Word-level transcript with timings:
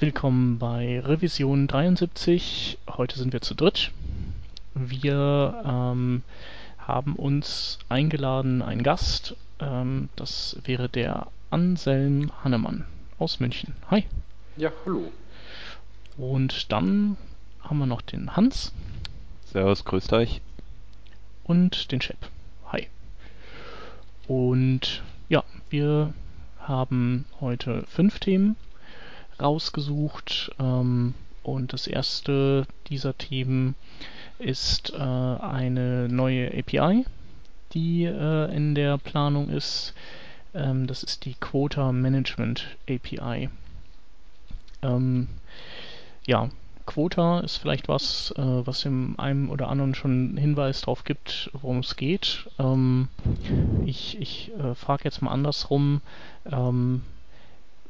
Willkommen 0.00 0.58
bei 0.58 0.98
Revision 1.00 1.66
73. 1.66 2.78
Heute 2.88 3.18
sind 3.18 3.34
wir 3.34 3.42
zu 3.42 3.54
dritt. 3.54 3.92
Wir 4.72 5.62
ähm, 5.62 6.22
haben 6.78 7.16
uns 7.16 7.78
eingeladen, 7.90 8.62
einen 8.62 8.82
Gast. 8.82 9.36
Ähm, 9.58 10.08
das 10.16 10.56
wäre 10.64 10.88
der 10.88 11.26
Anselm 11.50 12.32
Hannemann 12.42 12.86
aus 13.18 13.40
München. 13.40 13.74
Hi. 13.90 14.06
Ja, 14.56 14.72
hallo. 14.86 15.12
Und 16.16 16.72
dann 16.72 17.18
haben 17.60 17.78
wir 17.78 17.84
noch 17.84 18.00
den 18.00 18.34
Hans. 18.36 18.72
Servus, 19.44 19.84
grüßt 19.84 20.14
euch. 20.14 20.40
Und 21.44 21.92
den 21.92 22.00
Shep. 22.00 22.30
Hi. 22.72 22.88
Und 24.26 25.02
ja, 25.28 25.44
wir 25.68 26.14
haben 26.58 27.26
heute 27.38 27.84
fünf 27.86 28.18
Themen 28.18 28.56
rausgesucht. 29.40 30.52
Ähm, 30.58 31.14
und 31.42 31.72
das 31.72 31.86
erste 31.86 32.66
dieser 32.88 33.16
Themen 33.16 33.74
ist 34.38 34.92
äh, 34.92 34.98
eine 34.98 36.08
neue 36.08 36.48
API, 36.48 37.04
die 37.72 38.04
äh, 38.04 38.54
in 38.54 38.74
der 38.74 38.98
Planung 38.98 39.48
ist. 39.48 39.94
Ähm, 40.54 40.86
das 40.86 41.02
ist 41.02 41.24
die 41.24 41.34
Quota 41.34 41.92
Management 41.92 42.76
API. 42.88 43.48
Ähm, 44.82 45.28
ja, 46.26 46.50
Quota 46.86 47.40
ist 47.40 47.58
vielleicht 47.58 47.88
was, 47.88 48.34
äh, 48.36 48.42
was 48.42 48.82
dem 48.82 49.14
einen 49.18 49.48
oder 49.48 49.68
anderen 49.68 49.94
schon 49.94 50.10
einen 50.10 50.36
Hinweis 50.36 50.80
darauf 50.80 51.04
gibt, 51.04 51.50
worum 51.52 51.78
es 51.78 51.96
geht. 51.96 52.48
Ähm, 52.58 53.08
ich 53.86 54.20
ich 54.20 54.50
äh, 54.58 54.74
frage 54.74 55.04
jetzt 55.04 55.22
mal 55.22 55.30
andersrum. 55.30 56.00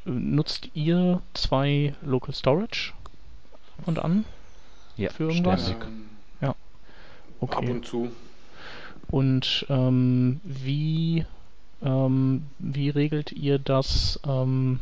Nutzt 0.05 0.71
ihr 0.75 1.21
zwei 1.35 1.95
Local 2.03 2.35
Storage 2.35 2.93
und 3.87 3.99
an? 3.99 4.25
Ja, 4.97 5.11
für 5.11 5.25
irgendwas? 5.25 5.67
ständig. 5.67 5.89
Ja. 6.41 6.55
Okay. 7.41 7.57
Ab 7.57 7.71
und 7.71 7.87
zu. 7.87 8.11
Und 9.11 9.67
ähm, 9.69 10.41
wie, 10.45 11.27
ähm, 11.83 12.47
wie 12.59 12.91
regelt 12.91 13.33
ihr 13.33 13.59
das 13.59 14.21
ähm, 14.27 14.81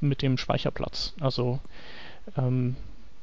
mit 0.00 0.22
dem 0.22 0.38
Speicherplatz? 0.38 1.14
Also 1.20 1.60
ähm, 2.36 2.76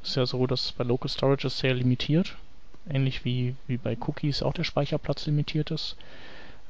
ist 0.03 0.15
ja 0.15 0.25
so, 0.25 0.45
dass 0.47 0.73
bei 0.73 0.83
Local 0.83 1.09
Storage 1.09 1.47
ist 1.47 1.59
sehr 1.59 1.73
limitiert, 1.73 2.35
ähnlich 2.89 3.25
wie, 3.25 3.55
wie 3.67 3.77
bei 3.77 3.97
Cookies 3.99 4.43
auch 4.43 4.53
der 4.53 4.63
Speicherplatz 4.63 5.25
limitiert 5.25 5.71
ist. 5.71 5.95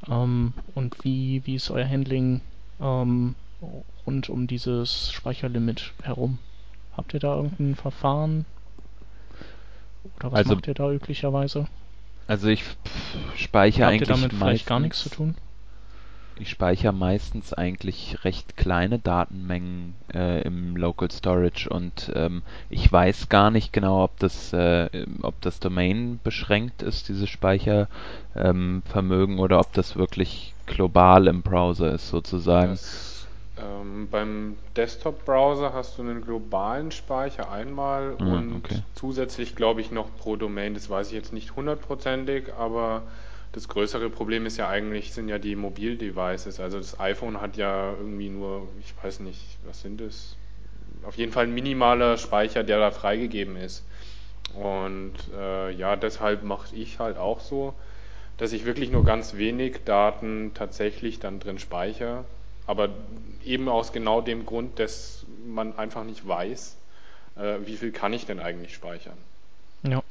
Ähm, 0.08 0.54
und 0.76 1.04
wie, 1.04 1.42
wie 1.46 1.56
ist 1.56 1.72
euer 1.72 1.88
Handling 1.88 2.42
ähm, 2.80 3.36
rund 4.06 4.30
um 4.30 4.48
dieses 4.48 5.12
Speicherlimit 5.12 5.94
herum? 6.04 6.40
Habt 6.96 7.14
ihr 7.14 7.20
da 7.20 7.36
irgendein 7.36 7.76
Verfahren? 7.76 8.46
Oder 10.20 10.32
was 10.32 10.38
Also- 10.40 10.56
macht 10.56 10.68
ihr 10.68 10.74
da 10.74 10.92
üblicherweise? 10.92 11.68
Also 12.28 12.48
ich 12.50 12.64
pff, 12.64 12.76
speichere 13.38 13.86
Habt 13.86 13.94
ihr 13.94 13.98
eigentlich 14.02 14.10
damit 14.10 14.34
vielleicht 14.34 14.66
gar 14.68 14.80
nichts 14.80 15.00
zu 15.00 15.10
meistens- 15.10 15.18
tun? 15.18 15.36
Ich 16.40 16.50
speichere 16.52 16.94
meistens 16.94 17.52
eigentlich 17.54 18.24
recht 18.24 18.58
kleine 18.58 19.00
Datenmengen 19.00 19.96
äh, 20.14 20.42
im 20.44 20.76
Local 20.78 21.10
Storage 21.10 21.68
und 21.68 22.12
ähm, 22.14 22.44
ich 22.70 22.92
weiß 22.92 23.30
gar 23.30 23.50
nicht 23.50 23.74
genau, 23.74 24.04
ob 24.04 24.20
das, 24.20 24.54
äh, 24.54 25.08
ob 25.24 25.42
das 25.42 25.60
Domain 25.60 26.20
beschränkt 26.24 26.84
ist, 26.84 27.10
dieses 27.10 27.28
Speichervermögen, 27.28 27.88
ähm, 28.36 28.84
Vermögen, 28.86 29.40
oder 29.40 29.60
ob 29.60 29.74
das 29.74 29.96
wirklich 29.96 30.54
global 30.68 31.26
im 31.26 31.42
Browser 31.42 31.92
ist 31.92 32.10
sozusagen. 32.10 32.70
Das, 32.72 33.17
ähm, 33.60 34.08
beim 34.10 34.58
Desktop-Browser 34.76 35.74
hast 35.74 35.98
du 35.98 36.02
einen 36.04 36.22
globalen 36.22 36.92
Speicher 36.92 37.52
einmal 37.52 38.18
Ah, 38.20 38.24
und 38.34 38.56
okay. 38.58 38.84
zusätzlich 38.94 39.56
glaube 39.56 39.82
ich 39.82 39.92
noch 39.92 40.16
pro 40.18 40.36
Domain. 40.36 40.74
Das 40.74 40.90
weiß 40.90 41.08
ich 41.08 41.14
jetzt 41.14 41.34
nicht 41.34 41.56
hundertprozentig, 41.56 42.54
aber 42.54 43.04
das 43.54 43.68
größere 43.68 44.10
Problem 44.10 44.46
ist 44.46 44.58
ja 44.58 44.68
eigentlich, 44.70 45.14
sind 45.14 45.30
ja 45.30 45.40
die 45.40 45.56
Mobil-Devices. 45.56 46.60
Also 46.60 46.78
das 46.78 47.00
iPhone 47.00 47.42
hat 47.42 47.58
ja 47.58 47.94
irgendwie 47.94 48.30
nur, 48.30 48.68
ich 48.80 48.94
weiß 49.04 49.22
nicht, 49.22 49.58
was 49.66 49.82
sind 49.82 50.02
das? 50.02 50.38
Auf 51.04 51.18
jeden 51.18 51.32
Fall 51.32 51.46
ein 51.46 51.54
minimaler 51.54 52.18
Speicher, 52.18 52.64
der 52.64 52.80
da 52.80 52.92
freigegeben 52.92 53.56
ist. 53.56 53.84
Und 54.54 55.14
äh, 55.36 55.72
ja, 55.72 55.96
deshalb 55.96 56.44
mache 56.44 56.76
ich 56.76 57.00
halt 57.00 57.18
auch 57.18 57.40
so, 57.40 57.74
dass 58.38 58.54
ich 58.54 58.66
wirklich 58.66 58.92
nur 58.92 59.04
ganz 59.04 59.36
wenig 59.36 59.84
Daten 59.86 60.52
tatsächlich 60.54 61.20
dann 61.20 61.40
drin 61.40 61.60
speichere. 61.60 62.26
Aber 62.68 62.90
eben 63.44 63.70
aus 63.70 63.92
genau 63.92 64.22
dem 64.22 64.46
Grund, 64.46 64.78
dass 64.78 65.26
man 65.46 65.78
einfach 65.78 66.04
nicht 66.04 66.28
weiß, 66.28 66.78
äh, 67.38 67.56
wie 67.66 67.78
viel 67.78 67.92
kann 67.92 68.14
ich 68.14 68.26
denn 68.26 68.40
eigentlich 68.40 68.76
speichern. 68.76 69.18
Ja. 69.84 70.04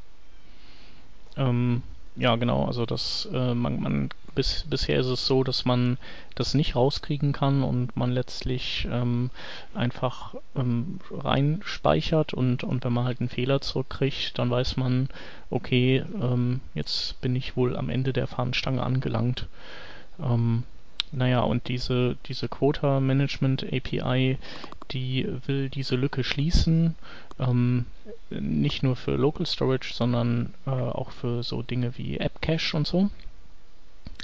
Ähm, 1.37 1.83
ja, 2.17 2.37
genau. 2.37 2.65
Also 2.65 2.87
das, 2.87 3.28
äh, 3.33 3.55
man, 3.55 3.81
man 3.81 4.09
bis, 4.34 4.65
bisher 4.69 5.00
ist 5.00 5.06
es 5.06 5.27
so, 5.27 5.44
dass 5.44 5.65
man 5.65 5.99
das 6.34 6.55
nicht 6.55 6.77
rauskriegen 6.77 7.33
kann 7.33 7.62
und 7.62 7.97
man 7.97 8.11
letztlich 8.12 8.87
ähm, 8.91 9.31
einfach 9.75 10.34
ähm, 10.55 11.00
reinspeichert 11.11 12.33
und, 12.33 12.65
und 12.65 12.84
wenn 12.84 12.93
man 12.93 13.05
halt 13.05 13.21
einen 13.21 13.28
Fehler 13.28 13.61
zurückkriegt, 13.61 14.38
dann 14.38 14.50
weiß 14.50 14.77
man, 14.77 15.09
okay, 15.50 16.05
ähm, 16.21 16.61
jetzt 16.75 17.21
bin 17.21 17.34
ich 17.37 17.56
wohl 17.56 17.77
am 17.77 17.91
Ende 17.91 18.12
der 18.12 18.27
Fahnenstange 18.27 18.83
angelangt. 18.83 19.47
Ähm, 20.21 20.65
naja, 21.12 21.41
und 21.41 21.69
diese, 21.69 22.17
diese 22.27 22.49
Quota 22.49 23.00
Management 23.00 23.65
API, 23.65 24.39
die 24.91 25.27
will 25.47 25.69
diese 25.69 25.97
Lücke 25.97 26.25
schließen. 26.25 26.94
Ähm, 27.39 27.87
nicht 28.31 28.83
nur 28.83 28.97
für 28.97 29.17
Local 29.17 29.47
Storage, 29.47 29.93
sondern 29.94 30.55
äh, 30.67 30.71
auch 30.71 31.11
für 31.11 31.43
so 31.43 31.62
Dinge 31.62 31.97
wie 31.97 32.19
App 32.19 32.41
Cache 32.41 32.77
und 32.77 32.87
so. 32.87 33.11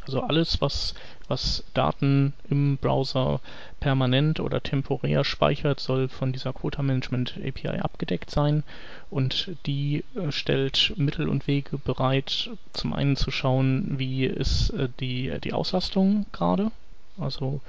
Also 0.05 0.21
alles, 0.21 0.61
was, 0.61 0.95
was 1.29 1.65
Daten 1.75 2.33
im 2.51 2.77
Browser 2.77 3.41
permanent 3.79 4.41
oder 4.41 4.61
temporär 4.61 5.25
speichert, 5.25 5.79
soll 5.79 6.09
von 6.09 6.33
dieser 6.33 6.53
Quota 6.53 6.83
Management 6.83 7.39
API 7.45 7.79
abgedeckt 7.79 8.31
sein. 8.31 8.65
Und 9.11 9.53
die 9.67 10.05
äh, 10.17 10.33
stellt 10.33 10.95
Mittel 10.97 11.29
und 11.29 11.47
Wege 11.47 11.79
bereit, 11.79 12.51
zum 12.73 12.93
einen 12.93 13.17
zu 13.17 13.31
schauen, 13.31 13.99
wie 13.99 14.25
ist 14.25 14.71
äh, 14.71 14.89
die, 14.99 15.33
die 15.45 15.53
Auslastung 15.53 16.27
gerade, 16.33 16.73
also 17.17 17.61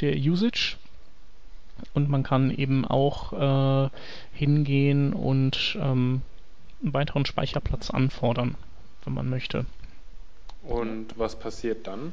der 0.00 0.16
Usage. 0.16 0.76
Und 1.92 2.08
man 2.08 2.22
kann 2.22 2.50
eben 2.50 2.84
auch 2.84 3.32
äh, 3.86 3.90
hingehen 4.32 5.12
und 5.12 5.76
ähm, 5.80 6.22
einen 6.82 6.94
weiteren 6.94 7.26
Speicherplatz 7.26 7.90
anfordern, 7.90 8.54
wenn 9.04 9.14
man 9.14 9.28
möchte. 9.28 9.66
Und 10.68 11.16
was 11.16 11.38
passiert 11.38 11.86
dann? 11.86 12.12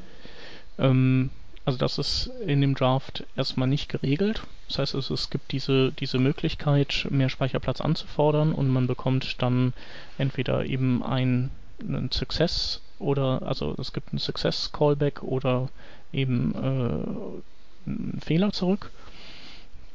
Ähm, 0.78 1.30
also 1.66 1.78
das 1.78 1.98
ist 1.98 2.30
in 2.46 2.62
dem 2.62 2.76
Draft 2.76 3.26
erstmal 3.36 3.68
nicht 3.68 3.90
geregelt. 3.90 4.44
Das 4.68 4.80
heißt, 4.80 4.96
es, 4.96 5.10
es 5.10 5.30
gibt 5.30 5.52
diese, 5.52 5.92
diese 5.92 6.20
Möglichkeit, 6.20 7.08
mehr 7.10 7.30
Speicherplatz 7.30 7.80
anzufordern 7.80 8.54
und 8.54 8.70
man 8.70 8.88
bekommt 8.88 9.42
dann 9.42 9.74
entweder 10.18 10.66
eben 10.66 11.04
ein, 11.04 11.52
einen 11.82 12.12
Success 12.12 12.82
oder 13.00 13.42
also 13.44 13.76
es 13.78 13.94
gibt 13.94 14.12
einen 14.12 14.20
Success 14.20 14.72
Callback 14.72 15.24
oder 15.24 15.70
eben 16.12 16.54
äh, 16.56 17.90
einen 17.90 18.22
Fehler 18.24 18.52
zurück. 18.52 18.92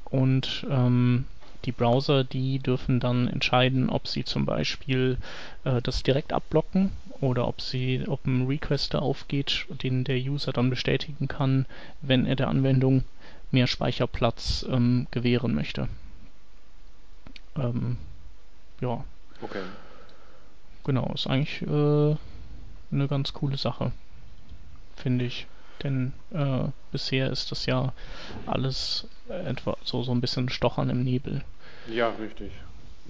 Und 0.05 0.67
ähm, 0.71 1.27
die 1.65 1.73
Browser, 1.73 2.25
die 2.25 2.61
dürfen 2.61 2.99
dann 2.99 3.29
entscheiden, 3.29 3.91
ob 3.91 4.09
sie 4.09 4.25
zum 4.25 4.47
Beispiel 4.47 5.19
äh, 5.65 5.83
das 5.83 6.03
direkt 6.03 6.33
abblocken 6.33 6.93
oder 7.21 7.49
ob 7.49 7.61
sie, 7.61 8.05
ob 8.07 8.27
ein 8.27 8.47
Request 8.47 8.95
da 8.95 9.01
aufgeht, 9.01 9.67
den 9.83 10.05
der 10.05 10.19
User 10.19 10.53
dann 10.53 10.71
bestätigen 10.71 11.29
kann, 11.29 11.67
wenn 12.01 12.27
er 12.27 12.37
der 12.37 12.49
Anwendung 12.49 13.05
mehr 13.51 13.67
Speicherplatz 13.67 14.65
ähm, 14.69 15.07
gewähren 15.11 15.55
möchte. 15.55 15.89
Ähm, 17.57 17.97
ja, 18.81 19.05
Okay. 19.43 19.63
genau, 20.85 21.13
ist 21.15 21.27
eigentlich 21.27 21.63
äh, 21.63 22.17
eine 22.93 23.09
ganz 23.09 23.33
coole 23.33 23.57
Sache, 23.57 23.93
finde 24.97 25.25
ich. 25.25 25.47
Denn 25.83 26.13
äh, 26.33 26.65
bisher 26.91 27.31
ist 27.31 27.53
das 27.53 27.67
ja 27.67 27.93
alles 28.47 29.07
etwa 29.29 29.77
so, 29.85 30.03
so 30.03 30.11
ein 30.13 30.21
bisschen 30.21 30.49
Stochern 30.49 30.91
im 30.91 31.05
Nebel. 31.05 31.43
Ja, 31.87 32.09
richtig. 32.11 32.51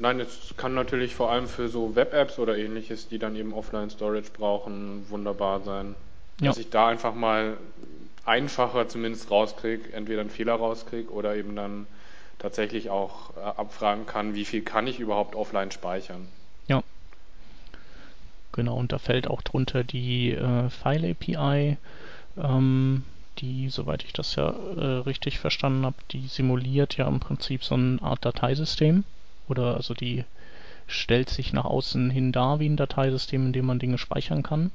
Nein, 0.00 0.20
es 0.20 0.54
kann 0.56 0.74
natürlich 0.74 1.14
vor 1.14 1.30
allem 1.30 1.48
für 1.48 1.68
so 1.68 1.96
Web-Apps 1.96 2.38
oder 2.38 2.56
ähnliches, 2.56 3.08
die 3.08 3.18
dann 3.18 3.34
eben 3.34 3.52
Offline-Storage 3.52 4.30
brauchen, 4.32 5.04
wunderbar 5.08 5.60
sein. 5.60 5.94
Ja. 6.40 6.48
Dass 6.48 6.58
ich 6.58 6.70
da 6.70 6.88
einfach 6.88 7.14
mal 7.14 7.56
einfacher 8.24 8.88
zumindest 8.88 9.30
rauskriege, 9.30 9.92
entweder 9.92 10.20
einen 10.20 10.30
Fehler 10.30 10.54
rauskriege 10.54 11.10
oder 11.10 11.34
eben 11.34 11.56
dann 11.56 11.86
tatsächlich 12.38 12.90
auch 12.90 13.36
äh, 13.36 13.40
abfragen 13.40 14.06
kann, 14.06 14.34
wie 14.34 14.44
viel 14.44 14.62
kann 14.62 14.86
ich 14.86 15.00
überhaupt 15.00 15.34
offline 15.34 15.72
speichern. 15.72 16.28
Genau, 18.58 18.76
und 18.76 18.90
da 18.90 18.98
fällt 18.98 19.28
auch 19.28 19.42
drunter 19.42 19.84
die 19.84 20.32
äh, 20.32 20.68
File 20.70 21.12
API, 21.12 21.76
ähm, 22.36 23.04
die, 23.38 23.68
soweit 23.68 24.02
ich 24.02 24.12
das 24.12 24.34
ja 24.34 24.48
äh, 24.48 24.84
richtig 25.02 25.38
verstanden 25.38 25.86
habe, 25.86 25.96
die 26.10 26.26
simuliert 26.26 26.96
ja 26.96 27.06
im 27.06 27.20
Prinzip 27.20 27.62
so 27.62 27.76
eine 27.76 28.02
Art 28.02 28.24
Dateisystem. 28.24 29.04
Oder 29.48 29.76
also 29.76 29.94
die 29.94 30.24
stellt 30.86 31.28
sich 31.28 31.52
nach 31.52 31.64
außen 31.64 32.10
hin 32.10 32.32
dar 32.32 32.60
wie 32.60 32.68
ein 32.68 32.76
Dateisystem, 32.76 33.46
in 33.46 33.52
dem 33.52 33.66
man 33.66 33.78
Dinge 33.78 33.98
speichern 33.98 34.42
kann. 34.42 34.70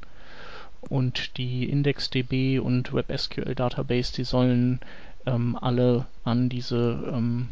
Und 0.82 1.38
die 1.38 1.70
IndexDB 1.70 2.60
und 2.60 2.94
WebSQL 2.94 3.56
Database, 3.56 4.14
die 4.14 4.26
sollen 4.26 4.80
ähm, 5.26 5.58
alle 5.60 6.06
an 6.24 6.50
diese, 6.50 7.12
ähm, 7.12 7.48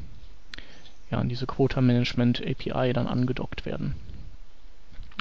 ja, 1.10 1.20
an 1.20 1.30
diese 1.30 1.46
Quota 1.46 1.82
Management 1.82 2.42
API 2.46 2.94
dann 2.94 3.08
angedockt 3.08 3.66
werden. 3.66 3.96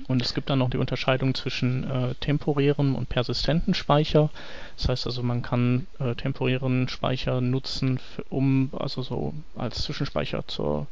Und 0.08 0.22
es 0.22 0.34
gibt 0.34 0.50
dann 0.50 0.58
noch 0.58 0.70
die 0.70 0.78
Unterscheidung 0.78 1.34
zwischen 1.34 1.88
äh, 1.88 2.14
temporärem 2.16 2.94
und 2.94 3.08
persistenten 3.08 3.74
Speicher. 3.74 4.30
Das 4.76 4.88
heißt 4.88 5.06
also, 5.06 5.22
man 5.22 5.42
kann 5.42 5.86
äh, 5.98 6.14
temporären 6.14 6.88
Speicher 6.88 7.40
nutzen, 7.40 8.00
um 8.28 8.70
also 8.76 9.02
so 9.02 9.34
als 9.56 9.82
Zwischenspeicher 9.82 10.46
zur 10.48 10.86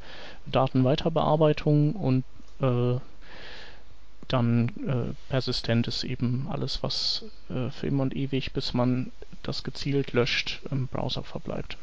Datenweiterbearbeitung 0.46 1.93
und 1.93 2.25
äh, 2.60 3.00
dann 4.28 4.69
äh, 4.87 5.31
persistent 5.31 5.88
ist 5.88 6.05
eben 6.05 6.46
alles, 6.50 6.82
was 6.82 7.25
äh, 7.49 7.70
für 7.70 7.87
immer 7.87 8.02
und 8.02 8.14
ewig, 8.14 8.52
bis 8.52 8.75
man 8.75 9.10
das 9.43 9.64
gezielt 9.64 10.12
löscht, 10.12 10.60
im 10.70 10.87
Browser 10.87 11.22
verbleibt. 11.22 11.78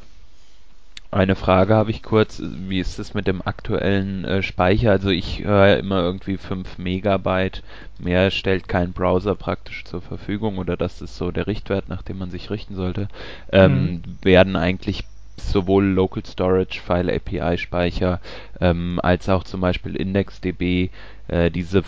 Eine 1.10 1.36
Frage 1.36 1.74
habe 1.74 1.90
ich 1.90 2.02
kurz, 2.02 2.42
wie 2.42 2.80
ist 2.80 2.98
es 2.98 3.14
mit 3.14 3.26
dem 3.26 3.40
aktuellen 3.40 4.24
äh, 4.24 4.42
Speicher? 4.42 4.90
Also 4.90 5.10
ich 5.10 5.44
höre 5.44 5.78
immer 5.78 6.00
irgendwie 6.02 6.36
5 6.36 6.78
Megabyte, 6.78 7.62
mehr 7.98 8.30
stellt 8.30 8.68
kein 8.68 8.92
Browser 8.92 9.34
praktisch 9.34 9.84
zur 9.84 10.02
Verfügung 10.02 10.58
oder 10.58 10.76
das 10.76 11.00
ist 11.00 11.16
so 11.16 11.30
der 11.30 11.46
Richtwert, 11.46 11.88
nach 11.88 12.02
dem 12.02 12.18
man 12.18 12.30
sich 12.30 12.50
richten 12.50 12.74
sollte. 12.74 13.08
Ähm, 13.52 13.72
mhm. 13.72 14.02
Werden 14.22 14.56
eigentlich 14.56 15.04
sowohl 15.36 15.84
Local 15.84 16.24
Storage, 16.24 16.80
File 16.80 17.10
API 17.10 17.58
Speicher 17.58 18.20
ähm, 18.60 19.00
als 19.02 19.28
auch 19.28 19.44
zum 19.44 19.60
Beispiel 19.60 19.96
IndexDB 19.96 20.90
äh, 21.28 21.50
diese 21.50 21.82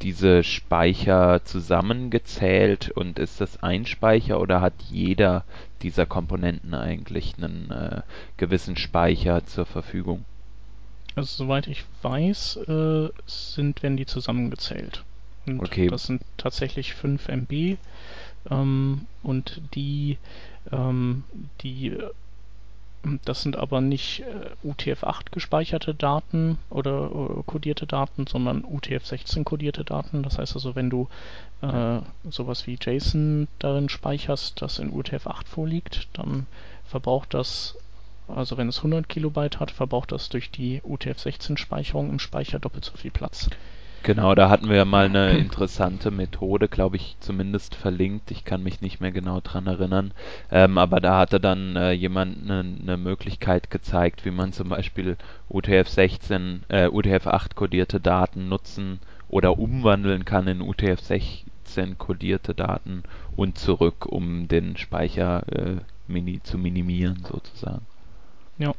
diese 0.00 0.42
Speicher 0.42 1.44
zusammengezählt 1.44 2.90
und 2.90 3.18
ist 3.18 3.40
das 3.40 3.62
ein 3.62 3.86
Speicher 3.86 4.40
oder 4.40 4.60
hat 4.60 4.74
jeder 4.90 5.44
dieser 5.82 6.06
Komponenten 6.06 6.74
eigentlich 6.74 7.34
einen 7.36 7.70
äh, 7.70 8.02
gewissen 8.36 8.76
Speicher 8.76 9.44
zur 9.46 9.66
Verfügung? 9.66 10.24
Also 11.14 11.44
soweit 11.44 11.66
ich 11.66 11.84
weiß, 12.02 12.56
äh, 12.68 13.08
sind, 13.26 13.82
werden 13.82 13.96
die 13.96 14.06
zusammengezählt. 14.06 15.04
Und 15.46 15.60
okay. 15.60 15.88
das 15.88 16.04
sind 16.04 16.22
tatsächlich 16.36 16.94
5 16.94 17.28
MB 17.28 17.76
ähm, 18.50 19.06
und 19.22 19.60
die, 19.74 20.18
ähm, 20.70 21.24
die 21.62 21.96
das 23.24 23.42
sind 23.42 23.56
aber 23.56 23.80
nicht 23.80 24.20
äh, 24.20 24.66
UTF-8 24.66 25.32
gespeicherte 25.32 25.94
Daten 25.94 26.58
oder 26.70 27.10
äh, 27.10 27.42
kodierte 27.46 27.86
Daten, 27.86 28.26
sondern 28.28 28.64
UTF-16 28.64 29.42
kodierte 29.42 29.84
Daten. 29.84 30.22
Das 30.22 30.38
heißt 30.38 30.54
also, 30.54 30.76
wenn 30.76 30.88
du 30.88 31.08
äh, 31.62 31.98
sowas 32.30 32.66
wie 32.66 32.78
JSON 32.80 33.48
darin 33.58 33.88
speicherst, 33.88 34.62
das 34.62 34.78
in 34.78 34.92
UTF-8 34.92 35.46
vorliegt, 35.46 36.08
dann 36.12 36.46
verbraucht 36.86 37.34
das, 37.34 37.76
also 38.28 38.56
wenn 38.56 38.68
es 38.68 38.78
100 38.78 39.08
Kilobyte 39.08 39.58
hat, 39.58 39.72
verbraucht 39.72 40.12
das 40.12 40.28
durch 40.28 40.50
die 40.52 40.80
UTF-16-Speicherung 40.82 42.08
im 42.08 42.18
Speicher 42.20 42.60
doppelt 42.60 42.84
so 42.84 42.96
viel 42.96 43.10
Platz. 43.10 43.50
Genau, 44.04 44.34
da 44.34 44.48
hatten 44.48 44.68
wir 44.68 44.76
ja 44.76 44.84
mal 44.84 45.04
eine 45.06 45.38
interessante 45.38 46.10
Methode, 46.10 46.66
glaube 46.66 46.96
ich, 46.96 47.16
zumindest 47.20 47.76
verlinkt. 47.76 48.32
Ich 48.32 48.44
kann 48.44 48.62
mich 48.62 48.80
nicht 48.80 49.00
mehr 49.00 49.12
genau 49.12 49.40
dran 49.40 49.68
erinnern. 49.68 50.12
Ähm, 50.50 50.76
aber 50.76 51.00
da 51.00 51.18
hatte 51.18 51.38
dann 51.38 51.76
äh, 51.76 51.92
jemand 51.92 52.42
eine 52.42 52.64
ne 52.64 52.96
Möglichkeit 52.96 53.70
gezeigt, 53.70 54.24
wie 54.24 54.32
man 54.32 54.52
zum 54.52 54.70
Beispiel 54.70 55.16
UTF-16, 55.50 56.62
äh, 56.68 56.86
UTF-8 56.88 57.54
kodierte 57.54 58.00
Daten 58.00 58.48
nutzen 58.48 58.98
oder 59.28 59.56
umwandeln 59.58 60.24
kann 60.24 60.48
in 60.48 60.62
UTF-16 60.62 61.94
kodierte 61.96 62.54
Daten 62.54 63.04
und 63.36 63.56
zurück, 63.56 64.06
um 64.06 64.48
den 64.48 64.76
Speicher 64.76 65.44
äh, 65.48 65.76
mini 66.08 66.42
zu 66.42 66.58
minimieren 66.58 67.22
sozusagen. 67.24 67.86
Ja. 68.58 68.74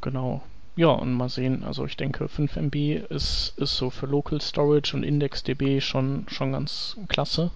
Genau. 0.00 0.42
Ja, 0.78 0.90
und 0.90 1.12
mal 1.12 1.28
sehen, 1.28 1.64
also 1.64 1.86
ich 1.86 1.96
denke 1.96 2.28
5 2.28 2.54
MB 2.54 3.02
ist, 3.10 3.52
ist 3.56 3.76
so 3.76 3.90
für 3.90 4.06
Local 4.06 4.40
Storage 4.40 4.96
und 4.96 5.02
IndexDB 5.02 5.80
schon, 5.80 6.24
schon 6.28 6.52
ganz 6.52 6.96
klasse. 7.08 7.50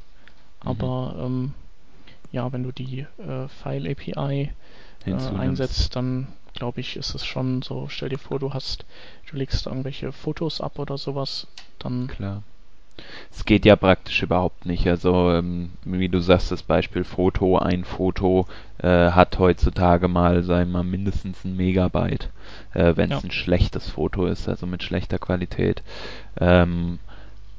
Mhm. 0.65 0.69
Aber 0.69 1.15
ähm, 1.21 1.55
ja, 2.33 2.53
wenn 2.53 2.65
du 2.65 2.73
die 2.73 3.07
äh, 3.19 3.47
File 3.47 3.89
API 3.93 4.51
äh, 5.07 5.13
einsetzt, 5.13 5.95
dann 5.95 6.33
glaube 6.55 6.81
ich, 6.81 6.97
ist 6.97 7.15
es 7.15 7.25
schon 7.25 7.63
so, 7.63 7.87
stell 7.89 8.09
dir 8.09 8.19
vor, 8.19 8.41
du 8.41 8.55
hast, 8.55 8.87
du 9.31 9.37
legst 9.37 9.67
irgendwelche 9.67 10.11
Fotos 10.11 10.61
ab 10.61 10.81
oder 10.81 10.99
sowas, 10.99 11.47
dann 11.79 12.09
Klar. 12.09 12.43
Es 13.31 13.45
geht 13.45 13.65
ja 13.65 13.77
praktisch 13.77 14.23
überhaupt 14.23 14.67
nicht. 14.67 14.87
Also, 14.87 15.33
ähm, 15.33 15.71
wie 15.85 16.09
du 16.09 16.21
sagst, 16.21 16.53
das 16.53 16.63
Beispiel 16.63 17.05
Foto, 17.05 17.59
ein 17.59 17.85
Foto 17.85 18.47
äh, 18.79 19.11
hat 19.11 19.39
heutzutage 19.39 20.09
mal, 20.09 20.47
wir 20.47 20.67
mal, 20.67 20.85
mindestens 20.85 21.45
ein 21.45 21.57
Megabyte, 21.57 22.31
äh, 22.75 22.95
wenn 22.97 23.11
es 23.11 23.23
ja. 23.23 23.29
ein 23.29 23.33
schlechtes 23.33 23.89
Foto 23.91 24.27
ist, 24.27 24.49
also 24.49 24.67
mit 24.67 24.83
schlechter 24.83 25.19
Qualität. 25.19 25.83
Ähm, 26.39 26.99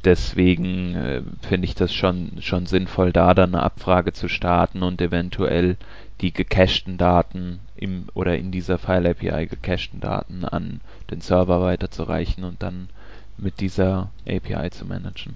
deswegen 0.03 0.95
äh, 0.95 1.21
finde 1.41 1.65
ich 1.65 1.75
das 1.75 1.93
schon, 1.93 2.33
schon 2.39 2.65
sinnvoll, 2.65 3.11
da 3.11 3.33
dann 3.33 3.55
eine 3.55 3.63
Abfrage 3.63 4.13
zu 4.13 4.27
starten 4.27 4.83
und 4.83 5.01
eventuell 5.01 5.77
die 6.21 6.33
gecachten 6.33 6.97
Daten 6.97 7.59
im 7.75 8.07
oder 8.13 8.37
in 8.37 8.51
dieser 8.51 8.77
File 8.77 9.07
API 9.07 9.47
gecachten 9.47 9.99
Daten 9.99 10.45
an 10.45 10.81
den 11.09 11.21
Server 11.21 11.61
weiterzureichen 11.61 12.43
und 12.43 12.61
dann 12.63 12.89
mit 13.37 13.59
dieser 13.59 14.11
API 14.27 14.69
zu 14.71 14.85
managen. 14.85 15.35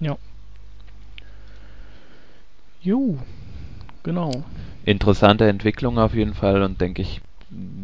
Ja. 0.00 0.16
Jo, 2.80 3.18
genau. 4.02 4.44
Interessante 4.84 5.48
Entwicklung 5.48 5.98
auf 5.98 6.14
jeden 6.14 6.34
Fall 6.34 6.62
und 6.62 6.80
denke 6.80 7.02
ich 7.02 7.20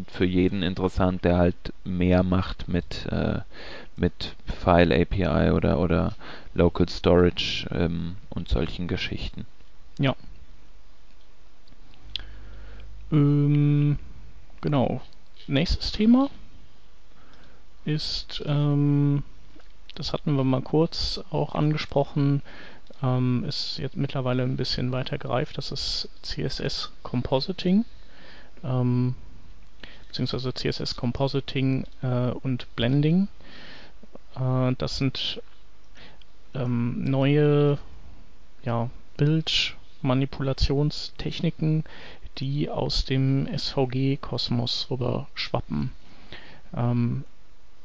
für 0.07 0.25
jeden 0.25 0.63
interessant, 0.63 1.23
der 1.23 1.37
halt 1.37 1.73
mehr 1.83 2.23
macht 2.23 2.67
mit, 2.67 3.07
äh, 3.09 3.39
mit 3.95 4.35
File 4.45 4.91
API 4.91 5.51
oder, 5.51 5.79
oder 5.79 6.13
Local 6.53 6.87
Storage 6.89 7.67
ähm, 7.71 8.17
und 8.29 8.49
solchen 8.49 8.87
Geschichten. 8.87 9.45
Ja. 9.97 10.15
Ähm, 13.11 13.97
genau. 14.61 15.01
Nächstes 15.47 15.91
Thema 15.91 16.29
ist, 17.85 18.43
ähm, 18.45 19.23
das 19.95 20.13
hatten 20.13 20.35
wir 20.35 20.43
mal 20.43 20.61
kurz 20.61 21.19
auch 21.31 21.55
angesprochen, 21.55 22.43
ähm, 23.03 23.43
ist 23.47 23.77
jetzt 23.77 23.97
mittlerweile 23.97 24.43
ein 24.43 24.57
bisschen 24.57 24.91
weiter 24.91 25.17
gereift, 25.17 25.57
das 25.57 25.71
ist 25.71 26.09
CSS 26.21 26.91
Compositing, 27.03 27.85
ähm, 28.63 29.15
beziehungsweise 30.07 30.53
CSS 30.53 30.95
Compositing 30.95 31.85
äh, 32.01 32.31
und 32.31 32.73
Blending. 32.75 33.27
Äh, 34.35 34.73
das 34.77 34.97
sind 34.97 35.41
ähm, 36.53 37.03
neue 37.03 37.79
ja, 38.63 38.89
Bildmanipulationstechniken, 39.17 41.83
die 42.37 42.69
aus 42.69 43.03
dem 43.05 43.47
SVG-Kosmos 43.47 44.87
rüber 44.89 45.27
schwappen. 45.33 45.91
Ähm, 46.75 47.23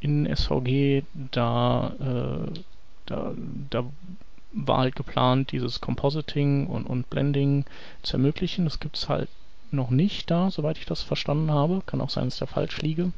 in 0.01 0.27
SVG, 0.27 1.05
da, 1.33 1.95
äh, 2.01 2.61
da, 3.07 3.33
da 3.71 3.85
war 4.53 4.79
halt 4.79 4.97
geplant, 4.97 5.53
dieses 5.53 5.81
Compositing 5.81 6.67
und, 6.67 6.87
und 6.87 7.11
Blending 7.11 7.65
zu 8.03 8.17
ermöglichen. 8.17 8.65
Das 8.65 8.81
gibt 8.81 8.97
es 8.97 9.09
halt 9.09 9.29
noch 9.71 9.91
nicht 9.91 10.31
da, 10.31 10.51
soweit 10.51 10.79
ich 10.79 10.87
das 10.87 11.03
verstanden 11.03 11.51
habe. 11.51 11.83
Kann 11.87 12.01
auch 12.01 12.11
sein, 12.11 12.27
dass 12.27 12.39
der 12.39 12.47
falsch 12.47 12.81
liege. 12.81 13.13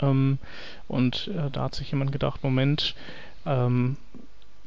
Ähm, 0.00 0.38
und 0.86 1.28
äh, 1.28 1.50
da 1.50 1.64
hat 1.64 1.74
sich 1.74 1.90
jemand 1.90 2.12
gedacht, 2.12 2.42
Moment, 2.44 2.94
ähm, 3.46 3.96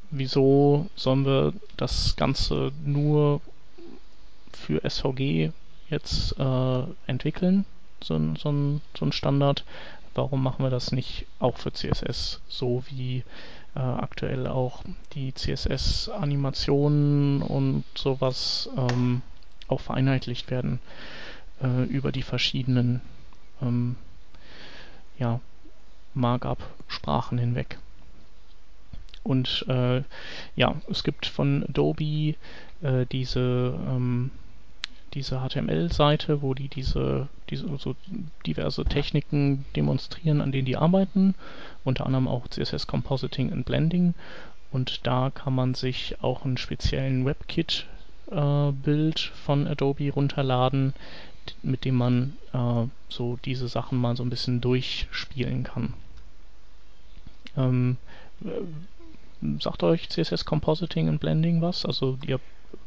wieso 0.10 0.89
sollen 0.96 1.25
wir 1.25 1.53
das 1.77 2.15
Ganze 2.15 2.72
nur 2.84 3.41
für 4.51 4.81
SVG 4.88 5.51
jetzt 5.89 6.38
äh, 6.39 6.84
entwickeln, 7.08 7.65
so, 8.03 8.20
so, 8.36 8.79
so 8.98 9.05
ein 9.05 9.12
Standard, 9.12 9.63
warum 10.15 10.43
machen 10.43 10.63
wir 10.63 10.69
das 10.69 10.91
nicht 10.91 11.25
auch 11.39 11.57
für 11.57 11.71
CSS, 11.71 12.41
so 12.47 12.83
wie 12.89 13.23
äh, 13.75 13.79
aktuell 13.79 14.47
auch 14.47 14.83
die 15.13 15.33
CSS-Animationen 15.33 17.41
und 17.41 17.85
sowas 17.95 18.69
ähm, 18.77 19.21
auch 19.67 19.79
vereinheitlicht 19.79 20.51
werden 20.51 20.79
äh, 21.63 21.83
über 21.85 22.11
die 22.11 22.23
verschiedenen 22.23 23.01
ähm, 23.61 23.95
ja, 25.17 25.39
Markup-Sprachen 26.13 27.37
hinweg. 27.37 27.77
und 29.23 29.65
äh, 29.69 30.03
ja, 30.55 30.75
es 30.89 31.03
gibt 31.03 31.25
von 31.25 31.63
Adobe 31.63 32.35
äh, 32.81 33.05
diese 33.11 33.79
ähm, 33.87 34.31
diese 35.13 35.39
HTML-Seite, 35.39 36.41
wo 36.41 36.53
die 36.53 36.67
diese, 36.67 37.27
diese 37.49 37.67
so 37.77 37.95
diverse 38.45 38.85
Techniken 38.85 39.65
demonstrieren, 39.75 40.41
an 40.41 40.51
denen 40.51 40.65
die 40.65 40.77
arbeiten, 40.77 41.35
unter 41.83 42.05
anderem 42.05 42.27
auch 42.27 42.47
CSS 42.47 42.87
Compositing 42.87 43.51
und 43.51 43.65
Blending. 43.65 44.13
Und 44.71 45.05
da 45.05 45.31
kann 45.31 45.53
man 45.53 45.73
sich 45.73 46.15
auch 46.21 46.45
einen 46.45 46.57
speziellen 46.57 47.25
WebKit-Bild 47.25 49.19
äh, 49.19 49.37
von 49.45 49.67
Adobe 49.67 50.11
runterladen, 50.11 50.93
mit 51.61 51.85
dem 51.85 51.95
man 51.95 52.37
äh, 52.53 52.85
so 53.09 53.37
diese 53.43 53.67
Sachen 53.67 53.97
mal 53.99 54.15
so 54.15 54.23
ein 54.23 54.29
bisschen 54.29 54.61
durchspielen 54.61 55.63
kann. 55.63 55.93
Ähm, 57.57 57.97
sagt 59.59 59.83
euch 59.83 60.09
CSS 60.09 60.45
Compositing 60.45 61.09
und 61.09 61.19
Blending 61.19 61.61
was? 61.61 61.85
Also 61.85 62.17
ihr 62.25 62.39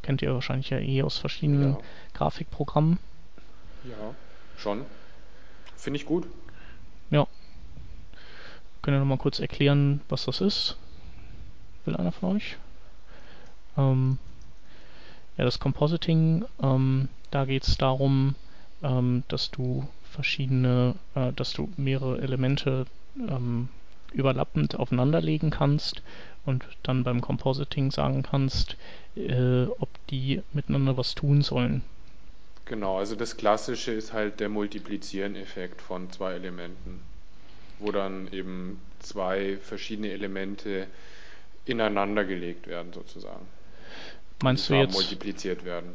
kennt 0.03 0.23
ihr 0.23 0.35
wahrscheinlich 0.35 0.71
ja 0.71 0.79
eh 0.79 1.03
aus 1.03 1.19
verschiedenen 1.19 1.73
ja. 1.73 1.79
Grafikprogrammen. 2.15 2.99
Ja, 3.85 4.15
schon. 4.57 4.85
Finde 5.77 5.99
ich 5.99 6.07
gut. 6.07 6.27
Ja. 7.11 7.27
Können 8.83 8.97
wir 8.97 9.01
noch 9.01 9.07
mal 9.07 9.19
kurz 9.19 9.39
erklären, 9.39 10.01
was 10.09 10.25
das 10.25 10.41
ist? 10.41 10.77
Will 11.85 11.97
einer 11.97 12.13
von 12.13 12.37
euch? 12.37 12.57
Ähm, 13.77 14.19
ja, 15.37 15.45
das 15.45 15.59
Compositing, 15.59 16.45
ähm, 16.63 17.09
da 17.31 17.45
geht 17.45 17.67
es 17.67 17.77
darum, 17.77 18.35
ähm, 18.83 19.25
dass 19.29 19.51
du 19.51 19.89
verschiedene, 20.11 20.95
äh, 21.15 21.33
dass 21.33 21.53
du 21.53 21.71
mehrere 21.77 22.21
Elemente 22.21 22.87
ähm, 23.19 23.69
überlappend 24.15 24.77
aufeinanderlegen 24.77 25.51
kannst 25.51 26.03
und 26.47 26.65
dann 26.83 27.05
beim 27.05 27.21
Compositing 27.21 27.91
sagen 27.91 28.23
kannst, 28.23 28.77
äh, 29.17 29.65
ob 29.65 29.89
die 30.09 30.43
miteinander 30.53 30.97
was 30.97 31.15
tun 31.15 31.43
sollen. 31.43 31.83
Genau, 32.67 32.99
also 32.99 33.15
das 33.15 33.37
Klassische 33.37 33.93
ist 33.93 34.13
halt 34.13 34.41
der 34.41 34.49
Multiplizieren-Effekt 34.49 35.83
von 35.83 36.11
zwei 36.11 36.33
Elementen, 36.33 37.01
wo 37.79 37.93
dann 37.93 38.33
eben 38.33 38.81
zwei 39.01 39.59
verschiedene 39.59 40.11
Elemente 40.11 40.87
ineinander 41.67 42.25
gelegt 42.25 42.67
werden 42.67 42.93
sozusagen. 42.93 43.47
Meinst 44.43 44.69
du 44.69 44.75
jetzt 44.75 44.95
multipliziert 44.95 45.65
werden? 45.65 45.95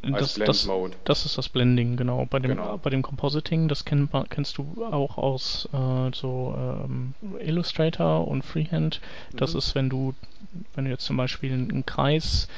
Das, 0.00 0.34
das, 0.34 0.68
das, 1.04 1.26
ist 1.26 1.38
das 1.38 1.48
Blending, 1.50 1.96
genau. 1.96 2.26
Bei 2.28 2.38
dem, 2.38 2.52
genau. 2.52 2.78
Bei 2.78 2.90
dem 2.90 3.02
Compositing, 3.02 3.68
das 3.68 3.84
kenn, 3.84 4.08
kennst 4.30 4.56
du 4.56 4.84
auch 4.90 5.18
aus 5.18 5.68
äh, 5.72 6.10
so 6.14 6.54
ähm, 6.56 7.14
Illustrator 7.38 8.26
und 8.26 8.42
Freehand. 8.42 9.00
Das 9.36 9.52
mhm. 9.52 9.58
ist, 9.58 9.74
wenn 9.74 9.90
du, 9.90 10.14
wenn 10.74 10.86
du 10.86 10.90
jetzt 10.90 11.04
zum 11.04 11.18
Beispiel 11.18 11.52
einen 11.52 11.84
Kreis 11.84 12.48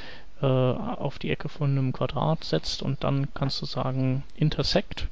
äh, 0.41 0.45
auf 0.45 1.19
die 1.19 1.29
Ecke 1.29 1.49
von 1.49 1.71
einem 1.71 1.93
Quadrat 1.93 2.43
setzt 2.43 2.81
und 2.81 3.03
dann 3.03 3.27
kannst 3.33 3.61
du 3.61 3.65
sagen 3.65 4.23
intersect 4.35 5.07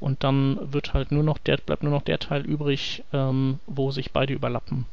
und 0.00 0.24
dann 0.24 0.72
wird 0.72 0.94
halt 0.94 1.12
nur 1.12 1.22
noch 1.22 1.38
der, 1.38 1.56
bleibt 1.56 1.82
nur 1.82 1.92
noch 1.92 2.02
der 2.02 2.18
Teil 2.18 2.42
übrig, 2.42 3.04
ähm, 3.12 3.58
wo 3.66 3.90
sich 3.90 4.12
beide 4.12 4.32
überlappen. 4.32 4.86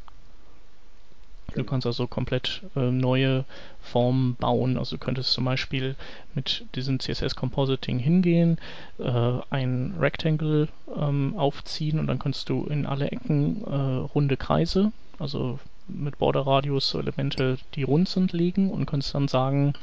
Du 1.56 1.64
kannst 1.64 1.88
also 1.88 2.06
komplett 2.08 2.62
äh, 2.76 2.92
neue 2.92 3.46
Formen 3.82 4.36
bauen. 4.36 4.78
Also 4.78 4.98
du 4.98 5.04
könntest 5.04 5.32
zum 5.32 5.46
Beispiel 5.46 5.96
mit 6.34 6.66
diesem 6.76 7.00
CSS 7.00 7.36
Compositing 7.36 7.98
hingehen, 7.98 8.58
äh, 9.00 9.40
ein 9.50 9.96
Rectangle 10.00 10.68
ähm, 10.96 11.34
aufziehen 11.38 12.00
und 12.00 12.08
dann 12.08 12.20
kannst 12.20 12.50
du 12.50 12.66
in 12.66 12.86
alle 12.86 13.12
Ecken 13.12 13.64
äh, 13.66 13.76
runde 14.14 14.38
Kreise, 14.38 14.92
also 15.18 15.60
mit 15.88 16.18
Borderradius 16.18 16.90
so 16.90 17.00
Elemente, 17.00 17.58
die 17.76 17.84
rund 17.84 18.10
sind, 18.10 18.34
legen 18.34 18.70
und 18.72 18.86
kannst 18.86 19.16
dann 19.16 19.28
sagen, 19.28 19.74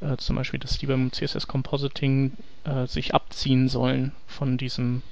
äh, 0.00 0.16
zum 0.16 0.36
Beispiel, 0.36 0.60
dass 0.60 0.78
die 0.78 0.86
beim 0.86 1.10
CSS 1.12 1.48
Compositing 1.48 2.32
äh, 2.64 2.86
sich 2.86 3.14
abziehen 3.14 3.68
sollen 3.68 4.12
von 4.26 4.56
diesem 4.56 5.02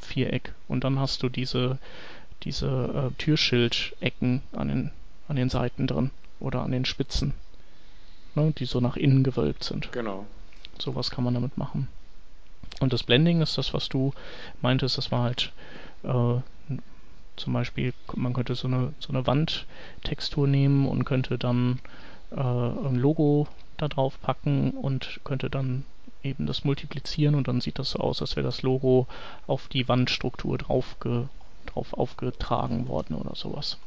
Viereck. 0.00 0.52
Und 0.68 0.84
dann 0.84 0.98
hast 0.98 1.22
du 1.22 1.28
diese, 1.28 1.78
diese 2.42 3.10
äh, 3.10 3.14
Türschildecken 3.18 4.42
an 4.52 4.68
den 4.68 4.90
an 5.30 5.36
den 5.36 5.48
Seiten 5.48 5.86
drin 5.86 6.10
oder 6.40 6.62
an 6.62 6.72
den 6.72 6.84
Spitzen, 6.84 7.34
ne, 8.34 8.52
die 8.58 8.66
so 8.66 8.80
nach 8.80 8.96
innen 8.96 9.22
gewölbt 9.24 9.64
sind. 9.64 9.90
Genau. 9.92 10.26
Sowas 10.78 11.10
kann 11.10 11.24
man 11.24 11.34
damit 11.34 11.56
machen. 11.56 11.88
Und 12.80 12.92
das 12.92 13.04
Blending 13.04 13.40
ist 13.40 13.56
das, 13.56 13.72
was 13.72 13.88
du 13.88 14.12
meintest, 14.60 14.98
das 14.98 15.12
war 15.12 15.22
halt 15.22 15.52
äh, 16.02 16.40
zum 17.36 17.52
Beispiel, 17.52 17.94
man 18.14 18.32
könnte 18.32 18.54
so 18.54 18.68
eine, 18.68 18.92
so 18.98 19.10
eine 19.10 19.26
Wandtextur 19.26 20.46
nehmen 20.46 20.86
und 20.86 21.04
könnte 21.04 21.38
dann 21.38 21.80
äh, 22.32 22.40
ein 22.40 22.96
Logo 22.96 23.48
da 23.76 23.88
drauf 23.88 24.20
packen 24.20 24.72
und 24.72 25.20
könnte 25.24 25.48
dann 25.48 25.84
eben 26.22 26.46
das 26.46 26.64
multiplizieren 26.64 27.34
und 27.34 27.48
dann 27.48 27.60
sieht 27.60 27.78
das 27.78 27.92
so 27.92 28.00
aus, 28.00 28.20
als 28.20 28.36
wäre 28.36 28.46
das 28.46 28.62
Logo 28.62 29.06
auf 29.46 29.68
die 29.68 29.88
Wandstruktur 29.88 30.58
drauf, 30.58 30.96
ge, 31.00 31.24
drauf 31.66 31.94
aufgetragen 31.94 32.88
worden 32.88 33.16
oder 33.16 33.34
sowas. 33.34 33.78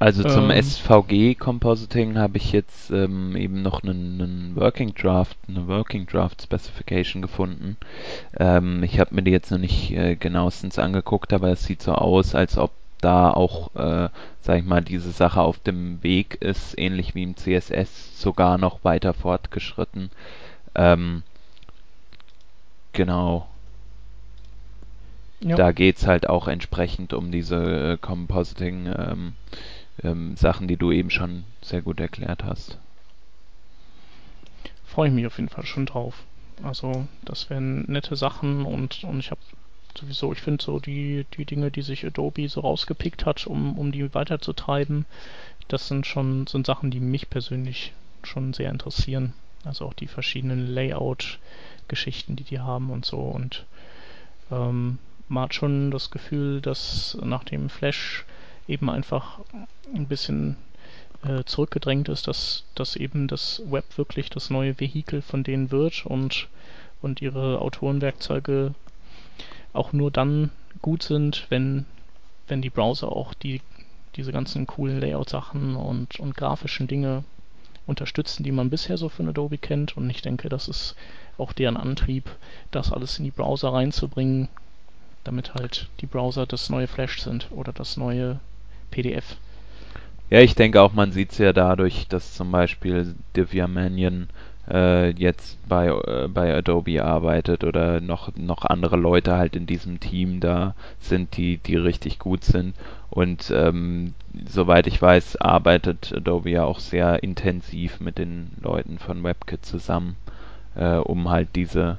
Also 0.00 0.22
zum 0.22 0.50
ähm, 0.50 0.62
SVG 0.62 1.34
Compositing 1.34 2.18
habe 2.18 2.36
ich 2.36 2.52
jetzt 2.52 2.90
ähm, 2.90 3.34
eben 3.34 3.62
noch 3.62 3.82
einen, 3.82 4.20
einen, 4.20 4.56
Working 4.56 4.94
Draft, 4.94 5.36
eine 5.48 5.66
Working 5.66 6.06
Draft 6.06 6.40
Specification 6.40 7.20
gefunden. 7.20 7.76
Ähm, 8.38 8.84
ich 8.84 9.00
habe 9.00 9.14
mir 9.14 9.22
die 9.22 9.32
jetzt 9.32 9.50
noch 9.50 9.58
nicht 9.58 9.90
äh, 9.90 10.14
genauestens 10.14 10.78
angeguckt, 10.78 11.32
aber 11.32 11.50
es 11.50 11.64
sieht 11.64 11.82
so 11.82 11.94
aus, 11.94 12.36
als 12.36 12.58
ob 12.58 12.70
da 13.00 13.30
auch, 13.30 13.74
äh, 13.74 14.08
sag 14.40 14.58
ich 14.58 14.64
mal, 14.64 14.82
diese 14.82 15.10
Sache 15.10 15.40
auf 15.40 15.58
dem 15.58 16.02
Weg 16.02 16.36
ist, 16.40 16.78
ähnlich 16.78 17.16
wie 17.16 17.24
im 17.24 17.36
CSS, 17.36 18.20
sogar 18.20 18.56
noch 18.56 18.84
weiter 18.84 19.14
fortgeschritten. 19.14 20.10
Ähm, 20.76 21.22
genau. 22.92 23.48
Ja. 25.40 25.56
Da 25.56 25.72
geht's 25.72 26.06
halt 26.06 26.28
auch 26.28 26.48
entsprechend 26.48 27.12
um 27.12 27.30
diese 27.30 27.92
äh, 27.92 27.96
Compositing 27.96 28.86
ähm, 28.86 29.32
ähm, 30.02 30.36
Sachen, 30.36 30.68
die 30.68 30.76
du 30.76 30.92
eben 30.92 31.10
schon 31.10 31.44
sehr 31.62 31.82
gut 31.82 32.00
erklärt 32.00 32.44
hast. 32.44 32.78
Freue 34.84 35.08
ich 35.08 35.14
mich 35.14 35.26
auf 35.26 35.36
jeden 35.36 35.48
Fall 35.48 35.66
schon 35.66 35.86
drauf. 35.86 36.24
Also, 36.62 37.06
das 37.24 37.50
wären 37.50 37.82
nette 37.82 38.16
Sachen 38.16 38.64
und, 38.64 39.04
und 39.04 39.20
ich 39.20 39.30
habe 39.30 39.40
sowieso, 39.96 40.32
ich 40.32 40.40
finde 40.40 40.62
so 40.62 40.80
die, 40.80 41.26
die 41.36 41.44
Dinge, 41.44 41.70
die 41.70 41.82
sich 41.82 42.04
Adobe 42.04 42.48
so 42.48 42.60
rausgepickt 42.60 43.26
hat, 43.26 43.46
um, 43.46 43.78
um 43.78 43.92
die 43.92 44.12
weiterzutreiben, 44.14 45.06
das 45.68 45.88
sind 45.88 46.06
schon 46.06 46.46
sind 46.46 46.66
Sachen, 46.66 46.90
die 46.90 47.00
mich 47.00 47.28
persönlich 47.30 47.92
schon 48.22 48.54
sehr 48.54 48.70
interessieren. 48.70 49.34
Also 49.64 49.86
auch 49.86 49.94
die 49.94 50.06
verschiedenen 50.06 50.66
Layout-Geschichten, 50.66 52.36
die 52.36 52.44
die 52.44 52.60
haben 52.60 52.90
und 52.90 53.04
so. 53.04 53.18
Und 53.18 53.66
ähm, 54.50 54.98
man 55.28 55.44
hat 55.44 55.54
schon 55.54 55.90
das 55.90 56.10
Gefühl, 56.10 56.60
dass 56.60 57.18
nach 57.22 57.44
dem 57.44 57.68
Flash 57.68 58.24
eben 58.68 58.90
einfach 58.90 59.40
ein 59.94 60.06
bisschen 60.06 60.56
äh, 61.24 61.42
zurückgedrängt 61.44 62.08
ist, 62.08 62.28
dass, 62.28 62.64
dass 62.74 62.94
eben 62.94 63.26
das 63.26 63.62
Web 63.66 63.84
wirklich 63.96 64.30
das 64.30 64.50
neue 64.50 64.78
Vehikel 64.78 65.22
von 65.22 65.42
denen 65.42 65.70
wird 65.70 66.06
und, 66.06 66.48
und 67.02 67.20
ihre 67.20 67.60
Autorenwerkzeuge 67.60 68.74
auch 69.72 69.92
nur 69.92 70.10
dann 70.10 70.50
gut 70.82 71.02
sind, 71.02 71.46
wenn, 71.48 71.86
wenn 72.46 72.62
die 72.62 72.70
Browser 72.70 73.10
auch 73.10 73.34
die, 73.34 73.60
diese 74.16 74.32
ganzen 74.32 74.66
coolen 74.66 75.00
Layout-Sachen 75.00 75.76
und, 75.76 76.20
und 76.20 76.36
grafischen 76.36 76.86
Dinge 76.86 77.24
unterstützen, 77.86 78.44
die 78.44 78.52
man 78.52 78.70
bisher 78.70 78.98
so 78.98 79.08
von 79.08 79.28
Adobe 79.28 79.58
kennt. 79.58 79.96
Und 79.96 80.08
ich 80.10 80.22
denke, 80.22 80.48
das 80.48 80.68
ist 80.68 80.94
auch 81.38 81.52
deren 81.52 81.76
Antrieb, 81.76 82.30
das 82.70 82.92
alles 82.92 83.18
in 83.18 83.24
die 83.24 83.30
Browser 83.30 83.72
reinzubringen, 83.72 84.48
damit 85.24 85.54
halt 85.54 85.88
die 86.00 86.06
Browser 86.06 86.46
das 86.46 86.70
neue 86.70 86.86
Flash 86.86 87.20
sind 87.20 87.48
oder 87.50 87.72
das 87.72 87.96
neue 87.96 88.40
PDF. 88.90 89.36
Ja, 90.30 90.40
ich 90.40 90.54
denke 90.54 90.82
auch, 90.82 90.92
man 90.92 91.12
sieht 91.12 91.32
es 91.32 91.38
ja 91.38 91.52
dadurch, 91.52 92.06
dass 92.08 92.34
zum 92.34 92.50
Beispiel 92.50 93.14
Divya 93.34 93.66
Mannion 93.66 94.28
äh, 94.70 95.10
jetzt 95.10 95.56
bei, 95.68 95.88
äh, 95.88 96.28
bei 96.28 96.54
Adobe 96.54 97.02
arbeitet 97.02 97.64
oder 97.64 98.00
noch, 98.00 98.34
noch 98.36 98.64
andere 98.64 98.96
Leute 98.96 99.36
halt 99.36 99.56
in 99.56 99.66
diesem 99.66 100.00
Team 100.00 100.40
da 100.40 100.74
sind, 101.00 101.36
die, 101.36 101.56
die 101.58 101.76
richtig 101.76 102.18
gut 102.18 102.44
sind. 102.44 102.74
Und 103.10 103.50
ähm, 103.54 104.12
soweit 104.46 104.86
ich 104.86 105.00
weiß, 105.00 105.36
arbeitet 105.36 106.12
Adobe 106.14 106.50
ja 106.50 106.64
auch 106.64 106.80
sehr 106.80 107.22
intensiv 107.22 108.00
mit 108.00 108.18
den 108.18 108.50
Leuten 108.60 108.98
von 108.98 109.24
WebKit 109.24 109.64
zusammen, 109.64 110.16
äh, 110.74 110.96
um 110.96 111.30
halt 111.30 111.48
diese, 111.56 111.96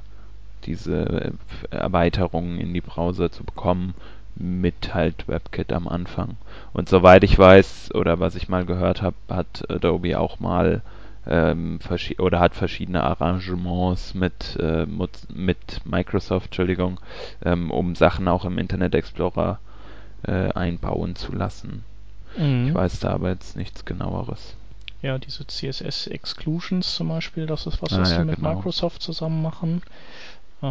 diese 0.66 1.32
Erweiterungen 1.70 2.60
in 2.60 2.72
die 2.72 2.80
Browser 2.80 3.32
zu 3.32 3.42
bekommen 3.42 3.94
mit 4.40 4.94
halt 4.94 5.28
WebKit 5.28 5.72
am 5.72 5.86
Anfang. 5.86 6.36
Und 6.72 6.88
soweit 6.88 7.24
ich 7.24 7.38
weiß 7.38 7.94
oder 7.94 8.20
was 8.20 8.34
ich 8.34 8.48
mal 8.48 8.64
gehört 8.64 9.02
habe, 9.02 9.16
hat 9.28 9.64
Adobe 9.70 10.18
auch 10.18 10.40
mal 10.40 10.82
ähm, 11.26 11.78
oder 12.18 12.40
hat 12.40 12.54
verschiedene 12.54 13.02
Arrangements 13.04 14.14
mit, 14.14 14.56
äh, 14.58 14.86
mit 15.32 15.80
Microsoft, 15.84 16.46
Entschuldigung, 16.46 16.98
ähm, 17.44 17.70
um 17.70 17.94
Sachen 17.94 18.26
auch 18.28 18.44
im 18.44 18.58
Internet 18.58 18.94
Explorer 18.94 19.58
äh, 20.22 20.52
einbauen 20.52 21.16
zu 21.16 21.32
lassen. 21.32 21.84
Mhm. 22.36 22.68
Ich 22.68 22.74
weiß 22.74 23.00
da 23.00 23.10
aber 23.10 23.30
jetzt 23.30 23.56
nichts 23.56 23.84
genaueres. 23.84 24.54
Ja, 25.02 25.18
diese 25.18 25.46
CSS 25.46 26.08
Exclusions 26.08 26.94
zum 26.94 27.08
Beispiel, 27.08 27.46
das 27.46 27.66
ist 27.66 27.80
was, 27.80 27.92
Ah, 27.92 28.00
was 28.00 28.10
ja, 28.10 28.18
sie 28.20 28.24
mit 28.24 28.36
genau. 28.36 28.54
Microsoft 28.54 29.00
zusammen 29.02 29.40
machen. 29.42 29.82
Äh, 30.62 30.66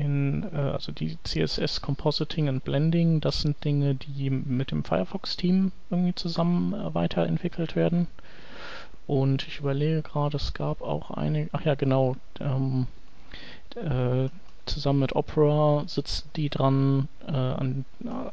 in, 0.00 0.44
äh, 0.52 0.56
also 0.56 0.92
die 0.92 1.18
CSS 1.24 1.82
Compositing 1.82 2.48
und 2.48 2.64
Blending, 2.64 3.20
das 3.20 3.40
sind 3.40 3.62
Dinge, 3.64 3.94
die 3.94 4.30
mit 4.30 4.70
dem 4.70 4.84
Firefox-Team 4.84 5.72
irgendwie 5.90 6.14
zusammen 6.14 6.74
äh, 6.74 6.94
weiterentwickelt 6.94 7.74
werden. 7.76 8.06
Und 9.06 9.46
ich 9.46 9.60
überlege 9.60 10.02
gerade, 10.02 10.36
es 10.36 10.52
gab 10.54 10.80
auch 10.82 11.10
eine, 11.10 11.48
ach 11.52 11.64
ja, 11.64 11.74
genau, 11.74 12.16
ähm, 12.40 12.86
äh, 13.76 14.28
zusammen 14.66 15.00
mit 15.00 15.14
Opera 15.14 15.84
sitzen 15.86 16.28
die 16.34 16.50
dran 16.50 17.08
äh, 17.26 17.30
an, 17.30 17.84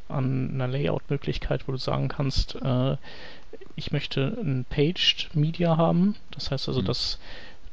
an 0.08 0.52
einer 0.54 0.68
Layout-Möglichkeit, 0.68 1.68
wo 1.68 1.72
du 1.72 1.78
sagen 1.78 2.08
kannst, 2.08 2.56
äh, 2.56 2.98
ich 3.76 3.92
möchte 3.92 4.36
ein 4.42 4.66
Paged 4.70 5.30
Media 5.34 5.78
haben. 5.78 6.16
Das 6.32 6.52
heißt 6.52 6.68
also, 6.68 6.82
Mhm. 6.82 6.86
dass, 6.86 7.20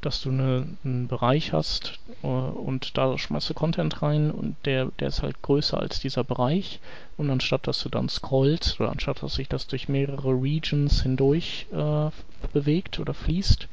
dass 0.01 0.23
du 0.23 0.31
eine, 0.31 0.67
einen 0.85 1.09
Bereich 1.09 1.53
hast 1.53 1.99
äh, 2.23 2.27
und 2.27 2.97
da 2.97 3.17
schmeißt 3.17 3.51
du 3.51 3.55
Content 3.55 4.03
rein 4.03 4.31
und 4.31 4.57
der, 4.65 4.87
der 4.99 5.09
ist 5.09 5.23
halt 5.23 5.43
größer 5.43 5.79
als 5.79 6.01
dieser 6.01 6.25
Bereich. 6.25 6.81
Und 7.17 7.31
anstatt 7.31 7.67
dass 7.67 7.83
du 7.83 7.89
dann 7.89 8.09
scrollst 8.09 8.81
oder 8.81 8.91
anstatt 8.91 9.23
dass 9.23 9.35
sich 9.35 9.49
das 9.49 9.67
durch 9.67 9.89
mehrere 9.89 10.31
Regions 10.31 11.03
hindurch 11.03 11.67
äh, 11.73 12.11
bewegt 12.53 12.99
oder 12.99 13.15
fließt, 13.15 13.69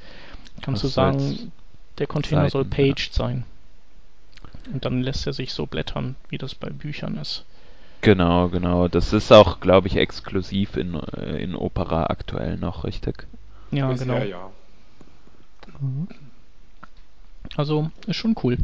kannst 0.61 0.83
Das 0.83 0.93
du 0.93 0.93
soll 0.93 1.13
sagen, 1.19 1.51
der 1.97 2.07
Container 2.07 2.49
soll 2.49 2.63
Seiten, 2.65 2.81
ja. 2.81 2.93
paged 2.93 3.13
sein. 3.13 3.43
Und 4.73 4.83
dann 4.83 5.01
lässt 5.01 5.25
er 5.25 5.33
sich 5.33 5.53
so 5.53 5.65
blättern, 5.65 6.15
wie 6.29 6.37
das 6.37 6.53
bei 6.55 6.69
Büchern 6.69 7.17
ist. 7.17 7.45
Genau, 8.01 8.49
genau. 8.49 8.87
Das 8.87 9.13
ist 9.13 9.31
auch, 9.31 9.59
glaube 9.59 9.87
ich, 9.87 9.95
exklusiv 9.95 10.77
in, 10.77 10.95
äh, 10.95 11.41
in 11.41 11.55
Opera 11.55 12.05
aktuell 12.05 12.57
noch, 12.57 12.83
richtig? 12.83 13.25
Ja, 13.71 13.89
Bisher 13.89 14.05
genau. 14.05 14.25
ja. 14.25 14.49
Also 17.55 17.91
ist 18.05 18.17
schon 18.17 18.35
cool. 18.43 18.57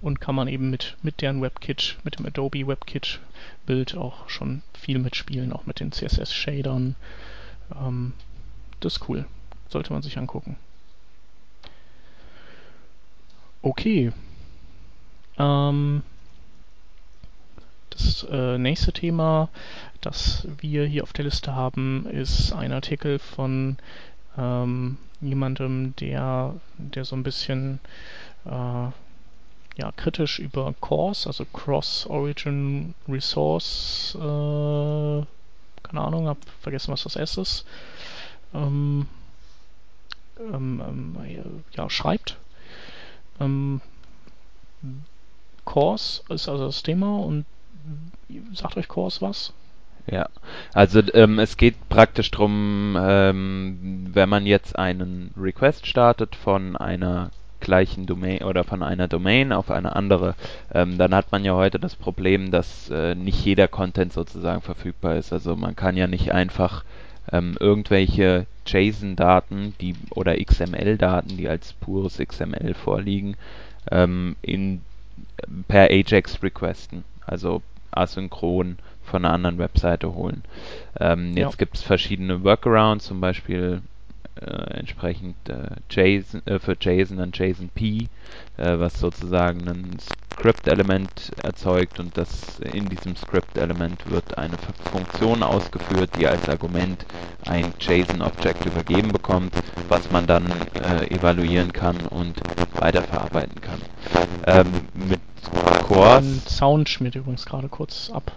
Und 0.00 0.20
kann 0.20 0.34
man 0.34 0.48
eben 0.48 0.70
mit, 0.70 0.96
mit 1.02 1.20
deren 1.20 1.40
WebKit, 1.40 1.98
mit 2.02 2.18
dem 2.18 2.26
Adobe 2.26 2.66
WebKit 2.66 3.20
Bild 3.66 3.96
auch 3.96 4.28
schon 4.28 4.62
viel 4.74 4.98
mitspielen, 4.98 5.52
auch 5.52 5.66
mit 5.66 5.78
den 5.78 5.92
CSS-Shadern. 5.92 6.96
Ähm, 7.76 8.12
das 8.80 8.96
ist 8.96 9.08
cool. 9.08 9.26
Sollte 9.68 9.92
man 9.92 10.02
sich 10.02 10.18
angucken. 10.18 10.56
Okay. 13.62 14.12
Ähm, 15.38 16.02
das 17.90 18.26
äh, 18.30 18.58
nächste 18.58 18.92
Thema, 18.92 19.48
das 20.00 20.48
wir 20.60 20.84
hier 20.86 21.04
auf 21.04 21.12
der 21.12 21.26
Liste 21.26 21.54
haben, 21.54 22.06
ist 22.06 22.52
ein 22.52 22.72
Artikel 22.72 23.18
von 23.18 23.76
ähm, 24.36 24.98
jemandem, 25.20 25.94
der, 25.96 26.54
der 26.78 27.04
so 27.04 27.16
ein 27.16 27.22
bisschen 27.22 27.80
äh, 28.44 28.90
ja, 29.76 29.92
kritisch 29.96 30.38
über 30.38 30.74
CORS, 30.80 31.26
also 31.26 31.44
Cross-Origin 31.44 32.94
Resource, 33.08 34.14
äh, 34.16 35.24
keine 35.82 36.00
Ahnung, 36.00 36.28
hab 36.28 36.38
vergessen, 36.60 36.92
was 36.92 37.04
das 37.04 37.16
S 37.16 37.36
ist, 37.36 37.66
ähm, 38.54 39.06
ähm, 40.38 40.82
ähm, 40.86 41.64
ja, 41.74 41.88
schreibt. 41.88 42.38
Ähm, 43.40 43.80
CORS 45.64 46.24
ist 46.28 46.48
also 46.48 46.66
das 46.66 46.82
Thema 46.82 47.18
und 47.18 47.46
sagt 48.54 48.76
euch 48.76 48.88
CORS 48.88 49.22
was? 49.22 49.52
Ja, 50.06 50.28
also 50.74 51.00
ähm, 51.14 51.38
es 51.38 51.56
geht 51.56 51.88
praktisch 51.88 52.30
drum, 52.30 52.96
ähm, 53.00 54.10
wenn 54.12 54.28
man 54.28 54.46
jetzt 54.46 54.76
einen 54.76 55.32
Request 55.36 55.86
startet 55.86 56.34
von 56.34 56.76
einer 56.76 57.30
gleichen 57.60 58.06
Domain 58.06 58.42
oder 58.42 58.64
von 58.64 58.82
einer 58.82 59.06
Domain 59.06 59.52
auf 59.52 59.70
eine 59.70 59.94
andere, 59.94 60.34
ähm, 60.74 60.98
dann 60.98 61.14
hat 61.14 61.30
man 61.30 61.44
ja 61.44 61.54
heute 61.54 61.78
das 61.78 61.94
Problem, 61.94 62.50
dass 62.50 62.90
äh, 62.90 63.14
nicht 63.14 63.44
jeder 63.44 63.68
Content 63.68 64.12
sozusagen 64.12 64.60
verfügbar 64.60 65.16
ist. 65.16 65.32
Also 65.32 65.54
man 65.54 65.76
kann 65.76 65.96
ja 65.96 66.08
nicht 66.08 66.32
einfach 66.32 66.84
ähm, 67.30 67.56
irgendwelche 67.60 68.46
JSON-Daten, 68.66 69.74
die 69.80 69.94
oder 70.10 70.36
XML-Daten, 70.36 71.36
die 71.36 71.48
als 71.48 71.72
pures 71.74 72.18
XML 72.18 72.74
vorliegen, 72.74 73.36
ähm, 73.90 74.36
in 74.42 74.82
per 75.68 75.90
Ajax 75.90 76.42
requesten, 76.42 77.04
also 77.26 77.62
asynchron 77.92 78.78
von 79.12 79.24
einer 79.24 79.34
anderen 79.34 79.58
Webseite 79.58 80.14
holen. 80.14 80.42
Ähm, 80.98 81.28
jetzt 81.36 81.52
Ja. 81.52 81.56
gibt 81.58 81.76
es 81.76 81.82
verschiedene 81.82 82.42
Workarounds, 82.42 83.04
zum 83.04 83.20
Beispiel 83.20 83.82
äh, 84.40 84.78
entsprechend 84.78 85.36
äh, 85.48 85.76
JSON, 85.90 86.40
äh, 86.46 86.58
für 86.58 86.74
JSON 86.80 87.18
dann 87.18 87.32
JSON-P, 87.34 88.08
äh, 88.56 88.78
was 88.78 88.98
sozusagen 88.98 89.68
ein 89.68 89.98
Script-Element 90.00 91.32
erzeugt 91.44 92.00
und 92.00 92.16
das 92.16 92.58
in 92.60 92.88
diesem 92.88 93.14
Script-Element 93.16 94.10
wird 94.10 94.38
eine 94.38 94.56
Funktion 94.90 95.42
ausgeführt, 95.42 96.08
die 96.18 96.26
als 96.26 96.48
Argument 96.48 97.04
ein 97.46 97.66
JSON-Object 97.78 98.64
übergeben 98.64 99.12
bekommt, 99.12 99.52
was 99.90 100.10
man 100.10 100.26
dann 100.26 100.46
äh, 100.74 101.14
evaluieren 101.14 101.70
kann 101.70 101.98
und 102.08 102.40
weiterverarbeiten 102.80 103.60
kann. 103.60 103.80
Ähm, 104.46 104.66
mit 104.94 105.20
Cores. 105.50 106.44
Sound 106.46 106.88
schmiert 106.88 107.14
übrigens 107.14 107.44
gerade 107.46 107.68
kurz 107.68 108.10
ab. 108.10 108.32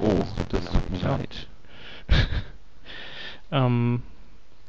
Oh, 0.00 0.24
das 0.50 0.64
tut 0.64 0.90
mir 0.90 0.98
Ja. 1.00 1.16
leid. 1.16 1.46
Ähm, 3.52 4.02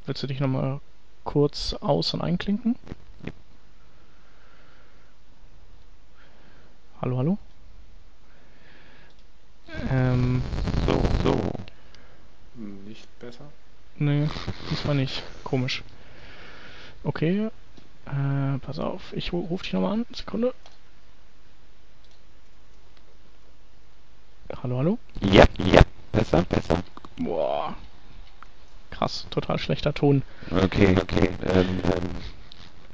willst 0.05 0.21
du 0.21 0.27
dich 0.27 0.39
nochmal 0.39 0.79
kurz 1.23 1.73
aus- 1.73 2.13
und 2.13 2.21
einklinken? 2.21 2.75
Ja. 3.25 3.31
Hallo, 7.01 7.17
hallo? 7.17 7.37
Ähm, 9.89 10.43
So, 10.85 11.01
so. 11.23 11.35
Nicht 12.87 13.07
besser? 13.19 13.45
nee, 13.97 14.29
diesmal 14.69 14.93
nicht. 14.95 15.23
Komisch. 15.43 15.81
Okay, 17.03 17.49
äh, 18.05 18.57
pass 18.61 18.77
auf, 18.77 19.11
ich 19.13 19.29
ru- 19.31 19.47
ruf 19.47 19.63
dich 19.63 19.73
nochmal 19.73 19.93
an. 19.93 20.05
Sekunde. 20.13 20.53
Hallo, 24.55 24.77
hallo? 24.77 24.97
Ja, 25.21 25.43
ja. 25.57 25.81
Besser, 26.11 26.43
besser. 26.43 26.81
Boah. 27.17 27.75
Krass, 28.91 29.27
total 29.29 29.59
schlechter 29.59 29.93
Ton. 29.93 30.23
Okay, 30.49 30.95
okay. 30.99 31.29
Ähm, 31.45 31.79
ähm, 31.83 32.09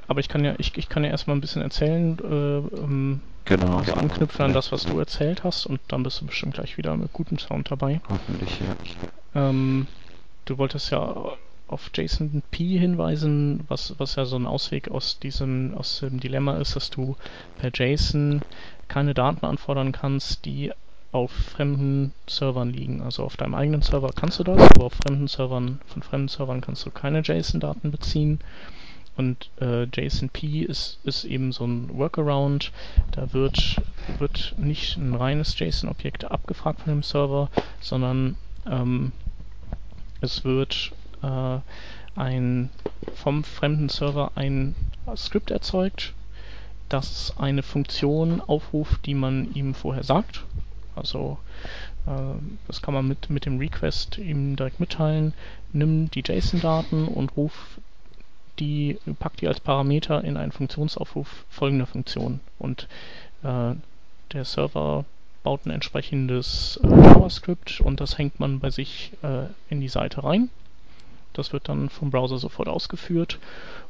Aber 0.08 0.20
ich 0.20 0.28
kann 0.28 0.44
ja, 0.44 0.54
ich, 0.58 0.76
ich 0.76 0.88
kann 0.88 1.04
ja 1.04 1.10
erstmal 1.10 1.36
ein 1.36 1.40
bisschen 1.40 1.62
erzählen, 1.62 2.18
äh, 2.18 2.56
ähm, 2.76 3.20
genau. 3.44 3.78
also 3.78 3.94
anknüpfen 3.94 4.44
an 4.44 4.52
das, 4.52 4.72
was 4.72 4.84
du 4.84 4.98
erzählt 4.98 5.44
hast 5.44 5.66
und 5.66 5.80
dann 5.88 6.02
bist 6.02 6.20
du 6.20 6.26
bestimmt 6.26 6.54
gleich 6.54 6.76
wieder 6.76 6.96
mit 6.96 7.12
gutem 7.12 7.38
Sound 7.38 7.70
dabei. 7.70 8.00
Hoffentlich, 8.08 8.60
ja. 8.60 9.48
Ähm, 9.48 9.86
du 10.44 10.58
wolltest 10.58 10.90
ja 10.90 11.36
auf 11.68 11.90
JSON 11.94 12.42
P 12.50 12.78
hinweisen, 12.78 13.64
was, 13.68 13.94
was 13.98 14.16
ja 14.16 14.24
so 14.24 14.36
ein 14.36 14.46
Ausweg 14.46 14.90
aus 14.90 15.18
diesem, 15.20 15.74
aus 15.74 16.00
dem 16.00 16.20
Dilemma 16.20 16.56
ist, 16.58 16.76
dass 16.76 16.90
du 16.90 17.16
per 17.58 17.70
JSON 17.72 18.42
keine 18.88 19.14
Daten 19.14 19.46
anfordern 19.46 19.92
kannst, 19.92 20.44
die 20.44 20.72
auf 21.14 21.30
fremden 21.30 22.12
Servern 22.26 22.72
liegen. 22.72 23.00
Also 23.00 23.22
auf 23.22 23.36
deinem 23.36 23.54
eigenen 23.54 23.82
Server 23.82 24.10
kannst 24.12 24.40
du 24.40 24.44
das, 24.44 24.60
aber 24.60 24.86
auf 24.86 24.94
fremden 24.94 25.28
Servern, 25.28 25.80
von 25.86 26.02
fremden 26.02 26.26
Servern 26.26 26.60
kannst 26.60 26.84
du 26.84 26.90
keine 26.90 27.20
JSON-Daten 27.20 27.92
beziehen. 27.92 28.40
Und 29.16 29.48
äh, 29.60 29.84
JSON-P 29.84 30.62
ist, 30.62 30.98
ist 31.04 31.24
eben 31.24 31.52
so 31.52 31.64
ein 31.66 31.88
Workaround. 31.96 32.72
Da 33.12 33.32
wird, 33.32 33.76
wird 34.18 34.56
nicht 34.58 34.96
ein 34.96 35.14
reines 35.14 35.56
JSON-Objekt 35.56 36.24
abgefragt 36.24 36.80
von 36.80 36.92
dem 36.92 37.04
Server, 37.04 37.48
sondern 37.80 38.36
ähm, 38.68 39.12
es 40.20 40.42
wird 40.42 40.90
äh, 41.22 41.58
ein 42.16 42.70
vom 43.14 43.44
fremden 43.44 43.88
Server 43.88 44.32
ein 44.34 44.74
Skript 45.14 45.52
erzeugt, 45.52 46.12
das 46.88 47.34
eine 47.38 47.62
Funktion 47.62 48.40
aufruft, 48.40 49.06
die 49.06 49.14
man 49.14 49.54
ihm 49.54 49.74
vorher 49.74 50.02
sagt. 50.02 50.42
Also 50.96 51.38
äh, 52.06 52.10
das 52.66 52.82
kann 52.82 52.94
man 52.94 53.06
mit, 53.06 53.30
mit 53.30 53.46
dem 53.46 53.58
Request 53.58 54.18
ihm 54.18 54.56
direkt 54.56 54.80
mitteilen. 54.80 55.34
Nimm 55.72 56.10
die 56.10 56.22
JSON-Daten 56.24 57.08
und 57.08 57.36
ruf 57.36 57.78
die, 58.58 58.98
pack 59.18 59.36
die 59.36 59.48
als 59.48 59.60
Parameter 59.60 60.22
in 60.22 60.36
einen 60.36 60.52
Funktionsaufruf 60.52 61.44
folgender 61.48 61.86
Funktion. 61.86 62.40
Und 62.58 62.88
äh, 63.42 63.74
der 64.32 64.44
Server 64.44 65.04
baut 65.42 65.66
ein 65.66 65.70
entsprechendes 65.70 66.80
äh, 66.82 66.88
JavaScript 66.88 67.80
und 67.80 68.00
das 68.00 68.18
hängt 68.18 68.40
man 68.40 68.60
bei 68.60 68.70
sich 68.70 69.12
äh, 69.22 69.46
in 69.68 69.80
die 69.80 69.88
Seite 69.88 70.24
rein. 70.24 70.48
Das 71.32 71.52
wird 71.52 71.68
dann 71.68 71.90
vom 71.90 72.10
Browser 72.10 72.38
sofort 72.38 72.68
ausgeführt 72.68 73.38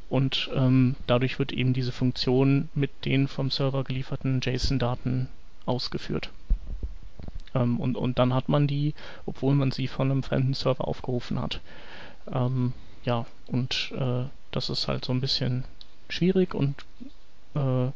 und 0.09 0.49
ähm, 0.53 0.95
dadurch 1.07 1.39
wird 1.39 1.51
eben 1.51 1.73
diese 1.73 1.91
Funktion 1.91 2.69
mit 2.73 2.91
den 3.05 3.27
vom 3.27 3.51
Server 3.51 3.83
gelieferten 3.83 4.41
JSON-Daten 4.43 5.29
ausgeführt. 5.65 6.29
Ähm, 7.55 7.79
und, 7.79 7.97
und 7.97 8.19
dann 8.19 8.33
hat 8.33 8.49
man 8.49 8.67
die, 8.67 8.93
obwohl 9.25 9.55
man 9.55 9.71
sie 9.71 9.87
von 9.87 10.11
einem 10.11 10.21
fremden 10.21 10.53
Server 10.53 10.87
aufgerufen 10.87 11.41
hat. 11.41 11.61
Ähm, 12.31 12.73
ja, 13.03 13.25
und 13.47 13.91
äh, 13.97 14.25
das 14.51 14.69
ist 14.69 14.87
halt 14.87 15.05
so 15.05 15.13
ein 15.13 15.21
bisschen 15.21 15.63
schwierig 16.09 16.53
und 16.53 16.75
äh, 17.55 17.87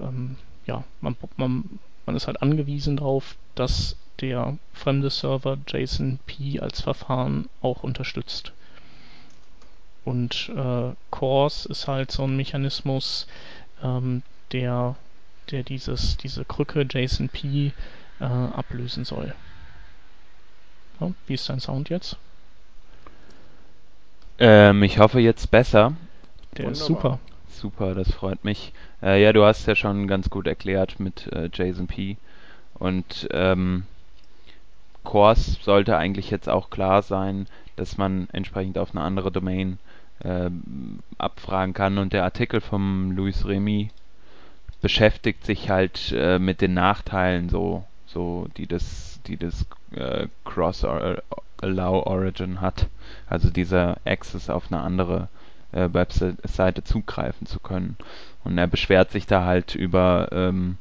ähm, 0.00 0.36
ja, 0.66 0.84
man, 1.00 1.16
man, 1.36 1.78
man 2.06 2.16
ist 2.16 2.26
halt 2.26 2.40
angewiesen 2.42 2.96
darauf, 2.96 3.36
dass 3.54 3.96
der 4.20 4.56
fremde 4.72 5.10
Server 5.10 5.58
JSON-P 5.66 6.60
als 6.60 6.80
Verfahren 6.80 7.48
auch 7.60 7.82
unterstützt. 7.82 8.52
Und 10.04 10.50
äh, 10.54 10.92
CORS 11.10 11.66
ist 11.66 11.88
halt 11.88 12.10
so 12.10 12.24
ein 12.24 12.36
Mechanismus, 12.36 13.26
ähm, 13.82 14.22
der, 14.52 14.96
der 15.50 15.62
dieses, 15.62 16.16
diese 16.16 16.44
Krücke 16.44 16.86
JSON-P 16.88 17.72
äh, 18.20 18.24
ablösen 18.24 19.04
soll. 19.04 19.34
Ja, 21.00 21.10
wie 21.26 21.34
ist 21.34 21.48
dein 21.48 21.60
Sound 21.60 21.88
jetzt? 21.88 22.16
Ähm, 24.38 24.82
ich 24.82 24.98
hoffe 24.98 25.20
jetzt 25.20 25.50
besser. 25.50 25.94
Der 26.56 26.66
Wunderbar. 26.66 26.72
ist 26.72 26.84
super. 26.86 27.18
Super, 27.48 27.94
das 27.94 28.10
freut 28.10 28.44
mich. 28.44 28.72
Äh, 29.02 29.22
ja, 29.22 29.32
du 29.32 29.44
hast 29.44 29.66
ja 29.66 29.76
schon 29.76 30.08
ganz 30.08 30.30
gut 30.30 30.46
erklärt 30.46 30.98
mit 30.98 31.32
äh, 31.32 31.48
JSON-P. 31.52 32.16
Und 32.74 33.28
ähm, 33.30 33.84
Cores 35.04 35.58
sollte 35.62 35.96
eigentlich 35.96 36.30
jetzt 36.30 36.48
auch 36.48 36.70
klar 36.70 37.02
sein, 37.02 37.46
dass 37.76 37.98
man 37.98 38.28
entsprechend 38.32 38.78
auf 38.78 38.90
eine 38.90 39.02
andere 39.02 39.30
Domain 39.30 39.78
ähm, 40.24 41.00
abfragen 41.18 41.74
kann. 41.74 41.98
Und 41.98 42.12
der 42.12 42.24
Artikel 42.24 42.60
vom 42.60 43.12
Luis 43.12 43.46
Remy 43.46 43.90
beschäftigt 44.80 45.44
sich 45.44 45.70
halt 45.70 46.12
äh, 46.16 46.38
mit 46.38 46.60
den 46.60 46.74
Nachteilen, 46.74 47.48
so, 47.48 47.84
so 48.12 48.48
die 48.56 48.66
das, 48.66 49.20
die 49.26 49.36
das 49.36 49.66
äh, 49.92 50.28
Cross 50.44 50.84
-or 50.84 51.22
Allow 51.60 52.06
Origin 52.06 52.60
hat. 52.60 52.88
Also 53.28 53.50
dieser 53.50 53.98
Access 54.04 54.50
auf 54.50 54.70
eine 54.70 54.80
andere 54.80 55.28
äh, 55.72 55.88
Webseite 55.92 56.84
zugreifen 56.84 57.46
zu 57.46 57.60
können. 57.60 57.96
Und 58.44 58.58
er 58.58 58.66
beschwert 58.66 59.10
sich 59.10 59.26
da 59.26 59.44
halt 59.44 59.74
über, 59.74 60.28
ähm, 60.32 60.78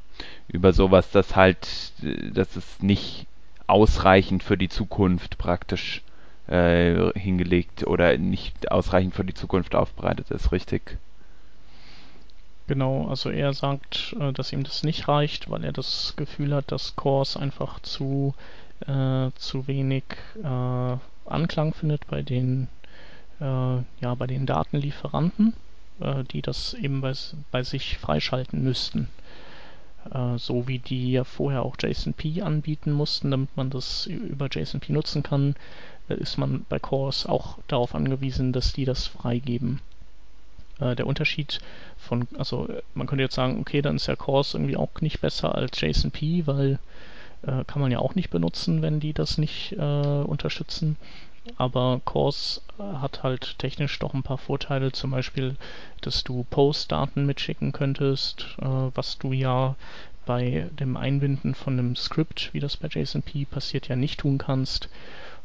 über 0.47 0.73
sowas, 0.73 1.11
dass 1.11 1.35
halt, 1.35 1.93
dass 2.33 2.55
es 2.55 2.81
nicht 2.81 3.27
ausreichend 3.67 4.43
für 4.43 4.57
die 4.57 4.69
Zukunft 4.69 5.37
praktisch 5.37 6.01
äh, 6.47 7.11
hingelegt 7.17 7.87
oder 7.87 8.17
nicht 8.17 8.71
ausreichend 8.71 9.15
für 9.15 9.23
die 9.23 9.33
Zukunft 9.33 9.75
aufbereitet 9.75 10.31
ist, 10.31 10.51
richtig? 10.51 10.97
Genau, 12.67 13.07
also 13.07 13.29
er 13.29 13.53
sagt, 13.53 14.15
äh, 14.19 14.31
dass 14.33 14.53
ihm 14.53 14.63
das 14.63 14.83
nicht 14.83 15.07
reicht, 15.07 15.49
weil 15.49 15.63
er 15.63 15.73
das 15.73 16.13
Gefühl 16.15 16.55
hat, 16.55 16.71
dass 16.71 16.95
Cores 16.95 17.35
einfach 17.35 17.79
zu, 17.81 18.33
äh, 18.87 19.31
zu 19.35 19.67
wenig 19.67 20.03
äh, 20.41 20.97
Anklang 21.25 21.73
findet 21.73 22.07
bei 22.07 22.21
den, 22.21 22.67
äh, 23.39 23.43
ja, 23.43 24.15
bei 24.17 24.27
den 24.27 24.45
Datenlieferanten, 24.45 25.53
äh, 25.99 26.23
die 26.23 26.41
das 26.41 26.73
eben 26.73 27.01
bei, 27.01 27.13
bei 27.51 27.63
sich 27.63 27.97
freischalten 27.97 28.63
müssten. 28.63 29.09
Äh, 30.11 30.37
so 30.37 30.67
wie 30.67 30.79
die 30.79 31.11
ja 31.11 31.23
vorher 31.23 31.63
auch 31.63 31.75
JSON-P 31.79 32.41
anbieten 32.41 32.91
mussten, 32.91 33.31
damit 33.31 33.55
man 33.55 33.69
das 33.69 34.07
über 34.07 34.47
JSON-P 34.49 34.93
nutzen 34.93 35.23
kann, 35.23 35.55
ist 36.07 36.37
man 36.37 36.65
bei 36.67 36.79
Cores 36.79 37.25
auch 37.25 37.57
darauf 37.67 37.95
angewiesen, 37.95 38.51
dass 38.51 38.73
die 38.73 38.85
das 38.85 39.07
freigeben. 39.07 39.79
Äh, 40.81 40.95
der 40.95 41.07
Unterschied 41.07 41.59
von, 41.97 42.27
also 42.37 42.67
man 42.93 43.07
könnte 43.07 43.23
jetzt 43.23 43.35
sagen, 43.35 43.59
okay, 43.59 43.81
dann 43.81 43.95
ist 43.95 44.07
ja 44.07 44.15
Cores 44.15 44.53
irgendwie 44.53 44.77
auch 44.77 44.89
nicht 44.99 45.21
besser 45.21 45.55
als 45.55 45.79
JSON-P, 45.79 46.47
weil 46.47 46.79
äh, 47.43 47.63
kann 47.65 47.81
man 47.81 47.91
ja 47.91 47.99
auch 47.99 48.15
nicht 48.15 48.29
benutzen, 48.29 48.81
wenn 48.81 48.99
die 48.99 49.13
das 49.13 49.37
nicht 49.37 49.73
äh, 49.73 49.75
unterstützen. 49.77 50.97
Aber 51.57 52.01
Cores 52.05 52.61
äh, 52.79 52.83
hat 52.97 53.23
halt 53.23 53.57
technisch 53.59 53.97
doch 53.99 54.13
ein 54.13 54.23
paar 54.23 54.37
Vorteile, 54.37 54.91
zum 54.91 55.11
Beispiel, 55.11 55.55
dass 56.01 56.23
du 56.23 56.45
Post-Daten 56.49 57.25
mitschicken 57.25 57.71
könntest, 57.71 58.47
äh, 58.59 58.65
was 58.65 59.17
du 59.17 59.31
ja 59.33 59.75
bei 60.25 60.69
dem 60.79 60.97
Einbinden 60.97 61.55
von 61.55 61.73
einem 61.73 61.95
Script, 61.95 62.53
wie 62.53 62.59
das 62.59 62.77
bei 62.77 62.87
JSON-P 62.87 63.45
passiert, 63.45 63.87
ja 63.87 63.95
nicht 63.95 64.19
tun 64.19 64.37
kannst. 64.37 64.89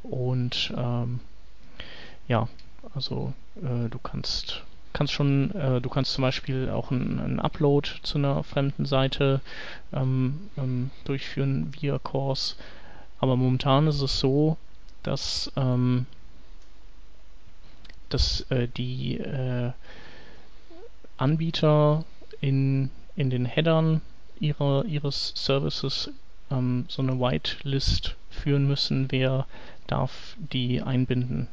Und 0.03 0.73
ähm, 0.77 1.21
ja, 2.29 2.49
also 2.95 3.33
äh, 3.57 3.89
du 3.89 3.99
kannst 3.99 4.63
kannst 4.97 5.13
schon, 5.13 5.51
äh, 5.55 5.83
du 5.83 5.91
kannst 5.91 6.15
zum 6.15 6.23
Beispiel 6.23 6.71
auch 6.71 6.91
einen 6.91 7.39
Upload 7.39 7.87
zu 8.03 8.17
einer 8.17 8.43
fremden 8.43 8.87
Seite 8.87 9.43
ähm, 9.93 10.49
ähm, 10.57 10.91
durchführen 11.05 11.71
via 11.79 11.99
Cores. 11.99 12.57
Aber 13.19 13.37
momentan 13.37 13.89
ist 13.89 14.01
es 14.01 14.19
so, 14.19 14.57
dass, 15.03 15.53
ähm, 15.55 16.07
dass 18.09 18.41
äh, 18.51 18.69
die 18.69 19.19
äh, 19.19 19.73
Anbieter 21.19 22.05
in, 22.41 22.89
in 23.17 23.29
den 23.29 23.45
Headern 23.45 24.01
ihrer, 24.41 24.87
ihres 24.87 25.35
Services 25.37 26.11
ähm, 26.51 26.87
so 26.89 27.03
eine 27.03 27.21
Whitelist 27.21 28.17
führen 28.31 28.67
müssen, 28.67 29.13
wer 29.13 29.47
darf 29.89 30.37
die 30.39 30.81
einbinden. 30.81 31.49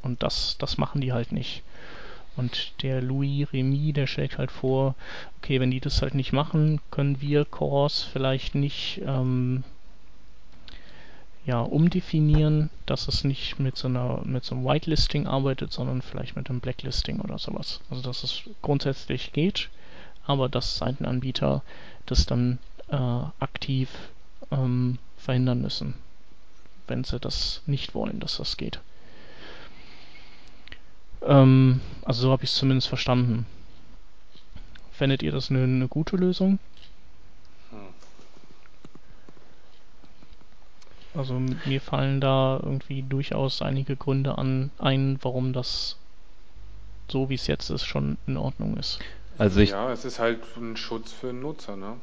Und 0.00 0.22
das, 0.22 0.56
das 0.56 0.78
machen 0.78 1.02
die 1.02 1.12
halt 1.12 1.32
nicht. 1.32 1.62
Und 2.38 2.82
der 2.82 3.02
Louis 3.02 3.52
Remy, 3.52 3.92
der 3.92 4.06
schlägt 4.06 4.38
halt 4.38 4.52
vor, 4.52 4.94
okay, 5.38 5.58
wenn 5.58 5.72
die 5.72 5.80
das 5.80 6.02
halt 6.02 6.14
nicht 6.14 6.32
machen, 6.32 6.80
können 6.92 7.20
wir 7.20 7.44
Cores 7.44 8.04
vielleicht 8.04 8.54
nicht 8.54 9.02
ähm, 9.04 9.64
ja, 11.44 11.60
umdefinieren, 11.60 12.70
dass 12.86 13.08
es 13.08 13.24
nicht 13.24 13.58
mit 13.58 13.76
so 13.76 13.88
einer 13.88 14.20
mit 14.24 14.44
so 14.44 14.54
einem 14.54 14.64
Whitelisting 14.64 15.26
arbeitet, 15.26 15.72
sondern 15.72 16.00
vielleicht 16.00 16.36
mit 16.36 16.48
einem 16.48 16.60
Blacklisting 16.60 17.18
oder 17.20 17.38
sowas. 17.38 17.80
Also 17.90 18.02
dass 18.02 18.22
es 18.22 18.42
grundsätzlich 18.62 19.32
geht, 19.32 19.68
aber 20.24 20.48
dass 20.48 20.78
Seitenanbieter 20.78 21.64
das 22.06 22.24
dann 22.24 22.60
äh, 22.88 22.96
aktiv 23.40 23.88
ähm, 24.52 24.98
verhindern 25.16 25.60
müssen, 25.60 25.94
wenn 26.86 27.02
sie 27.02 27.18
das 27.18 27.62
nicht 27.66 27.96
wollen, 27.96 28.20
dass 28.20 28.36
das 28.36 28.56
geht. 28.56 28.80
Ähm, 31.22 31.80
also 32.04 32.22
so 32.22 32.32
habe 32.32 32.44
ich 32.44 32.50
es 32.50 32.56
zumindest 32.56 32.88
verstanden. 32.88 33.46
Fändet 34.92 35.22
ihr 35.22 35.32
das 35.32 35.50
eine, 35.50 35.62
eine 35.64 35.88
gute 35.88 36.16
Lösung? 36.16 36.58
Also 41.14 41.40
mir 41.64 41.80
fallen 41.80 42.20
da 42.20 42.60
irgendwie 42.62 43.02
durchaus 43.02 43.60
einige 43.60 43.96
Gründe 43.96 44.38
an 44.38 44.70
ein, 44.78 45.18
warum 45.22 45.52
das 45.52 45.96
so 47.10 47.28
wie 47.28 47.34
es 47.34 47.46
jetzt 47.46 47.70
ist 47.70 47.84
schon 47.84 48.18
in 48.26 48.36
Ordnung 48.36 48.76
ist. 48.76 49.00
Also 49.38 49.60
ich, 49.60 49.70
ja, 49.70 49.90
es 49.92 50.04
ist 50.04 50.18
halt 50.18 50.40
ein 50.56 50.76
Schutz 50.76 51.12
für 51.12 51.28
den 51.28 51.40
Nutzer, 51.40 51.76
ne? 51.76 51.96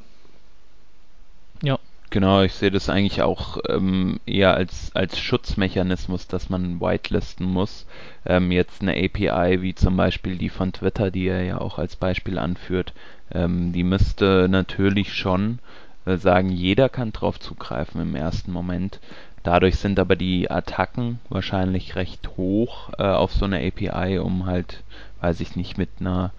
Genau, 2.16 2.44
ich 2.44 2.54
sehe 2.54 2.72
das 2.72 2.88
eigentlich 2.88 3.22
auch 3.24 3.58
ähm, 3.68 4.22
eher 4.26 4.54
als, 4.54 4.96
als 4.96 5.20
Schutzmechanismus, 5.20 6.30
dass 6.30 6.50
man 6.50 6.80
whitelisten 6.80 7.46
muss. 7.46 7.86
Ähm, 8.26 8.54
jetzt 8.54 8.82
eine 8.82 8.94
API 8.94 9.62
wie 9.62 9.76
zum 9.76 9.98
Beispiel 9.98 10.38
die 10.38 10.48
von 10.48 10.72
Twitter, 10.72 11.12
die 11.12 11.28
er 11.28 11.44
ja 11.44 11.60
auch 11.60 11.78
als 11.78 11.98
Beispiel 11.98 12.40
anführt, 12.40 12.94
ähm, 13.34 13.74
die 13.74 13.84
müsste 13.84 14.48
natürlich 14.50 15.14
schon 15.14 15.60
äh, 16.06 16.16
sagen, 16.16 16.52
jeder 16.52 16.88
kann 16.88 17.12
drauf 17.12 17.38
zugreifen 17.38 18.00
im 18.00 18.16
ersten 18.16 18.54
Moment. 18.54 19.02
Dadurch 19.44 19.76
sind 19.76 20.00
aber 20.00 20.16
die 20.16 20.50
Attacken 20.50 21.20
wahrscheinlich 21.28 21.98
recht 21.98 22.30
hoch 22.38 22.92
äh, 22.98 23.04
auf 23.04 23.34
so 23.34 23.44
eine 23.44 23.58
API, 23.58 24.20
um 24.20 24.46
halt, 24.46 24.84
weiß 25.20 25.42
ich 25.42 25.58
nicht, 25.58 25.78
mit 25.78 25.90
einer 26.00 26.32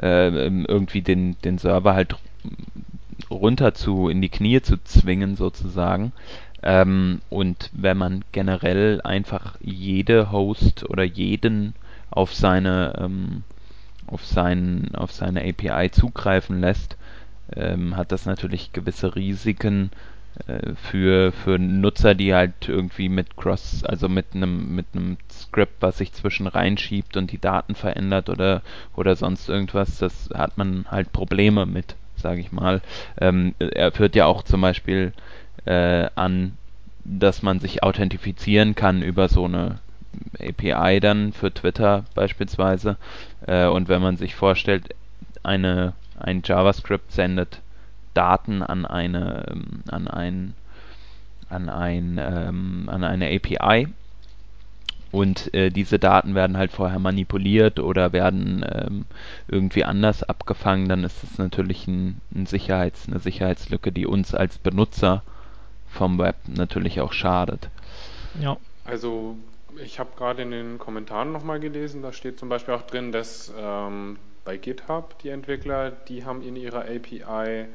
äh, 0.00 0.28
irgendwie 0.28 1.02
den, 1.02 1.34
den 1.42 1.58
Server 1.58 1.94
halt 1.94 2.14
runter 3.30 3.74
zu, 3.74 4.08
in 4.08 4.22
die 4.22 4.28
Knie 4.28 4.60
zu 4.62 4.82
zwingen 4.82 5.36
sozusagen. 5.36 6.12
Ähm, 6.62 7.20
und 7.28 7.70
wenn 7.72 7.98
man 7.98 8.24
generell 8.32 9.00
einfach 9.02 9.56
jede 9.60 10.32
Host 10.32 10.88
oder 10.88 11.04
jeden 11.04 11.74
auf 12.10 12.34
seine 12.34 12.94
ähm, 12.98 13.42
auf 14.06 14.24
seinen 14.24 14.94
auf 14.94 15.12
seine 15.12 15.42
API 15.42 15.90
zugreifen 15.90 16.60
lässt, 16.60 16.96
ähm, 17.54 17.96
hat 17.96 18.12
das 18.12 18.26
natürlich 18.26 18.72
gewisse 18.72 19.14
Risiken 19.14 19.90
äh, 20.46 20.74
für 20.74 21.32
für 21.32 21.58
Nutzer, 21.58 22.14
die 22.14 22.34
halt 22.34 22.68
irgendwie 22.68 23.08
mit 23.08 23.36
Cross, 23.36 23.84
also 23.84 24.08
mit 24.08 24.34
einem 24.34 24.74
mit 24.74 24.86
einem 24.94 25.18
Script, 25.30 25.80
was 25.80 25.98
sich 25.98 26.12
zwischen 26.12 26.46
reinschiebt 26.46 27.16
und 27.16 27.30
die 27.30 27.40
Daten 27.40 27.74
verändert 27.74 28.28
oder 28.30 28.62
oder 28.96 29.16
sonst 29.16 29.48
irgendwas, 29.48 29.98
das 29.98 30.30
hat 30.34 30.56
man 30.56 30.86
halt 30.90 31.12
Probleme 31.12 31.66
mit 31.66 31.96
sage 32.24 32.40
ich 32.40 32.52
mal. 32.52 32.80
Ähm, 33.20 33.54
er 33.58 33.92
führt 33.92 34.16
ja 34.16 34.24
auch 34.24 34.42
zum 34.42 34.62
Beispiel 34.62 35.12
äh, 35.66 36.08
an, 36.14 36.56
dass 37.04 37.42
man 37.42 37.60
sich 37.60 37.82
authentifizieren 37.82 38.74
kann 38.74 39.02
über 39.02 39.28
so 39.28 39.44
eine 39.44 39.78
API 40.40 41.00
dann 41.00 41.34
für 41.34 41.52
Twitter 41.52 42.04
beispielsweise. 42.14 42.96
Äh, 43.46 43.66
und 43.66 43.88
wenn 43.88 44.00
man 44.00 44.16
sich 44.16 44.34
vorstellt, 44.34 44.94
eine, 45.42 45.92
ein 46.18 46.40
JavaScript 46.42 47.12
sendet 47.12 47.60
Daten 48.14 48.62
an 48.62 48.86
eine, 48.86 49.44
an 49.90 50.08
ein 50.08 50.54
an, 51.50 51.68
ein, 51.68 52.18
ähm, 52.18 52.88
an 52.90 53.04
eine 53.04 53.26
API 53.26 53.88
und 55.14 55.54
äh, 55.54 55.70
diese 55.70 56.00
Daten 56.00 56.34
werden 56.34 56.56
halt 56.56 56.72
vorher 56.72 56.98
manipuliert 56.98 57.78
oder 57.78 58.12
werden 58.12 58.66
ähm, 58.68 59.04
irgendwie 59.46 59.84
anders 59.84 60.24
abgefangen, 60.24 60.88
dann 60.88 61.04
ist 61.04 61.22
es 61.22 61.38
natürlich 61.38 61.86
ein, 61.86 62.20
ein 62.34 62.46
Sicherheits-, 62.46 63.06
eine 63.08 63.20
Sicherheitslücke, 63.20 63.92
die 63.92 64.06
uns 64.06 64.34
als 64.34 64.58
Benutzer 64.58 65.22
vom 65.88 66.18
Web 66.18 66.34
natürlich 66.48 67.00
auch 67.00 67.12
schadet. 67.12 67.70
Ja. 68.40 68.56
Also 68.84 69.36
ich 69.82 70.00
habe 70.00 70.10
gerade 70.16 70.42
in 70.42 70.50
den 70.50 70.78
Kommentaren 70.78 71.30
nochmal 71.30 71.60
gelesen, 71.60 72.02
da 72.02 72.12
steht 72.12 72.40
zum 72.40 72.48
Beispiel 72.48 72.74
auch 72.74 72.82
drin, 72.82 73.12
dass 73.12 73.52
ähm, 73.56 74.18
bei 74.44 74.56
GitHub 74.56 75.16
die 75.20 75.28
Entwickler, 75.28 75.92
die 75.92 76.24
haben 76.24 76.42
in 76.42 76.56
ihrer 76.56 76.80
API 76.80 77.66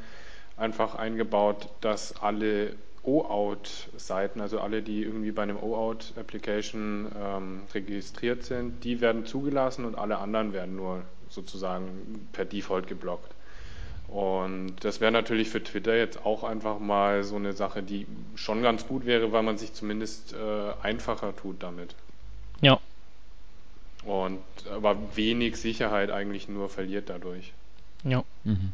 einfach 0.58 0.96
eingebaut, 0.96 1.70
dass 1.80 2.22
alle 2.22 2.76
OAuth-Seiten, 3.10 4.40
also 4.40 4.60
alle, 4.60 4.82
die 4.82 5.04
irgendwie 5.04 5.32
bei 5.32 5.44
einem 5.44 5.58
OAuth-Application 5.58 7.08
ähm, 7.20 7.62
registriert 7.74 8.44
sind, 8.44 8.84
die 8.84 9.02
werden 9.02 9.26
zugelassen 9.26 9.86
und 9.86 9.96
alle 9.96 10.20
anderen 10.20 10.54
werden 10.54 10.76
nur 10.76 11.02
sozusagen 11.30 12.28
per 12.34 12.46
Default 12.46 12.88
geblockt. 12.88 13.34
Und 14.08 14.78
das 14.82 15.02
wäre 15.02 15.12
natürlich 15.12 15.50
für 15.50 15.64
Twitter 15.64 15.96
jetzt 15.96 16.26
auch 16.26 16.44
einfach 16.44 16.80
mal 16.80 17.24
so 17.24 17.36
eine 17.36 17.54
Sache, 17.54 17.84
die 17.84 18.08
schon 18.36 18.64
ganz 18.64 18.88
gut 18.88 19.06
wäre, 19.06 19.32
weil 19.32 19.44
man 19.44 19.58
sich 19.58 19.74
zumindest 19.74 20.34
äh, 20.34 20.72
einfacher 20.82 21.36
tut 21.36 21.62
damit. 21.62 21.96
Ja. 22.62 22.80
Und 24.06 24.40
aber 24.72 24.96
wenig 25.16 25.58
Sicherheit 25.58 26.10
eigentlich 26.10 26.48
nur 26.48 26.70
verliert 26.70 27.10
dadurch. 27.10 27.54
Ja. 28.04 28.24
Mhm. 28.44 28.74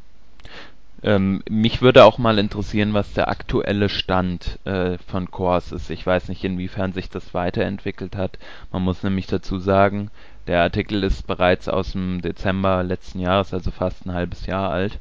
Ähm, 1.04 1.44
mich 1.50 1.82
würde 1.82 2.04
auch 2.04 2.18
mal 2.18 2.40
interessieren, 2.40 2.94
was 2.94 3.14
der 3.14 3.28
aktuelle 3.28 3.90
Stand 3.90 4.60
äh, 4.66 4.98
von 5.08 5.30
Cores 5.30 5.72
ist. 5.72 5.90
Ich 5.90 6.06
weiß 6.06 6.30
nicht, 6.30 6.44
inwiefern 6.44 6.94
sich 6.94 7.10
das 7.10 7.34
weiterentwickelt 7.34 8.16
hat. 8.16 8.40
Man 8.72 8.82
muss 8.82 9.04
nämlich 9.04 9.28
dazu 9.28 9.60
sagen, 9.60 10.10
der 10.48 10.62
Artikel 10.62 11.04
ist 11.04 11.28
bereits 11.28 11.68
aus 11.68 11.92
dem 11.92 12.22
Dezember 12.22 12.84
letzten 12.84 13.20
Jahres, 13.20 13.54
also 13.54 13.72
fast 13.72 14.06
ein 14.06 14.14
halbes 14.14 14.46
Jahr 14.46 14.72
alt. 14.72 15.00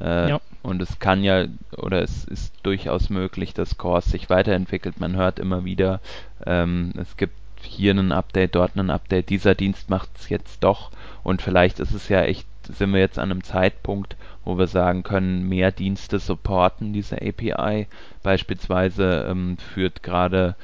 Äh, 0.00 0.30
ja. 0.30 0.40
Und 0.62 0.82
es 0.82 0.98
kann 0.98 1.22
ja, 1.22 1.46
oder 1.76 2.02
es 2.02 2.24
ist 2.24 2.54
durchaus 2.62 3.10
möglich, 3.10 3.54
dass 3.54 3.78
Cores 3.78 4.06
sich 4.06 4.28
weiterentwickelt. 4.30 5.00
Man 5.00 5.16
hört 5.16 5.38
immer 5.38 5.64
wieder, 5.64 6.00
ähm, 6.46 6.92
es 6.96 7.16
gibt 7.16 7.34
hier 7.62 7.92
ein 7.92 8.12
Update, 8.12 8.54
dort 8.54 8.76
ein 8.76 8.90
Update, 8.90 9.30
dieser 9.30 9.54
Dienst 9.54 9.90
macht 9.90 10.10
es 10.18 10.28
jetzt 10.28 10.62
doch. 10.64 10.90
Und 11.22 11.42
vielleicht 11.42 11.80
ist 11.80 11.92
es 11.92 12.08
ja 12.08 12.22
echt, 12.22 12.46
sind 12.68 12.92
wir 12.92 13.00
jetzt 13.00 13.18
an 13.18 13.30
einem 13.30 13.42
Zeitpunkt, 13.42 14.16
wo 14.44 14.58
wir 14.58 14.66
sagen 14.66 15.02
können, 15.02 15.48
mehr 15.48 15.72
Dienste 15.72 16.18
supporten 16.18 16.92
diese 16.92 17.16
API. 17.16 17.86
Beispielsweise 18.22 19.26
ähm, 19.28 19.56
führt 19.58 20.02
gerade 20.02 20.54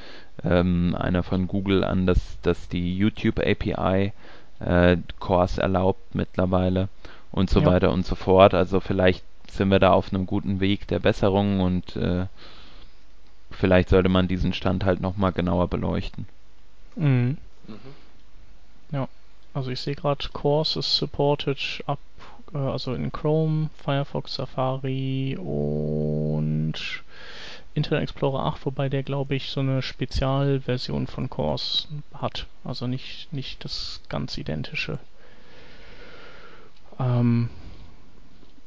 ähm, 0.42 0.96
einer 0.98 1.22
von 1.22 1.48
Google 1.48 1.84
an, 1.84 2.06
dass, 2.06 2.40
dass 2.42 2.68
die 2.68 2.96
YouTube 2.96 3.38
API 3.38 4.12
äh, 4.60 4.96
Cores 5.18 5.58
erlaubt 5.58 6.14
mittlerweile 6.14 6.88
und 7.32 7.50
so 7.50 7.60
ja. 7.60 7.66
weiter 7.66 7.92
und 7.92 8.06
so 8.06 8.14
fort. 8.14 8.54
Also 8.54 8.80
vielleicht 8.80 9.24
sind 9.50 9.70
wir 9.70 9.78
da 9.78 9.92
auf 9.92 10.12
einem 10.12 10.26
guten 10.26 10.60
Weg 10.60 10.86
der 10.88 10.98
Besserung 10.98 11.60
und 11.60 11.96
äh, 11.96 12.26
vielleicht 13.50 13.88
sollte 13.88 14.08
man 14.08 14.28
diesen 14.28 14.52
Stand 14.52 14.84
halt 14.84 15.00
nochmal 15.00 15.32
genauer 15.32 15.68
beleuchten. 15.68 16.26
Mhm. 16.96 17.38
Mhm. 17.66 17.76
Ja, 18.92 19.08
also 19.54 19.70
ich 19.70 19.80
sehe 19.80 19.94
gerade, 19.94 20.28
Cores 20.32 20.76
ist 20.76 20.96
supported 20.96 21.82
ab 21.86 21.98
äh, 22.54 22.58
also 22.58 22.94
in 22.94 23.12
Chrome, 23.12 23.70
Firefox, 23.76 24.34
Safari 24.34 25.36
und 25.36 26.74
Internet 27.74 28.02
Explorer 28.04 28.46
8, 28.46 28.66
wobei 28.66 28.88
der, 28.88 29.02
glaube 29.02 29.34
ich, 29.34 29.50
so 29.50 29.60
eine 29.60 29.82
Spezialversion 29.82 31.06
von 31.06 31.28
Cores 31.28 31.88
hat. 32.14 32.46
Also 32.62 32.86
nicht, 32.86 33.32
nicht 33.32 33.64
das 33.64 34.00
ganz 34.08 34.38
identische. 34.38 34.98
Ähm, 37.00 37.48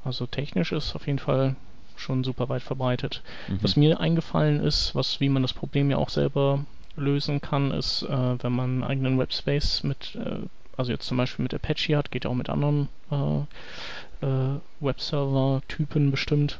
also 0.03 0.25
technisch 0.25 0.73
ist 0.73 0.95
auf 0.95 1.07
jeden 1.07 1.19
Fall 1.19 1.55
schon 1.95 2.23
super 2.23 2.49
weit 2.49 2.61
verbreitet. 2.61 3.23
Mhm. 3.47 3.59
Was 3.61 3.75
mir 3.75 3.99
eingefallen 3.99 4.59
ist, 4.59 4.93
was 4.93 5.19
wie 5.19 5.29
man 5.29 5.41
das 5.41 5.53
Problem 5.53 5.89
ja 5.89 5.97
auch 5.97 6.09
selber 6.09 6.65
lösen 6.95 7.41
kann, 7.41 7.71
ist, 7.71 8.03
äh, 8.03 8.43
wenn 8.43 8.51
man 8.51 8.69
einen 8.69 8.83
eigenen 8.83 9.19
Webspace 9.19 9.83
mit 9.83 10.15
äh, 10.15 10.39
also 10.77 10.91
jetzt 10.91 11.07
zum 11.07 11.17
Beispiel 11.17 11.43
mit 11.43 11.53
Apache 11.53 11.97
hat, 11.97 12.11
geht 12.11 12.23
ja 12.23 12.29
auch 12.29 12.35
mit 12.35 12.49
anderen 12.49 12.87
äh, 13.11 14.25
äh, 14.25 14.59
Webserver-Typen 14.79 16.11
bestimmt. 16.11 16.59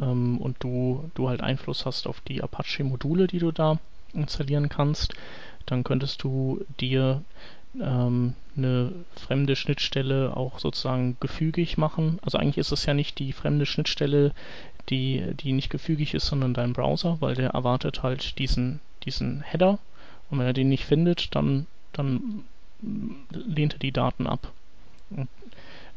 Ähm, 0.00 0.38
und 0.38 0.56
du, 0.60 1.10
du 1.14 1.28
halt 1.28 1.40
Einfluss 1.40 1.86
hast 1.86 2.06
auf 2.06 2.20
die 2.20 2.42
Apache-Module, 2.42 3.26
die 3.26 3.38
du 3.38 3.50
da 3.50 3.78
installieren 4.12 4.68
kannst, 4.68 5.14
dann 5.66 5.84
könntest 5.84 6.22
du 6.22 6.64
dir 6.80 7.22
ähm, 7.80 8.34
eine 8.56 8.92
fremde 9.16 9.56
Schnittstelle 9.56 10.36
auch 10.36 10.58
sozusagen 10.58 11.16
gefügig 11.20 11.78
machen. 11.78 12.18
Also 12.22 12.38
eigentlich 12.38 12.58
ist 12.58 12.72
es 12.72 12.86
ja 12.86 12.94
nicht 12.94 13.18
die 13.18 13.32
fremde 13.32 13.66
Schnittstelle, 13.66 14.32
die, 14.88 15.22
die 15.34 15.52
nicht 15.52 15.70
gefügig 15.70 16.14
ist, 16.14 16.26
sondern 16.26 16.54
dein 16.54 16.72
Browser, 16.72 17.18
weil 17.20 17.34
der 17.34 17.50
erwartet 17.50 18.02
halt 18.02 18.38
diesen, 18.38 18.80
diesen 19.04 19.42
Header. 19.42 19.78
Und 20.30 20.38
wenn 20.38 20.46
er 20.46 20.52
den 20.52 20.68
nicht 20.68 20.84
findet, 20.84 21.34
dann, 21.34 21.66
dann 21.92 22.44
lehnte 23.30 23.78
die 23.78 23.92
Daten 23.92 24.26
ab. 24.26 24.52
Und, 25.10 25.28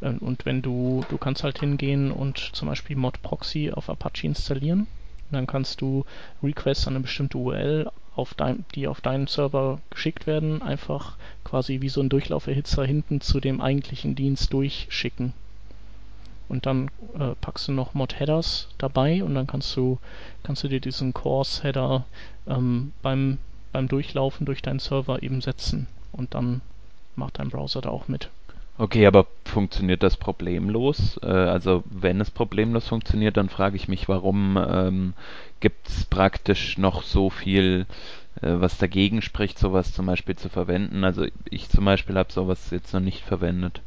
äh, 0.02 0.10
und 0.10 0.46
wenn 0.46 0.62
du, 0.62 1.06
du 1.10 1.17
kannst 1.17 1.44
halt 1.44 1.60
hingehen 1.60 2.12
und 2.12 2.38
zum 2.54 2.67
Beispiel 2.67 2.96
Mod 2.96 3.22
Proxy 3.22 3.72
auf 3.72 3.89
Apache 3.89 4.26
installieren, 4.26 4.88
dann 5.32 5.48
kannst 5.48 5.82
du 5.82 6.06
Requests 6.44 6.88
an 6.88 6.96
eine 6.96 7.02
bestimmte 7.02 7.38
URL, 7.38 7.89
auf 8.15 8.34
dein, 8.34 8.65
die 8.76 8.88
auf 8.88 9.00
deinen 9.00 9.28
Server 9.28 9.80
geschickt 9.89 10.28
werden, 10.28 10.62
einfach 10.62 11.15
quasi 11.46 11.82
wie 11.82 11.89
so 11.89 12.02
ein 12.02 12.10
Durchlauferhitzer 12.10 12.86
hinten 12.86 13.22
zu 13.22 13.39
dem 13.39 13.62
eigentlichen 13.62 14.15
Dienst 14.15 14.52
durchschicken. 14.52 15.34
Und 16.50 16.65
dann 16.65 16.91
äh, 17.17 17.34
packst 17.39 17.70
du 17.70 17.72
noch 17.72 17.94
Mod-Headers 17.94 18.67
dabei 18.78 19.24
und 19.24 19.36
dann 19.36 19.48
kannst 19.48 19.74
du, 19.78 20.00
kannst 20.44 20.63
du 20.63 20.67
dir 20.67 20.82
diesen 20.82 21.13
Course-Header 21.13 22.04
ähm, 22.48 22.91
beim, 23.02 23.38
beim 23.72 23.88
Durchlaufen 23.88 24.46
durch 24.46 24.62
deinen 24.62 24.80
Server 24.80 25.24
eben 25.24 25.39
setzen. 25.39 25.88
Und 26.12 26.34
dann 26.34 26.62
macht 27.15 27.39
dein 27.39 27.50
Browser 27.50 27.82
da 27.82 27.89
auch 27.89 28.08
mit. 28.08 28.30
Okay, 28.78 29.06
aber 29.06 29.28
funktioniert 29.45 30.02
das 30.02 30.17
problemlos? 30.17 31.19
Äh, 31.21 31.28
also 31.28 31.84
wenn 31.89 32.19
es 32.21 32.32
problemlos 32.32 32.88
funktioniert, 32.88 33.38
dann 33.38 33.50
frage 33.50 33.76
ich 33.76 33.88
mich, 33.88 34.10
warum 34.10 34.58
ähm, 34.58 35.13
gibt 35.60 35.88
es 35.88 36.06
praktisch 36.06 36.78
noch 36.78 37.04
so 37.04 37.30
viel, 37.30 37.86
äh, 38.41 38.54
was 38.54 38.78
dagegen 38.78 39.21
spricht, 39.21 39.60
sowas 39.60 39.93
zum 39.93 40.08
Beispiel 40.08 40.36
zu 40.36 40.50
verwenden? 40.50 41.04
Also 41.04 41.28
ich 41.50 41.69
zum 41.69 41.86
Beispiel 41.86 42.17
habe 42.17 42.32
sowas 42.32 42.71
jetzt 42.71 42.93
noch 42.93 43.02
nicht 43.02 43.24
verwendet. 43.24 43.82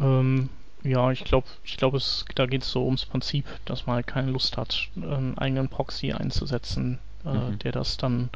Ähm, 0.00 0.50
ja, 0.84 1.10
ich 1.10 1.24
glaube, 1.24 1.48
ich 1.64 1.76
glaube, 1.78 1.98
da 2.34 2.46
geht 2.46 2.62
es 2.62 2.70
so 2.70 2.84
ums 2.84 3.06
Prinzip, 3.06 3.44
dass 3.64 3.86
man 3.86 3.96
halt 3.96 4.06
keine 4.06 4.30
Lust 4.30 4.56
hat, 4.56 4.88
einen 4.94 5.36
eigenen 5.36 5.68
Proxy 5.68 6.12
einzusetzen, 6.12 6.98
äh, 7.24 7.32
mhm. 7.32 7.58
der 7.58 7.72
das 7.72 7.96
dann, 7.96 8.28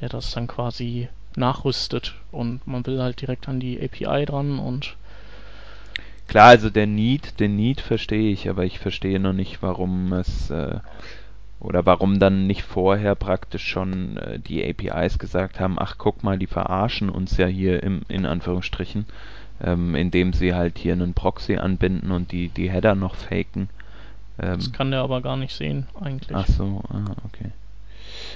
der 0.00 0.08
das 0.08 0.30
dann 0.30 0.46
quasi 0.46 1.08
nachrüstet 1.36 2.14
und 2.30 2.66
man 2.66 2.86
will 2.86 3.00
halt 3.00 3.20
direkt 3.20 3.48
an 3.48 3.60
die 3.60 3.80
API 3.80 4.24
dran 4.24 4.58
und 4.58 4.96
Klar, 6.28 6.48
also 6.48 6.70
der 6.70 6.86
Need, 6.86 7.40
den 7.40 7.56
Need 7.56 7.80
verstehe 7.80 8.32
ich, 8.32 8.48
aber 8.48 8.64
ich 8.64 8.78
verstehe 8.78 9.20
noch 9.20 9.34
nicht, 9.34 9.62
warum 9.62 10.14
es 10.14 10.48
äh, 10.50 10.78
oder 11.60 11.86
warum 11.86 12.18
dann 12.18 12.46
nicht 12.46 12.62
vorher 12.62 13.14
praktisch 13.14 13.64
schon 13.64 14.16
äh, 14.16 14.38
die 14.38 14.64
APIs 14.64 15.18
gesagt 15.18 15.60
haben, 15.60 15.78
ach 15.78 15.96
guck 15.98 16.24
mal, 16.24 16.38
die 16.38 16.46
verarschen 16.46 17.08
uns 17.08 17.36
ja 17.36 17.46
hier 17.46 17.82
im, 17.82 18.02
in 18.08 18.26
Anführungsstrichen, 18.26 19.06
ähm, 19.62 19.94
indem 19.94 20.32
sie 20.32 20.54
halt 20.54 20.78
hier 20.78 20.94
einen 20.94 21.14
Proxy 21.14 21.56
anbinden 21.56 22.10
und 22.10 22.32
die, 22.32 22.48
die 22.48 22.70
Header 22.70 22.94
noch 22.94 23.14
faken. 23.14 23.68
Ähm, 24.40 24.56
das 24.56 24.72
kann 24.72 24.90
der 24.90 25.02
aber 25.02 25.20
gar 25.20 25.36
nicht 25.36 25.54
sehen, 25.54 25.86
eigentlich. 26.00 26.34
Ach 26.36 26.46
so, 26.46 26.82
ah, 26.88 27.14
okay. 27.26 27.50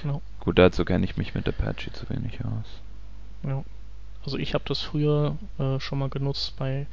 No. 0.03 0.21
Gut, 0.39 0.57
dazu 0.57 0.85
kenne 0.85 1.03
ich 1.03 1.17
mich 1.17 1.35
mit 1.35 1.49
Apache 1.49 1.91
zu 1.91 2.09
wenig 2.09 2.39
aus. 2.45 2.81
Ja. 3.47 3.63
Also 4.23 4.37
ich 4.37 4.53
habe 4.53 4.65
das 4.67 4.81
früher 4.81 5.37
äh, 5.57 5.79
schon 5.79 5.99
mal 5.99 6.09
genutzt, 6.09 6.55
bei 6.57 6.85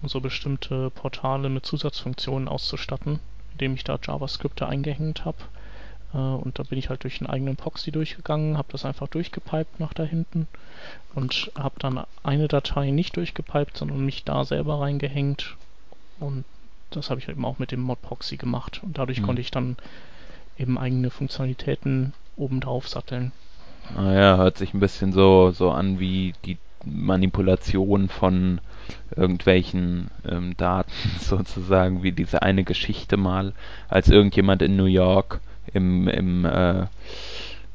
um 0.00 0.08
so 0.08 0.20
bestimmte 0.20 0.90
Portale 0.90 1.48
mit 1.48 1.66
Zusatzfunktionen 1.66 2.48
auszustatten, 2.48 3.18
indem 3.52 3.74
ich 3.74 3.84
da 3.84 3.98
JavaScript 4.00 4.62
eingehängt 4.62 5.24
habe. 5.24 5.38
Äh, 6.14 6.18
und 6.18 6.58
da 6.58 6.62
bin 6.62 6.78
ich 6.78 6.88
halt 6.88 7.02
durch 7.02 7.20
einen 7.20 7.30
eigenen 7.30 7.56
Proxy 7.56 7.90
durchgegangen, 7.90 8.56
habe 8.56 8.68
das 8.70 8.84
einfach 8.84 9.08
durchgepiped 9.08 9.80
nach 9.80 9.94
da 9.94 10.04
hinten 10.04 10.46
und 11.14 11.50
habe 11.58 11.76
dann 11.78 12.04
eine 12.22 12.48
Datei 12.48 12.90
nicht 12.90 13.16
durchgepiped, 13.16 13.76
sondern 13.76 14.04
mich 14.04 14.24
da 14.24 14.44
selber 14.44 14.80
reingehängt. 14.80 15.56
Und 16.20 16.44
das 16.90 17.10
habe 17.10 17.20
ich 17.20 17.28
eben 17.28 17.44
auch 17.44 17.58
mit 17.58 17.72
dem 17.72 17.80
Mod-Proxy 17.80 18.36
gemacht. 18.36 18.80
Und 18.82 18.98
dadurch 18.98 19.20
mhm. 19.20 19.26
konnte 19.26 19.42
ich 19.42 19.50
dann 19.50 19.76
eben 20.58 20.78
eigene 20.78 21.10
Funktionalitäten 21.10 22.12
obendrauf 22.36 22.88
satteln. 22.88 23.32
Naja, 23.94 24.36
hört 24.36 24.58
sich 24.58 24.74
ein 24.74 24.80
bisschen 24.80 25.12
so, 25.12 25.50
so 25.50 25.70
an 25.70 26.00
wie 26.00 26.34
die 26.44 26.58
Manipulation 26.84 28.08
von 28.08 28.60
irgendwelchen 29.14 30.10
ähm, 30.28 30.56
Daten 30.56 30.92
sozusagen, 31.20 32.02
wie 32.02 32.12
diese 32.12 32.42
eine 32.42 32.64
Geschichte 32.64 33.16
mal, 33.16 33.52
als 33.88 34.08
irgendjemand 34.08 34.62
in 34.62 34.76
New 34.76 34.84
York 34.84 35.40
im, 35.72 36.08
im, 36.08 36.44
äh, 36.44 36.86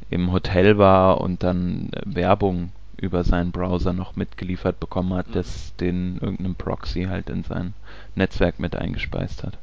im 0.10 0.32
Hotel 0.32 0.78
war 0.78 1.22
und 1.22 1.44
dann 1.44 1.92
Werbung 2.06 2.72
über 2.98 3.24
seinen 3.24 3.52
Browser 3.52 3.94
noch 3.94 4.16
mitgeliefert 4.16 4.80
bekommen 4.80 5.14
hat, 5.14 5.30
mhm. 5.30 5.34
das 5.34 5.76
den 5.78 6.18
irgendeinem 6.22 6.56
Proxy 6.56 7.04
halt 7.04 7.30
in 7.30 7.44
sein 7.44 7.74
Netzwerk 8.16 8.60
mit 8.60 8.76
eingespeist 8.76 9.44
hat. 9.44 9.58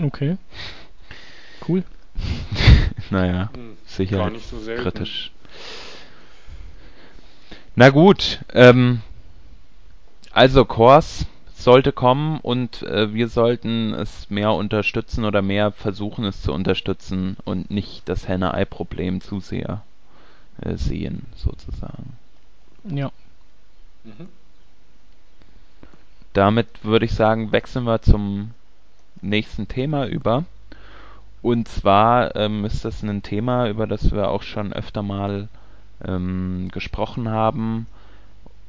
Okay. 0.00 0.36
Cool. 1.68 1.82
naja, 3.10 3.50
hm, 3.52 3.76
sicher 3.86 4.30
so 4.38 4.56
kritisch. 4.76 5.32
Na 7.76 7.90
gut, 7.90 8.40
ähm, 8.52 9.00
also 10.32 10.64
Kors 10.64 11.26
sollte 11.54 11.92
kommen 11.92 12.40
und 12.40 12.82
äh, 12.82 13.12
wir 13.12 13.28
sollten 13.28 13.92
es 13.94 14.30
mehr 14.30 14.52
unterstützen 14.52 15.24
oder 15.24 15.42
mehr 15.42 15.72
versuchen 15.72 16.24
es 16.24 16.42
zu 16.42 16.52
unterstützen 16.52 17.36
und 17.44 17.70
nicht 17.70 18.08
das 18.08 18.26
Henne-Ei-Problem 18.26 19.20
zu 19.20 19.40
sehr 19.40 19.82
äh, 20.62 20.76
sehen, 20.76 21.26
sozusagen. 21.36 22.16
Ja. 22.84 23.12
Mhm. 24.04 24.28
Damit 26.32 26.68
würde 26.82 27.04
ich 27.04 27.12
sagen, 27.12 27.52
wechseln 27.52 27.84
wir 27.84 28.00
zum 28.02 28.52
nächsten 29.20 29.68
Thema 29.68 30.06
über. 30.06 30.44
Und 31.42 31.68
zwar 31.68 32.36
ähm, 32.36 32.64
ist 32.64 32.84
das 32.84 33.02
ein 33.02 33.22
Thema, 33.22 33.68
über 33.68 33.86
das 33.86 34.12
wir 34.12 34.28
auch 34.28 34.42
schon 34.42 34.72
öfter 34.72 35.02
mal 35.02 35.48
ähm, 36.06 36.68
gesprochen 36.72 37.28
haben 37.28 37.86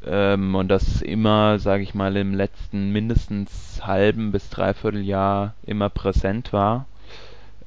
ähm, 0.05 0.55
und 0.55 0.67
das 0.69 1.01
immer, 1.01 1.59
sage 1.59 1.83
ich 1.83 1.93
mal, 1.93 2.15
im 2.17 2.33
letzten 2.33 2.91
mindestens 2.91 3.85
halben 3.85 4.31
bis 4.31 4.49
dreiviertel 4.49 5.01
Jahr 5.01 5.53
immer 5.65 5.89
präsent 5.89 6.53
war. 6.53 6.85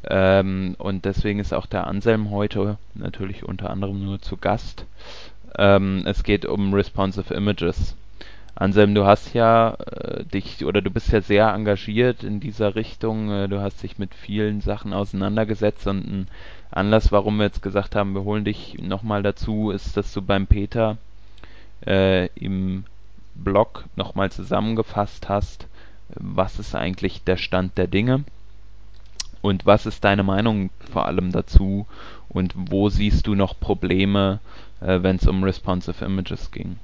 Ähm, 0.07 0.74
und 0.79 1.05
deswegen 1.05 1.38
ist 1.38 1.55
auch 1.55 1.66
der 1.66 1.87
Anselm 1.87 2.31
heute 2.31 2.77
natürlich 2.94 3.44
unter 3.44 3.70
anderem 3.70 4.05
nur 4.05 4.20
zu 4.20 4.37
Gast. 4.37 4.85
Ähm, 5.57 6.03
es 6.07 6.24
geht 6.24 6.44
um 6.44 6.74
responsive 6.74 7.33
Images. 7.33 7.96
Anselm, 8.57 8.94
du 8.94 9.05
hast 9.05 9.35
ja 9.35 9.74
äh, 9.74 10.24
dich 10.24 10.64
oder 10.64 10.81
du 10.81 10.90
bist 10.90 11.11
ja 11.11 11.20
sehr 11.20 11.53
engagiert 11.53 12.22
in 12.22 12.38
dieser 12.38 12.74
Richtung. 12.74 13.31
Äh, 13.31 13.48
du 13.48 13.61
hast 13.61 13.83
dich 13.83 13.98
mit 13.98 14.14
vielen 14.14 14.61
Sachen 14.61 14.92
auseinandergesetzt 14.92 15.87
und 15.87 16.07
ein 16.07 16.29
Anlass, 16.74 17.12
warum 17.12 17.37
wir 17.37 17.44
jetzt 17.44 17.62
gesagt 17.62 17.94
haben, 17.94 18.14
wir 18.14 18.24
holen 18.24 18.44
dich 18.44 18.76
nochmal 18.80 19.22
dazu, 19.22 19.70
ist, 19.70 19.96
dass 19.96 20.12
du 20.12 20.20
beim 20.22 20.48
Peter 20.48 20.98
äh, 21.87 22.26
im 22.34 22.84
Blog 23.37 23.84
nochmal 23.94 24.32
zusammengefasst 24.32 25.28
hast, 25.28 25.68
was 26.08 26.58
ist 26.58 26.74
eigentlich 26.74 27.22
der 27.22 27.37
Stand 27.37 27.78
der 27.78 27.87
Dinge 27.87 28.24
und 29.40 29.66
was 29.66 29.87
ist 29.87 30.02
deine 30.02 30.24
Meinung 30.24 30.70
vor 30.92 31.06
allem 31.06 31.30
dazu 31.30 31.87
und 32.28 32.52
wo 32.56 32.88
siehst 32.88 33.28
du 33.28 33.37
noch 33.37 33.58
Probleme, 33.60 34.40
äh, 34.80 35.00
wenn 35.02 35.16
es 35.16 35.28
um 35.28 35.44
responsive 35.44 36.04
Images 36.04 36.50
ging, 36.50 36.76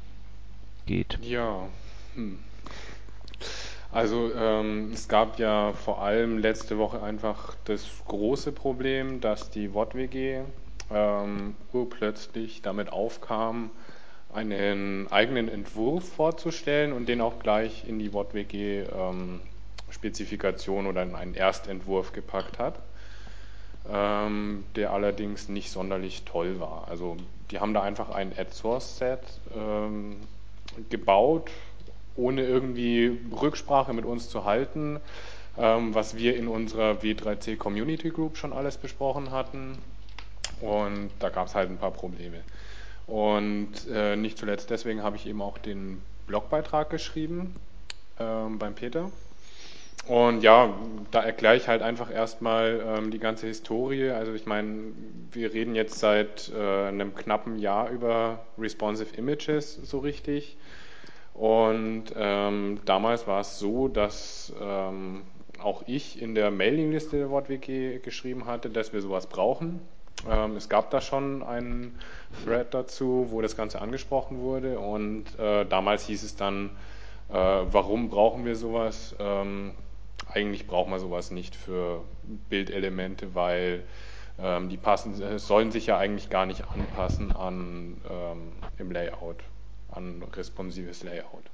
geht? 0.86 1.18
Ja, 1.22 1.66
hm. 2.14 2.38
Also 3.92 4.32
ähm, 4.34 4.92
es 4.92 5.08
gab 5.08 5.38
ja 5.40 5.72
vor 5.72 6.00
allem 6.00 6.38
letzte 6.38 6.78
Woche 6.78 7.02
einfach 7.02 7.56
das 7.64 7.84
große 8.06 8.52
Problem, 8.52 9.20
dass 9.20 9.50
die 9.50 9.74
WOTWG 9.74 10.42
ähm, 10.92 11.56
urplötzlich 11.72 12.62
damit 12.62 12.92
aufkam, 12.92 13.70
einen 14.32 15.08
eigenen 15.10 15.48
Entwurf 15.48 16.08
vorzustellen 16.08 16.92
und 16.92 17.08
den 17.08 17.20
auch 17.20 17.40
gleich 17.40 17.88
in 17.88 17.98
die 17.98 18.12
WOTWG 18.12 18.84
ähm, 18.94 19.40
Spezifikation 19.90 20.86
oder 20.86 21.02
in 21.02 21.16
einen 21.16 21.34
Erstentwurf 21.34 22.12
gepackt 22.12 22.60
hat, 22.60 22.78
ähm, 23.90 24.64
der 24.76 24.92
allerdings 24.92 25.48
nicht 25.48 25.72
sonderlich 25.72 26.22
toll 26.24 26.60
war. 26.60 26.86
Also 26.88 27.16
die 27.50 27.58
haben 27.58 27.74
da 27.74 27.82
einfach 27.82 28.10
ein 28.10 28.32
Ad-Source-Set 28.38 29.20
ähm, 29.56 30.16
gebaut, 30.90 31.50
ohne 32.16 32.44
irgendwie 32.44 33.18
Rücksprache 33.32 33.92
mit 33.92 34.04
uns 34.04 34.28
zu 34.28 34.44
halten, 34.44 35.00
ähm, 35.58 35.94
was 35.94 36.16
wir 36.16 36.36
in 36.36 36.48
unserer 36.48 37.02
W3C 37.02 37.56
Community 37.56 38.10
Group 38.10 38.36
schon 38.36 38.52
alles 38.52 38.76
besprochen 38.76 39.30
hatten. 39.30 39.78
Und 40.60 41.10
da 41.18 41.28
gab 41.28 41.46
es 41.46 41.54
halt 41.54 41.70
ein 41.70 41.78
paar 41.78 41.92
Probleme. 41.92 42.42
Und 43.06 43.72
äh, 43.92 44.16
nicht 44.16 44.38
zuletzt 44.38 44.70
deswegen 44.70 45.02
habe 45.02 45.16
ich 45.16 45.26
eben 45.26 45.42
auch 45.42 45.58
den 45.58 46.00
Blogbeitrag 46.26 46.90
geschrieben 46.90 47.56
ähm, 48.18 48.58
beim 48.58 48.74
Peter. 48.74 49.10
Und 50.06 50.42
ja, 50.42 50.74
da 51.10 51.22
erkläre 51.22 51.56
ich 51.56 51.68
halt 51.68 51.82
einfach 51.82 52.10
erstmal 52.10 52.80
ähm, 52.84 53.10
die 53.10 53.18
ganze 53.18 53.46
Historie. 53.46 54.10
Also 54.10 54.32
ich 54.32 54.46
meine, 54.46 54.92
wir 55.32 55.52
reden 55.52 55.74
jetzt 55.74 55.98
seit 55.98 56.50
äh, 56.54 56.86
einem 56.88 57.14
knappen 57.14 57.58
Jahr 57.58 57.90
über 57.90 58.44
responsive 58.58 59.14
Images 59.16 59.74
so 59.74 59.98
richtig. 59.98 60.56
Und 61.34 62.06
ähm, 62.16 62.80
damals 62.84 63.26
war 63.26 63.40
es 63.40 63.58
so, 63.58 63.88
dass 63.88 64.52
ähm, 64.60 65.22
auch 65.62 65.82
ich 65.86 66.20
in 66.20 66.34
der 66.34 66.50
Mailingliste 66.50 67.18
der 67.18 67.30
WortWG 67.30 68.00
geschrieben 68.02 68.46
hatte, 68.46 68.70
dass 68.70 68.92
wir 68.92 69.00
sowas 69.00 69.26
brauchen. 69.26 69.80
Ähm, 70.28 70.56
es 70.56 70.68
gab 70.68 70.90
da 70.90 71.00
schon 71.00 71.42
einen 71.42 71.98
Thread 72.44 72.74
dazu, 72.74 73.28
wo 73.30 73.40
das 73.40 73.56
Ganze 73.56 73.80
angesprochen 73.80 74.40
wurde 74.40 74.78
und 74.78 75.38
äh, 75.38 75.64
damals 75.64 76.06
hieß 76.06 76.22
es 76.22 76.36
dann, 76.36 76.70
äh, 77.30 77.34
warum 77.34 78.10
brauchen 78.10 78.44
wir 78.44 78.56
sowas? 78.56 79.14
Ähm, 79.18 79.72
eigentlich 80.32 80.66
brauchen 80.66 80.92
wir 80.92 80.98
sowas 80.98 81.30
nicht 81.30 81.56
für 81.56 82.02
Bildelemente, 82.48 83.34
weil 83.34 83.84
ähm, 84.38 84.68
die 84.68 84.76
passen, 84.76 85.38
sollen 85.38 85.70
sich 85.70 85.86
ja 85.86 85.98
eigentlich 85.98 86.30
gar 86.30 86.46
nicht 86.46 86.64
anpassen 86.68 87.32
an 87.32 88.00
ähm, 88.08 88.52
im 88.78 88.90
Layout, 88.92 89.36
an 89.92 90.22
responsives 90.34 91.02
Layout. 91.02 91.44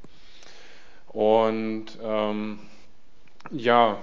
Und 1.09 1.87
ähm, 2.03 2.59
ja, 3.51 3.99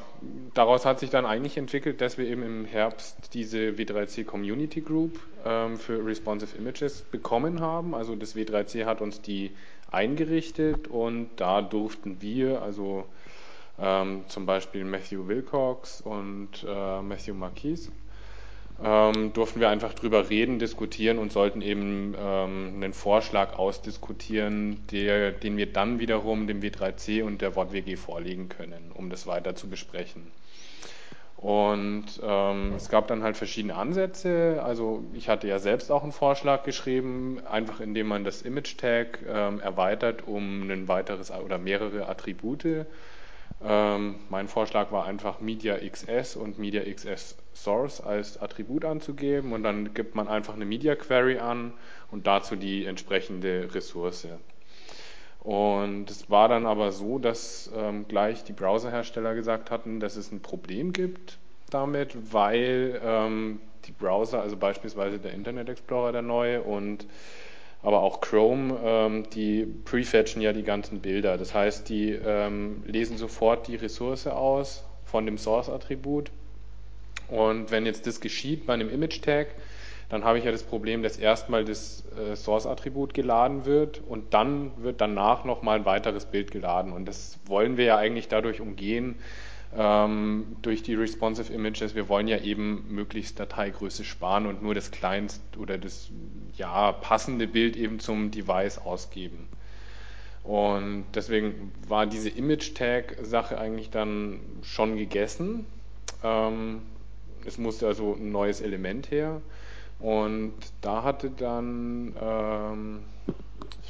daraus 0.53 0.85
hat 0.85 0.99
sich 0.99 1.09
dann 1.09 1.25
eigentlich 1.25 1.57
entwickelt, 1.57 2.01
dass 2.01 2.17
wir 2.17 2.25
eben 2.25 2.43
im 2.43 2.65
Herbst 2.65 3.33
diese 3.33 3.71
W3C 3.71 4.23
Community 4.23 4.81
Group 4.81 5.19
ähm, 5.45 5.77
für 5.77 6.05
Responsive 6.05 6.57
Images 6.57 7.01
bekommen 7.01 7.59
haben. 7.59 7.93
Also 7.93 8.15
das 8.15 8.35
W3C 8.35 8.85
hat 8.85 9.01
uns 9.01 9.21
die 9.21 9.51
eingerichtet 9.91 10.87
und 10.87 11.29
da 11.37 11.61
durften 11.61 12.21
wir, 12.21 12.61
also 12.61 13.05
ähm, 13.79 14.23
zum 14.27 14.45
Beispiel 14.45 14.85
Matthew 14.85 15.27
Wilcox 15.27 16.01
und 16.01 16.65
äh, 16.67 17.01
Matthew 17.01 17.33
Marquise, 17.33 17.91
ähm, 18.83 19.31
durften 19.33 19.59
wir 19.59 19.69
einfach 19.69 19.93
drüber 19.93 20.29
reden, 20.29 20.59
diskutieren 20.59 21.17
und 21.17 21.31
sollten 21.31 21.61
eben 21.61 22.15
ähm, 22.19 22.73
einen 22.75 22.93
Vorschlag 22.93 23.57
ausdiskutieren, 23.57 24.85
der, 24.91 25.31
den 25.31 25.55
wir 25.57 25.71
dann 25.71 25.99
wiederum 25.99 26.47
dem 26.47 26.61
W3C 26.61 27.23
und 27.23 27.41
der 27.41 27.55
WortWG 27.55 27.95
vorlegen 27.95 28.49
können, 28.49 28.91
um 28.93 29.09
das 29.09 29.25
weiter 29.25 29.55
zu 29.55 29.69
besprechen. 29.69 30.27
Und 31.37 32.05
ähm, 32.23 32.73
es 32.77 32.87
gab 32.87 33.07
dann 33.07 33.21
halt 33.21 33.35
verschiedene 33.35 33.75
Ansätze. 33.75 34.61
Also 34.63 35.03
ich 35.13 35.27
hatte 35.27 35.47
ja 35.47 35.59
selbst 35.59 35.91
auch 35.91 36.03
einen 36.03 36.13
Vorschlag 36.13 36.63
geschrieben, 36.63 37.41
einfach 37.45 37.81
indem 37.81 38.07
man 38.07 38.23
das 38.23 38.43
Image-Tag 38.43 39.19
ähm, 39.27 39.59
erweitert 39.59 40.25
um 40.25 40.69
ein 40.69 40.87
weiteres 40.87 41.31
oder 41.31 41.57
mehrere 41.57 42.07
Attribute 42.07 42.85
ähm, 43.65 44.15
mein 44.29 44.47
Vorschlag 44.47 44.91
war 44.91 45.05
einfach 45.05 45.39
Media 45.39 45.77
XS 45.77 46.35
und 46.35 46.59
Media 46.59 46.83
XS 46.83 47.37
Source 47.53 48.01
als 48.01 48.41
Attribut 48.41 48.83
anzugeben 48.85 49.53
und 49.53 49.63
dann 49.63 49.93
gibt 49.93 50.15
man 50.15 50.27
einfach 50.27 50.55
eine 50.55 50.65
Media 50.65 50.95
Query 50.95 51.39
an 51.39 51.73
und 52.11 52.27
dazu 52.27 52.55
die 52.55 52.85
entsprechende 52.85 53.73
Ressource. 53.73 54.27
Und 55.39 56.09
es 56.09 56.29
war 56.29 56.47
dann 56.47 56.65
aber 56.65 56.91
so, 56.91 57.19
dass 57.19 57.69
ähm, 57.75 58.07
gleich 58.07 58.43
die 58.43 58.53
Browserhersteller 58.53 59.35
gesagt 59.35 59.71
hatten, 59.71 59.99
dass 59.99 60.15
es 60.15 60.31
ein 60.31 60.41
Problem 60.41 60.93
gibt 60.93 61.37
damit, 61.69 62.33
weil 62.33 63.01
ähm, 63.03 63.59
die 63.85 63.91
Browser, 63.91 64.41
also 64.41 64.55
beispielsweise 64.55 65.19
der 65.19 65.33
Internet 65.33 65.69
Explorer 65.69 66.11
der 66.11 66.21
neue 66.21 66.61
und 66.61 67.05
aber 67.83 68.01
auch 68.01 68.21
Chrome, 68.21 68.79
ähm, 68.83 69.29
die 69.29 69.65
prefetchen 69.65 70.41
ja 70.41 70.53
die 70.53 70.63
ganzen 70.63 71.01
Bilder. 71.01 71.37
Das 71.37 71.53
heißt, 71.53 71.89
die 71.89 72.11
ähm, 72.11 72.81
lesen 72.87 73.17
sofort 73.17 73.67
die 73.67 73.75
Ressource 73.75 74.25
aus 74.25 74.85
von 75.03 75.25
dem 75.25 75.37
Source-Attribut. 75.37 76.31
Und 77.27 77.71
wenn 77.71 77.85
jetzt 77.85 78.07
das 78.07 78.21
geschieht 78.21 78.65
bei 78.65 78.73
einem 78.73 78.89
Image-Tag, 78.89 79.47
dann 80.09 80.23
habe 80.23 80.37
ich 80.37 80.45
ja 80.45 80.51
das 80.51 80.63
Problem, 80.63 81.03
dass 81.03 81.17
erstmal 81.17 81.65
das 81.65 82.03
äh, 82.17 82.35
Source-Attribut 82.35 83.13
geladen 83.13 83.65
wird 83.65 84.01
und 84.07 84.33
dann 84.33 84.71
wird 84.77 85.01
danach 85.01 85.43
nochmal 85.43 85.79
ein 85.79 85.85
weiteres 85.85 86.25
Bild 86.25 86.51
geladen. 86.51 86.93
Und 86.93 87.05
das 87.05 87.39
wollen 87.45 87.77
wir 87.77 87.85
ja 87.85 87.97
eigentlich 87.97 88.27
dadurch 88.27 88.61
umgehen, 88.61 89.15
ähm, 89.77 90.55
durch 90.61 90.83
die 90.83 90.95
responsive 90.95 91.51
Images. 91.51 91.95
Wir 91.95 92.09
wollen 92.09 92.27
ja 92.27 92.39
eben 92.39 92.85
möglichst 92.89 93.39
Dateigröße 93.39 94.03
sparen 94.03 94.45
und 94.45 94.61
nur 94.61 94.75
das 94.75 94.91
kleinst 94.91 95.41
oder 95.57 95.77
das 95.77 96.09
ja 96.55 96.91
passende 96.91 97.47
Bild 97.47 97.75
eben 97.75 97.99
zum 97.99 98.31
Device 98.31 98.77
ausgeben. 98.79 99.47
Und 100.43 101.05
deswegen 101.15 101.71
war 101.87 102.05
diese 102.05 102.29
Image-Tag-Sache 102.29 103.57
eigentlich 103.57 103.89
dann 103.89 104.39
schon 104.61 104.97
gegessen. 104.97 105.65
Ähm, 106.21 106.81
es 107.45 107.57
musste 107.57 107.87
also 107.87 108.15
ein 108.15 108.31
neues 108.31 108.61
Element 108.61 109.09
her. 109.09 109.41
Und 109.99 110.53
da 110.81 111.03
hatte 111.03 111.29
dann, 111.29 112.13
ähm, 112.21 112.99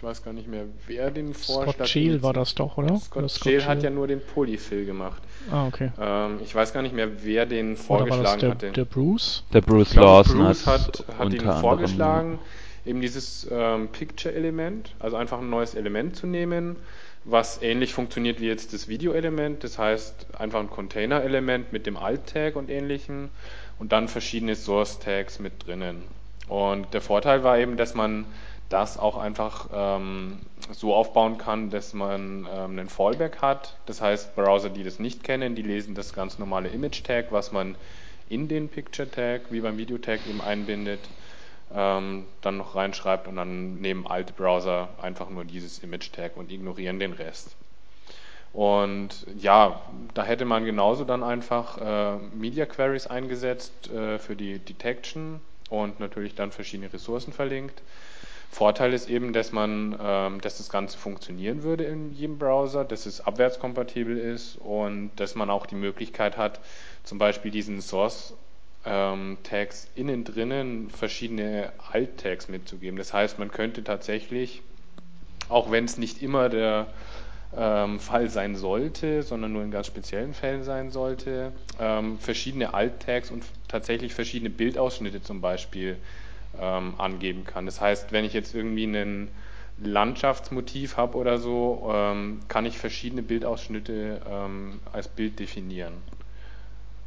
ich 0.03 0.09
weiß 0.09 0.21
gar 0.21 0.33
nicht 0.33 0.49
mehr, 0.49 0.65
wer 0.85 1.11
den 1.11 1.33
Vorschlag... 1.33 1.75
Scott 1.75 1.87
Scheel 1.87 2.21
war 2.21 2.33
das 2.33 2.53
doch, 2.55 2.77
oder? 2.77 2.99
Scott, 2.99 3.31
Scott 3.31 3.65
hat 3.65 3.83
ja 3.83 3.89
nur 3.89 4.05
den 4.05 4.19
Polyfill 4.19 4.85
gemacht. 4.85 5.21
Ah, 5.49 5.65
okay. 5.65 5.93
Ähm, 5.97 6.41
ich 6.43 6.53
weiß 6.53 6.73
gar 6.73 6.81
nicht 6.81 6.93
mehr, 6.93 7.23
wer 7.23 7.45
den 7.45 7.77
vorgeschlagen 7.77 8.41
der, 8.41 8.49
hatte. 8.51 8.71
Der 8.73 8.83
Bruce? 8.83 9.45
Der 9.53 9.61
Bruce 9.61 9.91
glaube, 9.91 10.29
Lawson 10.29 10.45
Bruce 10.45 10.67
hat, 10.67 11.05
hat 11.17 11.33
ihn 11.33 11.39
vorgeschlagen, 11.39 12.39
eben 12.85 12.99
dieses 12.99 13.47
ähm, 13.49 13.87
Picture-Element, 13.87 14.93
also 14.99 15.15
einfach 15.15 15.39
ein 15.39 15.49
neues 15.49 15.73
Element 15.73 16.17
zu 16.17 16.27
nehmen, 16.27 16.75
was 17.23 17.61
ähnlich 17.61 17.93
funktioniert 17.93 18.41
wie 18.41 18.47
jetzt 18.47 18.73
das 18.73 18.89
Video-Element. 18.89 19.63
Das 19.63 19.79
heißt, 19.79 20.35
einfach 20.37 20.59
ein 20.59 20.69
Container-Element 20.69 21.71
mit 21.71 21.85
dem 21.85 21.95
Alt-Tag 21.95 22.57
und 22.57 22.69
ähnlichem 22.69 23.29
und 23.79 23.93
dann 23.93 24.09
verschiedene 24.09 24.57
Source-Tags 24.57 25.39
mit 25.39 25.65
drinnen. 25.65 26.03
Und 26.49 26.93
der 26.93 26.99
Vorteil 26.99 27.45
war 27.45 27.57
eben, 27.57 27.77
dass 27.77 27.95
man 27.95 28.25
das 28.73 28.97
auch 28.97 29.17
einfach 29.17 29.69
ähm, 29.71 30.39
so 30.71 30.95
aufbauen 30.95 31.37
kann, 31.37 31.69
dass 31.69 31.93
man 31.93 32.47
ähm, 32.51 32.71
einen 32.71 32.89
Fallback 32.89 33.41
hat. 33.41 33.77
Das 33.85 34.01
heißt, 34.01 34.35
Browser, 34.35 34.69
die 34.69 34.83
das 34.83 34.97
nicht 34.97 35.23
kennen, 35.23 35.53
die 35.55 35.61
lesen 35.61 35.93
das 35.93 36.13
ganz 36.13 36.39
normale 36.39 36.69
Image-Tag, 36.69 37.31
was 37.31 37.51
man 37.51 37.75
in 38.29 38.47
den 38.47 38.69
Picture-Tag, 38.69 39.51
wie 39.51 39.61
beim 39.61 39.77
Video-Tag 39.77 40.21
eben 40.27 40.41
einbindet, 40.41 40.99
ähm, 41.71 42.25
dann 42.41 42.57
noch 42.57 42.75
reinschreibt 42.75 43.27
und 43.27 43.35
dann 43.35 43.75
nehmen 43.75 44.07
alte 44.07 44.33
Browser 44.33 44.89
einfach 44.99 45.29
nur 45.29 45.45
dieses 45.45 45.79
Image-Tag 45.79 46.35
und 46.35 46.51
ignorieren 46.51 46.99
den 46.99 47.13
Rest. 47.13 47.55
Und 48.53 49.25
ja, 49.37 49.81
da 50.15 50.23
hätte 50.23 50.45
man 50.45 50.65
genauso 50.65 51.03
dann 51.03 51.23
einfach 51.23 51.77
äh, 51.77 52.17
Media 52.35 52.65
Queries 52.65 53.05
eingesetzt 53.05 53.91
äh, 53.91 54.17
für 54.17 54.35
die 54.35 54.57
Detection 54.57 55.41
und 55.69 55.99
natürlich 55.99 56.33
dann 56.33 56.51
verschiedene 56.51 56.91
Ressourcen 56.91 57.33
verlinkt. 57.33 57.81
Vorteil 58.53 58.93
ist 58.93 59.09
eben, 59.09 59.33
dass 59.33 59.51
man, 59.51 59.97
ähm, 59.99 60.39
dass 60.39 60.59
das 60.59 60.69
Ganze 60.69 60.97
funktionieren 60.99 61.63
würde 61.63 61.85
in 61.85 62.13
jedem 62.13 62.37
Browser, 62.37 62.85
dass 62.85 63.07
es 63.07 63.19
abwärtskompatibel 63.19 64.15
ist 64.15 64.57
und 64.57 65.09
dass 65.15 65.33
man 65.33 65.49
auch 65.49 65.65
die 65.65 65.75
Möglichkeit 65.75 66.37
hat, 66.37 66.59
zum 67.03 67.17
Beispiel 67.17 67.49
diesen 67.49 67.81
Source 67.81 68.35
ähm, 68.85 69.37
Tags 69.41 69.89
innen 69.95 70.23
drinnen 70.23 70.91
verschiedene 70.91 71.71
Alt-Tags 71.91 72.47
mitzugeben. 72.47 72.95
Das 72.97 73.11
heißt, 73.11 73.39
man 73.39 73.49
könnte 73.49 73.83
tatsächlich, 73.83 74.61
auch 75.49 75.71
wenn 75.71 75.85
es 75.85 75.97
nicht 75.97 76.21
immer 76.21 76.47
der 76.49 76.87
ähm, 77.57 77.99
Fall 77.99 78.29
sein 78.29 78.55
sollte, 78.55 79.23
sondern 79.23 79.51
nur 79.51 79.63
in 79.63 79.71
ganz 79.71 79.87
speziellen 79.87 80.35
Fällen 80.35 80.63
sein 80.63 80.91
sollte, 80.91 81.53
ähm, 81.79 82.19
verschiedene 82.19 82.75
Alt-Tags 82.75 83.31
und 83.31 83.43
tatsächlich 83.67 84.13
verschiedene 84.13 84.51
Bildausschnitte 84.51 85.23
zum 85.23 85.41
Beispiel 85.41 85.97
ähm, 86.59 86.95
angeben 86.97 87.45
kann. 87.45 87.65
Das 87.65 87.81
heißt, 87.81 88.11
wenn 88.11 88.25
ich 88.25 88.33
jetzt 88.33 88.53
irgendwie 88.53 88.85
ein 88.85 89.29
Landschaftsmotiv 89.77 90.97
habe 90.97 91.17
oder 91.17 91.37
so, 91.37 91.91
ähm, 91.93 92.39
kann 92.47 92.65
ich 92.65 92.77
verschiedene 92.77 93.23
Bildausschnitte 93.23 94.21
ähm, 94.29 94.79
als 94.91 95.07
Bild 95.07 95.39
definieren. 95.39 95.93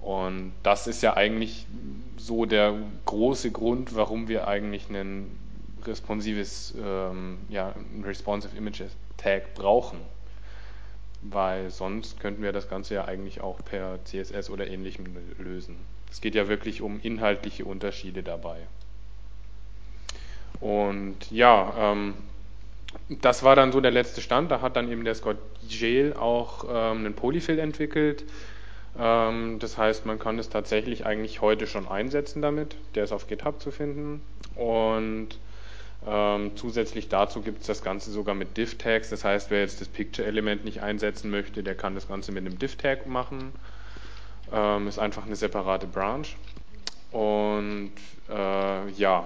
Und 0.01 0.53
das 0.63 0.87
ist 0.87 1.03
ja 1.03 1.17
eigentlich 1.17 1.67
so 2.17 2.45
der 2.45 2.75
große 3.07 3.51
Grund, 3.51 3.95
warum 3.95 4.29
wir 4.29 4.47
eigentlich 4.47 4.89
ein 4.89 5.31
responsives, 5.85 6.75
ähm, 6.81 7.39
ja, 7.49 7.75
ein 7.77 8.05
responsive 8.05 8.57
Image 8.57 8.83
Tag 9.17 9.55
brauchen 9.55 9.99
weil 11.23 11.71
sonst 11.71 12.21
könnten 12.21 12.43
wir 12.43 12.53
das 12.53 12.69
Ganze 12.69 12.95
ja 12.95 13.05
eigentlich 13.05 13.41
auch 13.41 13.59
per 13.65 14.05
CSS 14.05 14.51
oder 14.51 14.67
ähnlichem 14.67 15.05
lösen. 15.39 15.77
Es 16.11 16.21
geht 16.21 16.35
ja 16.35 16.49
wirklich 16.49 16.83
um 16.83 17.01
inhaltliche 17.01 17.65
Unterschiede 17.65 18.23
dabei. 18.23 18.59
Und 20.61 21.31
ja, 21.31 21.73
ähm, 21.79 22.15
das 23.09 23.43
war 23.43 23.57
dann 23.57 23.73
so 23.73 23.81
der 23.81 23.91
letzte 23.91 24.21
Stand. 24.21 24.51
Da 24.51 24.61
hat 24.61 24.77
dann 24.77 24.91
eben 24.91 25.05
der 25.05 25.15
Scott 25.15 25.39
Jail 25.69 26.15
auch 26.15 26.65
ähm, 26.65 26.99
einen 26.99 27.15
Polyfill 27.15 27.59
entwickelt. 27.59 28.25
Ähm, 28.99 29.59
das 29.59 29.79
heißt, 29.79 30.07
man 30.07 30.19
kann 30.19 30.39
es 30.39 30.49
tatsächlich 30.49 31.07
eigentlich 31.07 31.41
heute 31.41 31.67
schon 31.67 31.87
einsetzen 31.87 32.43
damit. 32.43 32.77
Der 32.95 33.05
ist 33.05 33.13
auf 33.13 33.27
GitHub 33.27 33.61
zu 33.61 33.71
finden. 33.71 34.23
Und 34.55 35.39
ähm, 36.07 36.53
zusätzlich 36.57 37.09
dazu 37.09 37.43
gibt 37.43 37.63
es 37.63 37.67
das 37.67 37.83
Ganze 37.83 38.11
sogar 38.11 38.35
mit 38.35 38.57
Div-Tags. 38.57 39.11
Das 39.11 39.25
heißt, 39.25 39.51
wer 39.51 39.61
jetzt 39.61 39.81
das 39.81 39.89
Picture-Element 39.89 40.65
nicht 40.65 40.83
einsetzen 40.83 41.31
möchte, 41.31 41.63
der 41.63 41.75
kann 41.75 41.95
das 41.95 42.09
Ganze 42.09 42.33
mit 42.33 42.47
einem 42.47 42.59
Div-Tag 42.59 43.07
machen. 43.07 43.53
Ähm, 44.53 44.89
ist 44.89 44.99
einfach 44.99 45.27
eine 45.27 45.37
separate 45.37 45.87
Branch. 45.87 46.27
Und 47.13 47.93
äh, 48.29 48.91
ja, 48.91 49.25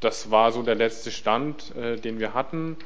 das 0.00 0.30
war 0.30 0.52
so 0.52 0.62
der 0.62 0.74
letzte 0.74 1.10
Stand, 1.10 1.74
äh, 1.76 1.96
den 1.96 2.18
wir 2.18 2.34
hatten. 2.34 2.76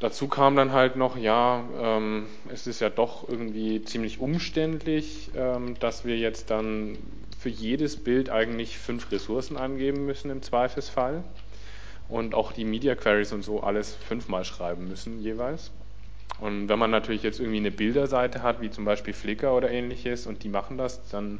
Dazu 0.00 0.28
kam 0.28 0.56
dann 0.56 0.72
halt 0.72 0.96
noch, 0.96 1.16
ja, 1.16 1.64
ähm, 1.78 2.26
es 2.48 2.66
ist 2.66 2.80
ja 2.80 2.90
doch 2.90 3.28
irgendwie 3.28 3.82
ziemlich 3.84 4.20
umständlich, 4.20 5.30
ähm, 5.36 5.78
dass 5.78 6.04
wir 6.04 6.18
jetzt 6.18 6.50
dann 6.50 6.98
für 7.38 7.48
jedes 7.48 8.02
Bild 8.02 8.30
eigentlich 8.30 8.78
fünf 8.78 9.10
Ressourcen 9.12 9.56
angeben 9.56 10.04
müssen 10.04 10.30
im 10.30 10.42
Zweifelsfall 10.42 11.24
und 12.08 12.34
auch 12.34 12.52
die 12.52 12.64
Media 12.64 12.94
Queries 12.94 13.32
und 13.32 13.42
so 13.42 13.60
alles 13.60 13.94
fünfmal 13.94 14.44
schreiben 14.44 14.88
müssen 14.88 15.20
jeweils. 15.20 15.70
Und 16.40 16.68
wenn 16.68 16.78
man 16.78 16.90
natürlich 16.90 17.22
jetzt 17.22 17.38
irgendwie 17.38 17.58
eine 17.58 17.70
Bilderseite 17.70 18.42
hat, 18.42 18.60
wie 18.60 18.70
zum 18.70 18.84
Beispiel 18.84 19.14
Flickr 19.14 19.54
oder 19.54 19.70
ähnliches, 19.70 20.26
und 20.26 20.42
die 20.42 20.48
machen 20.48 20.76
das, 20.78 21.08
dann 21.10 21.38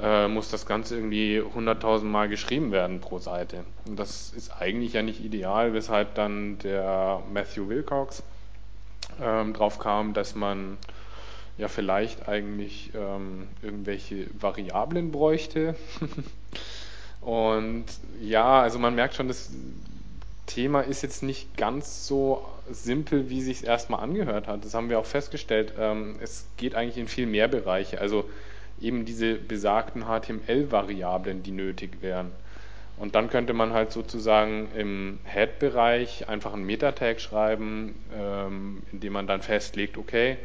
äh, 0.00 0.28
muss 0.28 0.50
das 0.50 0.66
Ganze 0.66 0.96
irgendwie 0.96 1.40
100.000 1.40 2.04
Mal 2.04 2.28
geschrieben 2.28 2.72
werden 2.72 3.00
pro 3.00 3.18
Seite. 3.18 3.64
Und 3.86 3.98
das 3.98 4.32
ist 4.34 4.50
eigentlich 4.50 4.92
ja 4.92 5.02
nicht 5.02 5.24
ideal, 5.24 5.72
weshalb 5.72 6.14
dann 6.14 6.58
der 6.58 7.22
Matthew 7.32 7.68
Wilcox 7.68 8.22
ähm, 9.20 9.52
drauf 9.54 9.78
kam, 9.78 10.12
dass 10.12 10.34
man 10.34 10.76
ja 11.58 11.68
vielleicht 11.68 12.28
eigentlich 12.28 12.90
ähm, 12.94 13.48
irgendwelche 13.62 14.26
Variablen 14.38 15.10
bräuchte. 15.12 15.74
Und 17.22 17.86
ja, 18.20 18.60
also 18.60 18.78
man 18.78 18.94
merkt 18.94 19.14
schon, 19.14 19.28
das 19.28 19.50
Thema 20.46 20.82
ist 20.82 21.02
jetzt 21.02 21.22
nicht 21.22 21.56
ganz 21.56 22.06
so 22.06 22.46
simpel, 22.70 23.30
wie 23.30 23.42
sich 23.42 23.58
es 23.58 23.62
erstmal 23.62 24.00
angehört 24.00 24.46
hat. 24.46 24.64
Das 24.64 24.74
haben 24.74 24.90
wir 24.90 24.98
auch 24.98 25.06
festgestellt. 25.06 25.72
Ähm, 25.78 26.16
es 26.22 26.46
geht 26.56 26.74
eigentlich 26.74 26.98
in 26.98 27.08
viel 27.08 27.26
mehr 27.26 27.48
Bereiche. 27.48 28.00
Also 28.00 28.28
eben 28.80 29.04
diese 29.04 29.34
besagten 29.34 30.04
HTML-Variablen, 30.04 31.42
die 31.42 31.52
nötig 31.52 32.02
wären. 32.02 32.30
Und 32.98 33.14
dann 33.14 33.28
könnte 33.28 33.52
man 33.52 33.72
halt 33.72 33.92
sozusagen 33.92 34.68
im 34.74 35.18
Head-Bereich 35.24 36.28
einfach 36.28 36.54
einen 36.54 36.64
Meta-Tag 36.64 37.20
schreiben, 37.20 37.94
ähm, 38.14 38.82
indem 38.92 39.12
man 39.12 39.26
dann 39.26 39.42
festlegt, 39.42 39.98
okay, 39.98 40.38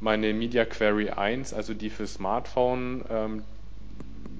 meine 0.00 0.32
Media 0.32 0.64
Query 0.64 1.10
1, 1.10 1.52
also 1.52 1.74
die 1.74 1.90
für 1.90 2.06
Smartphone, 2.06 3.04
ähm, 3.10 3.42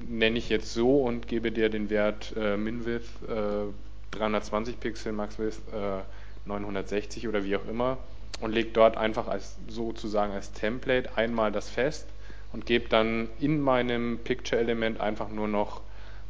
nenne 0.08 0.38
ich 0.38 0.48
jetzt 0.48 0.72
so 0.72 1.02
und 1.02 1.28
gebe 1.28 1.52
dir 1.52 1.68
den 1.68 1.90
Wert 1.90 2.34
äh, 2.36 2.56
MinWidth 2.56 3.04
äh, 3.28 4.16
320 4.16 4.80
Pixel, 4.80 5.12
MaxWidth 5.12 5.60
äh, 5.72 6.00
960 6.46 7.28
oder 7.28 7.44
wie 7.44 7.56
auch 7.56 7.66
immer 7.68 7.98
und 8.40 8.52
lege 8.52 8.70
dort 8.72 8.96
einfach 8.96 9.28
als 9.28 9.56
sozusagen 9.68 10.32
als 10.32 10.52
Template 10.52 11.10
einmal 11.16 11.52
das 11.52 11.68
fest 11.68 12.06
und 12.52 12.66
gebe 12.66 12.88
dann 12.88 13.28
in 13.38 13.60
meinem 13.60 14.18
Picture-Element 14.18 15.00
einfach 15.00 15.28
nur 15.28 15.48
noch 15.48 15.80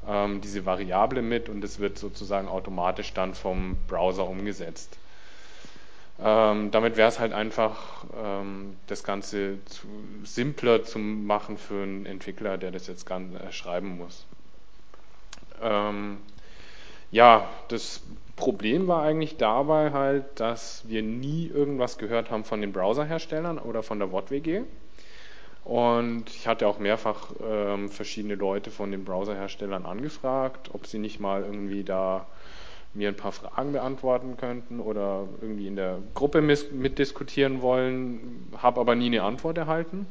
ähm, 0.07 0.41
diese 0.41 0.67
Variable 0.67 1.23
mit 1.23 1.49
und 1.49 1.63
es 1.65 1.79
wird 1.79 1.99
sozusagen 1.99 2.49
automatisch 2.49 3.13
dann 3.15 3.35
vom 3.35 3.77
Browser 3.89 4.27
umgesetzt. 4.27 4.99
Ähm, 6.23 6.71
damit 6.71 6.97
wäre 6.97 7.09
es 7.09 7.19
halt 7.19 7.33
einfach 7.33 8.05
ähm, 8.23 8.77
das 8.87 9.05
Ganze 9.05 9.65
zu, 9.65 9.87
simpler 10.25 10.85
zu 10.85 10.99
machen 10.99 11.57
für 11.57 11.83
einen 11.83 12.05
Entwickler, 12.05 12.59
der 12.59 12.71
das 12.71 12.87
jetzt 12.89 13.07
ganz, 13.07 13.35
äh, 13.35 13.53
schreiben 13.53 13.97
muss. 13.97 14.27
Ähm, 15.63 16.19
ja, 17.11 17.49
das 17.69 18.03
Problem 18.37 18.87
war 18.87 19.03
eigentlich 19.03 19.39
dabei 19.39 19.93
halt, 19.93 20.25
dass 20.41 20.83
wir 20.89 21.03
nie 21.03 21.47
irgendwas 21.47 21.99
gehört 21.99 22.31
haben 22.31 22.45
von 22.45 22.61
den 22.61 22.73
Browserherstellern 22.73 23.59
oder 23.59 23.83
von 23.83 23.99
der 23.99 24.13
WOTWG. 24.13 24.63
Und 25.65 26.31
ich 26.31 26.47
hatte 26.47 26.67
auch 26.67 26.79
mehrfach 26.79 27.33
ähm, 27.47 27.91
verschiedene 27.91 28.35
Leute 28.35 28.71
von 28.71 28.91
den 28.91 29.05
Browserherstellern 29.05 29.85
angefragt, 29.85 30.71
ob 30.73 30.87
sie 30.87 30.99
nicht 30.99 31.21
mal 31.21 31.43
irgendwie 31.43 31.85
da 31.85 32.27
mir 32.93 33.09
ein 33.09 33.17
paar 33.17 33.33
Fragen 33.33 33.73
beantworten 33.73 34.37
könnten 34.37 34.81
oder 34.81 35.29
irgendwie 35.41 35.69
in 35.69 35.77
der 35.77 35.99
Gruppe 36.15 36.41
mitdiskutieren 36.41 37.63
wollen, 37.63 38.49
habe 38.57 38.81
aber 38.81 38.97
nie 38.97 39.07
eine 39.07 39.23
Antwort 39.23 39.59
erhalten. 39.59 40.07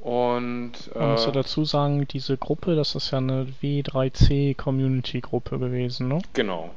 Und 0.00 0.72
äh, 0.94 0.98
man 0.98 1.12
muss 1.12 1.26
ja 1.26 1.32
dazu 1.32 1.64
sagen, 1.64 2.06
diese 2.08 2.36
Gruppe, 2.36 2.76
das 2.76 2.94
ist 2.94 3.10
ja 3.10 3.18
eine 3.18 3.46
W3C 3.62 4.56
Community 4.56 5.20
Gruppe 5.20 5.58
gewesen, 5.58 6.08
ne? 6.08 6.20
Genau. 6.34 6.70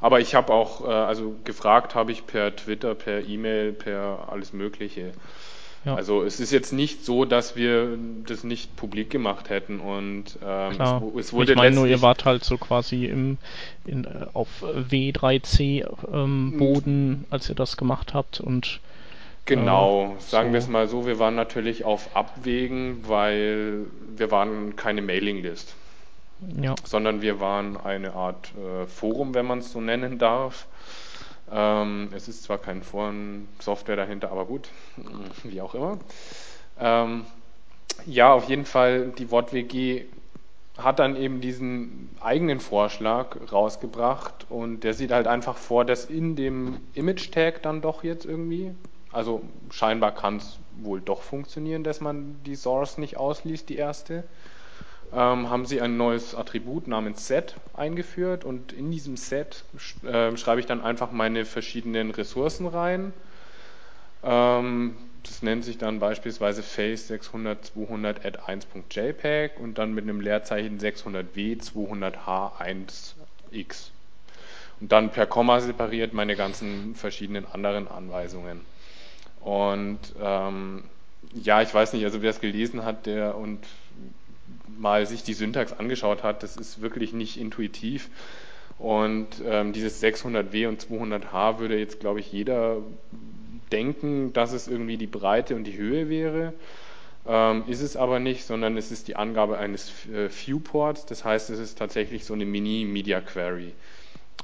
Aber 0.00 0.20
ich 0.20 0.34
habe 0.34 0.52
auch, 0.52 0.86
äh, 0.86 0.92
also 0.92 1.34
gefragt 1.44 1.94
habe 1.94 2.12
ich 2.12 2.26
per 2.26 2.54
Twitter, 2.54 2.94
per 2.94 3.24
E-Mail, 3.24 3.72
per 3.72 4.28
alles 4.30 4.52
Mögliche. 4.52 5.12
Ja. 5.84 5.94
Also 5.96 6.22
es 6.22 6.40
ist 6.40 6.50
jetzt 6.50 6.72
nicht 6.72 7.04
so, 7.04 7.24
dass 7.24 7.56
wir 7.56 7.98
das 8.26 8.42
nicht 8.42 8.74
publik 8.76 9.10
gemacht 9.10 9.50
hätten 9.50 9.80
und 9.80 10.38
ähm, 10.42 10.72
Klar. 10.72 11.02
Es, 11.14 11.26
es, 11.26 11.32
wurde 11.32 11.52
ich 11.52 11.56
meine 11.58 11.74
nur, 11.74 11.86
ihr 11.86 12.00
wart 12.00 12.24
halt 12.24 12.42
so 12.42 12.56
quasi 12.56 13.04
im 13.04 13.36
in, 13.84 14.06
auf 14.32 14.48
W3C 14.62 15.86
ähm, 16.12 16.56
Boden, 16.56 17.26
als 17.28 17.50
ihr 17.50 17.54
das 17.54 17.76
gemacht 17.76 18.14
habt 18.14 18.40
und 18.40 18.80
Genau, 19.46 20.16
äh, 20.16 20.20
sagen 20.20 20.48
so. 20.48 20.52
wir 20.54 20.58
es 20.58 20.68
mal 20.68 20.88
so, 20.88 21.06
wir 21.06 21.18
waren 21.18 21.34
natürlich 21.34 21.84
auf 21.84 22.16
Abwägen, 22.16 23.04
weil 23.06 23.80
wir 24.16 24.30
waren 24.30 24.74
keine 24.76 25.02
Mailinglist, 25.02 25.74
ja. 26.60 26.74
sondern 26.84 27.20
wir 27.20 27.40
waren 27.40 27.76
eine 27.76 28.14
Art 28.14 28.52
äh, 28.56 28.86
Forum, 28.86 29.34
wenn 29.34 29.46
man 29.46 29.58
es 29.58 29.72
so 29.72 29.80
nennen 29.80 30.18
darf. 30.18 30.66
Ähm, 31.50 32.08
es 32.14 32.28
ist 32.28 32.42
zwar 32.42 32.58
kein 32.58 32.82
Foren-Software 32.82 33.96
dahinter, 33.96 34.30
aber 34.30 34.46
gut, 34.46 34.68
wie 35.44 35.60
auch 35.60 35.74
immer. 35.74 35.98
Ähm, 36.78 37.24
ja, 38.06 38.32
auf 38.32 38.48
jeden 38.48 38.64
Fall, 38.64 39.12
die 39.18 39.30
WortWG 39.30 40.04
hat 40.76 40.98
dann 40.98 41.14
eben 41.14 41.40
diesen 41.40 42.10
eigenen 42.20 42.58
Vorschlag 42.58 43.36
rausgebracht 43.52 44.46
und 44.48 44.80
der 44.80 44.94
sieht 44.94 45.12
halt 45.12 45.26
einfach 45.26 45.56
vor, 45.56 45.84
dass 45.84 46.06
in 46.06 46.34
dem 46.34 46.78
Image-Tag 46.94 47.62
dann 47.62 47.80
doch 47.80 48.02
jetzt 48.02 48.24
irgendwie, 48.24 48.74
also 49.12 49.42
scheinbar 49.70 50.12
kann 50.12 50.38
es 50.38 50.58
wohl 50.82 51.00
doch 51.00 51.22
funktionieren, 51.22 51.84
dass 51.84 52.00
man 52.00 52.40
die 52.44 52.56
Source 52.56 52.98
nicht 52.98 53.16
ausliest, 53.16 53.68
die 53.68 53.76
erste, 53.76 54.24
haben 55.12 55.66
sie 55.66 55.80
ein 55.80 55.96
neues 55.96 56.34
Attribut 56.34 56.88
namens 56.88 57.26
Set 57.26 57.54
eingeführt 57.74 58.44
und 58.44 58.72
in 58.72 58.90
diesem 58.90 59.16
Set 59.16 59.64
äh, 60.04 60.36
schreibe 60.36 60.60
ich 60.60 60.66
dann 60.66 60.80
einfach 60.80 61.12
meine 61.12 61.44
verschiedenen 61.44 62.10
Ressourcen 62.10 62.66
rein. 62.66 63.12
Ähm, 64.22 64.96
das 65.22 65.42
nennt 65.42 65.64
sich 65.64 65.78
dann 65.78 66.00
beispielsweise 66.00 66.62
face 66.62 67.08
600 67.08 67.64
200 67.64 68.24
at 68.26 68.48
1.jpg 68.48 69.58
und 69.58 69.78
dann 69.78 69.94
mit 69.94 70.04
einem 70.04 70.20
Leerzeichen 70.20 70.78
600w 70.78 71.62
200h 71.62 72.52
1x. 73.50 73.90
Und 74.80 74.92
dann 74.92 75.10
per 75.10 75.26
Komma 75.26 75.60
separiert 75.60 76.12
meine 76.12 76.36
ganzen 76.36 76.94
verschiedenen 76.94 77.46
anderen 77.46 77.88
Anweisungen. 77.88 78.60
Und 79.40 80.00
ähm, 80.20 80.84
ja, 81.34 81.62
ich 81.62 81.72
weiß 81.72 81.92
nicht, 81.92 82.04
also 82.04 82.22
wer 82.22 82.30
es 82.30 82.40
gelesen 82.40 82.84
hat, 82.84 83.06
der 83.06 83.36
und 83.36 83.60
mal 84.78 85.06
sich 85.06 85.22
die 85.22 85.34
Syntax 85.34 85.72
angeschaut 85.72 86.22
hat, 86.22 86.42
das 86.42 86.56
ist 86.56 86.80
wirklich 86.80 87.12
nicht 87.12 87.38
intuitiv. 87.38 88.10
Und 88.78 89.28
ähm, 89.46 89.72
dieses 89.72 90.02
600W 90.02 90.68
und 90.68 90.84
200H 90.84 91.58
würde 91.58 91.78
jetzt, 91.78 92.00
glaube 92.00 92.20
ich, 92.20 92.32
jeder 92.32 92.78
denken, 93.70 94.32
dass 94.32 94.52
es 94.52 94.68
irgendwie 94.68 94.96
die 94.96 95.06
Breite 95.06 95.54
und 95.54 95.64
die 95.64 95.76
Höhe 95.76 96.08
wäre. 96.08 96.52
Ähm, 97.26 97.64
ist 97.66 97.80
es 97.80 97.96
aber 97.96 98.18
nicht, 98.18 98.44
sondern 98.44 98.76
es 98.76 98.90
ist 98.90 99.08
die 99.08 99.16
Angabe 99.16 99.58
eines 99.58 100.06
äh, 100.08 100.28
Viewports. 100.28 101.06
Das 101.06 101.24
heißt, 101.24 101.50
es 101.50 101.58
ist 101.58 101.78
tatsächlich 101.78 102.24
so 102.24 102.34
eine 102.34 102.44
Mini-Media-Query. 102.44 103.72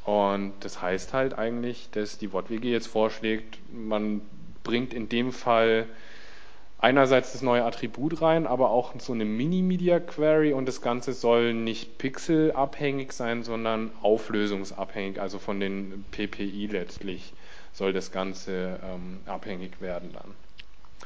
Und 0.05 0.55
das 0.61 0.81
heißt 0.81 1.13
halt 1.13 1.39
eigentlich, 1.39 1.89
dass 1.93 2.19
die 2.19 2.33
WOTWG 2.33 2.65
jetzt 2.65 2.87
vorschlägt, 2.87 3.59
man 3.73 4.23
bringt 4.63 4.95
in 4.95 5.09
dem 5.09 5.33
Fall 5.33 5.87
einerseits 6.81 7.33
das 7.33 7.43
neue 7.43 7.65
Attribut 7.65 8.23
rein, 8.23 8.47
aber 8.47 8.71
auch 8.71 8.95
so 8.99 9.13
eine 9.13 9.25
Mini-Media-Query 9.25 10.53
und 10.53 10.67
das 10.67 10.81
Ganze 10.81 11.13
soll 11.13 11.55
nicht 11.55 11.99
pixelabhängig 11.99 13.13
sein, 13.13 13.43
sondern 13.43 13.91
auflösungsabhängig, 14.03 15.21
also 15.21 15.39
von 15.39 15.61
den 15.61 16.05
PPI 16.11 16.69
letztlich 16.71 17.33
soll 17.73 17.93
das 17.93 18.11
Ganze 18.11 18.81
ähm, 18.85 19.21
abhängig 19.27 19.81
werden 19.81 20.11
dann. 20.13 20.35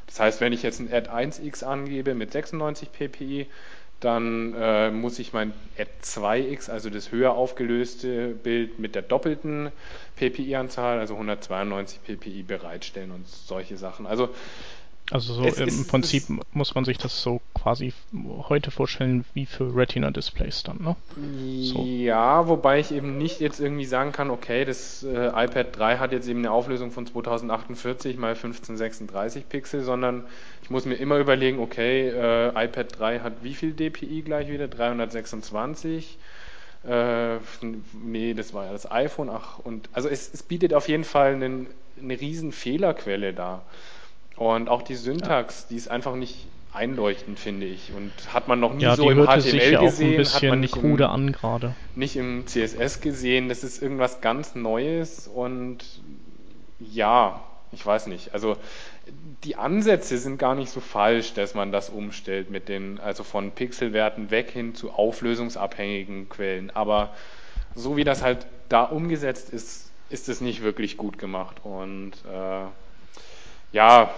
Das 0.06 0.20
heißt, 0.20 0.40
wenn 0.40 0.52
ich 0.52 0.62
jetzt 0.62 0.80
ein 0.80 0.90
Add1x 0.90 1.64
angebe 1.64 2.14
mit 2.14 2.32
96 2.32 2.90
PPI, 2.92 3.46
dann 4.00 4.54
äh, 4.56 4.90
muss 4.90 5.18
ich 5.18 5.32
mein 5.32 5.52
Add2x, 5.78 6.70
also 6.70 6.90
das 6.90 7.10
höher 7.10 7.32
aufgelöste 7.32 8.28
Bild 8.28 8.78
mit 8.78 8.94
der 8.94 9.02
doppelten 9.02 9.72
PPI-Anzahl, 10.16 10.98
also 10.98 11.14
192 11.14 12.00
PPI 12.02 12.42
bereitstellen 12.42 13.12
und 13.12 13.26
solche 13.26 13.76
Sachen. 13.76 14.06
Also 14.06 14.28
also 15.10 15.34
so 15.34 15.44
es 15.44 15.58
im 15.58 15.86
Prinzip 15.86 16.24
muss 16.52 16.74
man 16.74 16.86
sich 16.86 16.96
das 16.96 17.20
so 17.22 17.42
quasi 17.52 17.92
heute 18.48 18.70
vorstellen 18.70 19.26
wie 19.34 19.44
für 19.44 19.76
Retina-Displays 19.76 20.62
dann, 20.62 20.78
ne? 20.82 20.96
So. 21.62 21.82
Ja, 21.84 22.48
wobei 22.48 22.80
ich 22.80 22.90
eben 22.90 23.18
nicht 23.18 23.40
jetzt 23.40 23.60
irgendwie 23.60 23.84
sagen 23.84 24.12
kann, 24.12 24.30
okay, 24.30 24.64
das 24.64 25.02
äh, 25.02 25.26
iPad 25.28 25.76
3 25.76 25.98
hat 25.98 26.12
jetzt 26.12 26.26
eben 26.26 26.38
eine 26.38 26.50
Auflösung 26.50 26.90
von 26.90 27.06
2048 27.06 28.16
mal 28.16 28.28
1536 28.28 29.46
Pixel, 29.48 29.82
sondern 29.82 30.24
ich 30.62 30.70
muss 30.70 30.86
mir 30.86 30.94
immer 30.94 31.18
überlegen, 31.18 31.58
okay, 31.58 32.08
äh, 32.08 32.48
iPad 32.64 32.98
3 32.98 33.20
hat 33.20 33.32
wie 33.42 33.54
viel 33.54 33.72
DPI 33.72 34.22
gleich 34.22 34.48
wieder? 34.48 34.68
326? 34.68 36.18
Äh, 36.86 37.36
nee, 37.92 38.32
das 38.32 38.54
war 38.54 38.66
ja 38.66 38.72
das 38.72 38.90
iPhone. 38.90 39.28
Ach, 39.28 39.58
und 39.58 39.90
also 39.92 40.08
es, 40.08 40.32
es 40.32 40.42
bietet 40.42 40.72
auf 40.72 40.88
jeden 40.88 41.04
Fall 41.04 41.34
einen, 41.34 41.66
eine 42.00 42.18
riesen 42.18 42.52
Fehlerquelle 42.52 43.34
da. 43.34 43.62
Und 44.36 44.68
auch 44.68 44.82
die 44.82 44.96
Syntax, 44.96 45.68
die 45.68 45.76
ist 45.76 45.88
einfach 45.88 46.16
nicht 46.16 46.46
einleuchtend, 46.72 47.38
finde 47.38 47.66
ich. 47.66 47.92
Und 47.96 48.12
hat 48.32 48.48
man 48.48 48.60
noch 48.60 48.74
nie 48.74 48.82
ja, 48.82 48.96
so 48.96 49.08
im 49.08 49.24
HTML 49.24 49.40
sich 49.40 49.70
ja 49.70 49.80
gesehen, 49.80 50.24
hat 50.24 50.42
man 50.42 50.60
nicht 50.60 50.74
krude 50.74 51.04
im, 51.04 51.10
an 51.10 51.32
gerade. 51.32 51.74
Nicht 51.94 52.16
im 52.16 52.46
CSS 52.46 53.00
gesehen. 53.00 53.48
Das 53.48 53.62
ist 53.62 53.80
irgendwas 53.80 54.20
ganz 54.20 54.54
Neues 54.54 55.28
und 55.28 55.78
ja, 56.80 57.40
ich 57.72 57.84
weiß 57.84 58.08
nicht. 58.08 58.34
Also 58.34 58.56
die 59.44 59.56
Ansätze 59.56 60.18
sind 60.18 60.38
gar 60.38 60.54
nicht 60.54 60.70
so 60.70 60.80
falsch, 60.80 61.34
dass 61.34 61.54
man 61.54 61.70
das 61.70 61.90
umstellt 61.90 62.50
mit 62.50 62.68
den, 62.68 62.98
also 62.98 63.22
von 63.22 63.52
Pixelwerten 63.52 64.30
weg 64.30 64.50
hin 64.50 64.74
zu 64.74 64.90
auflösungsabhängigen 64.90 66.28
Quellen. 66.28 66.70
Aber 66.70 67.10
so 67.74 67.96
wie 67.96 68.04
das 68.04 68.22
halt 68.22 68.46
da 68.68 68.82
umgesetzt 68.82 69.50
ist, 69.50 69.90
ist 70.10 70.28
es 70.28 70.40
nicht 70.40 70.62
wirklich 70.62 70.96
gut 70.96 71.18
gemacht. 71.18 71.56
Und 71.64 72.12
äh, 72.32 72.66
ja, 73.74 74.14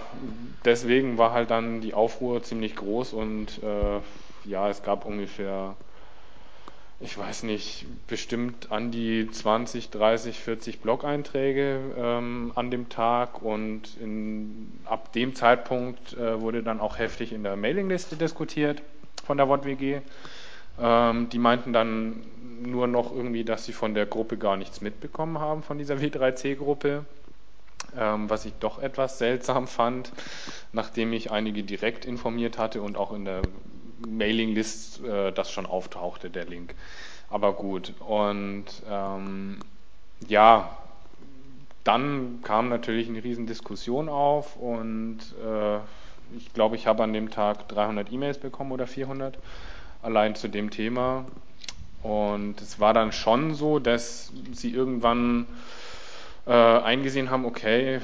deswegen 0.65 1.17
war 1.17 1.33
halt 1.33 1.49
dann 1.49 1.81
die 1.81 1.95
Aufruhr 1.95 2.43
ziemlich 2.43 2.75
groß 2.75 3.13
und 3.13 3.61
äh, 3.63 4.47
ja, 4.47 4.69
es 4.69 4.83
gab 4.83 5.03
ungefähr, 5.03 5.75
ich 6.99 7.17
weiß 7.17 7.41
nicht, 7.41 7.87
bestimmt 8.05 8.71
an 8.71 8.91
die 8.91 9.27
20, 9.29 9.89
30, 9.89 10.39
40 10.39 10.79
Blog-Einträge 10.81 11.79
ähm, 11.97 12.51
an 12.53 12.69
dem 12.69 12.87
Tag 12.89 13.41
und 13.41 13.97
in, 13.99 14.79
ab 14.85 15.11
dem 15.13 15.33
Zeitpunkt 15.33 16.13
äh, 16.13 16.39
wurde 16.39 16.61
dann 16.61 16.79
auch 16.79 16.99
heftig 16.99 17.33
in 17.33 17.41
der 17.41 17.55
Mailingliste 17.55 18.15
diskutiert 18.15 18.83
von 19.25 19.37
der 19.37 19.49
WOTWG. 19.49 20.01
Ähm, 20.79 21.29
die 21.29 21.39
meinten 21.39 21.73
dann 21.73 22.21
nur 22.61 22.85
noch 22.85 23.11
irgendwie, 23.11 23.43
dass 23.43 23.65
sie 23.65 23.73
von 23.73 23.95
der 23.95 24.05
Gruppe 24.05 24.37
gar 24.37 24.55
nichts 24.55 24.81
mitbekommen 24.81 25.39
haben, 25.39 25.63
von 25.63 25.79
dieser 25.79 25.95
W3C-Gruppe 25.95 27.05
ähm, 27.97 28.29
was 28.29 28.45
ich 28.45 28.53
doch 28.59 28.79
etwas 28.79 29.17
seltsam 29.17 29.67
fand, 29.67 30.11
nachdem 30.71 31.13
ich 31.13 31.31
einige 31.31 31.63
direkt 31.63 32.05
informiert 32.05 32.57
hatte 32.57 32.81
und 32.81 32.97
auch 32.97 33.13
in 33.13 33.25
der 33.25 33.41
Mailinglist 34.07 35.03
äh, 35.03 35.31
das 35.31 35.51
schon 35.51 35.65
auftauchte, 35.65 36.29
der 36.29 36.45
Link. 36.45 36.75
Aber 37.29 37.53
gut, 37.53 37.93
und 37.99 38.65
ähm, 38.89 39.59
ja, 40.27 40.77
dann 41.83 42.39
kam 42.43 42.69
natürlich 42.69 43.07
eine 43.07 43.23
riesen 43.23 43.47
Diskussion 43.47 44.09
auf 44.09 44.55
und 44.55 45.19
äh, 45.43 45.77
ich 46.35 46.53
glaube, 46.53 46.75
ich 46.75 46.87
habe 46.87 47.03
an 47.03 47.13
dem 47.13 47.31
Tag 47.31 47.69
300 47.69 48.11
E-Mails 48.11 48.37
bekommen 48.37 48.71
oder 48.71 48.87
400 48.87 49.37
allein 50.01 50.35
zu 50.35 50.49
dem 50.49 50.69
Thema. 50.69 51.25
Und 52.03 52.61
es 52.61 52.79
war 52.79 52.93
dann 52.93 53.11
schon 53.11 53.55
so, 53.55 53.79
dass 53.79 54.31
sie 54.53 54.71
irgendwann 54.71 55.45
äh, 56.47 56.51
eingesehen 56.51 57.29
haben, 57.29 57.45
okay, 57.45 57.99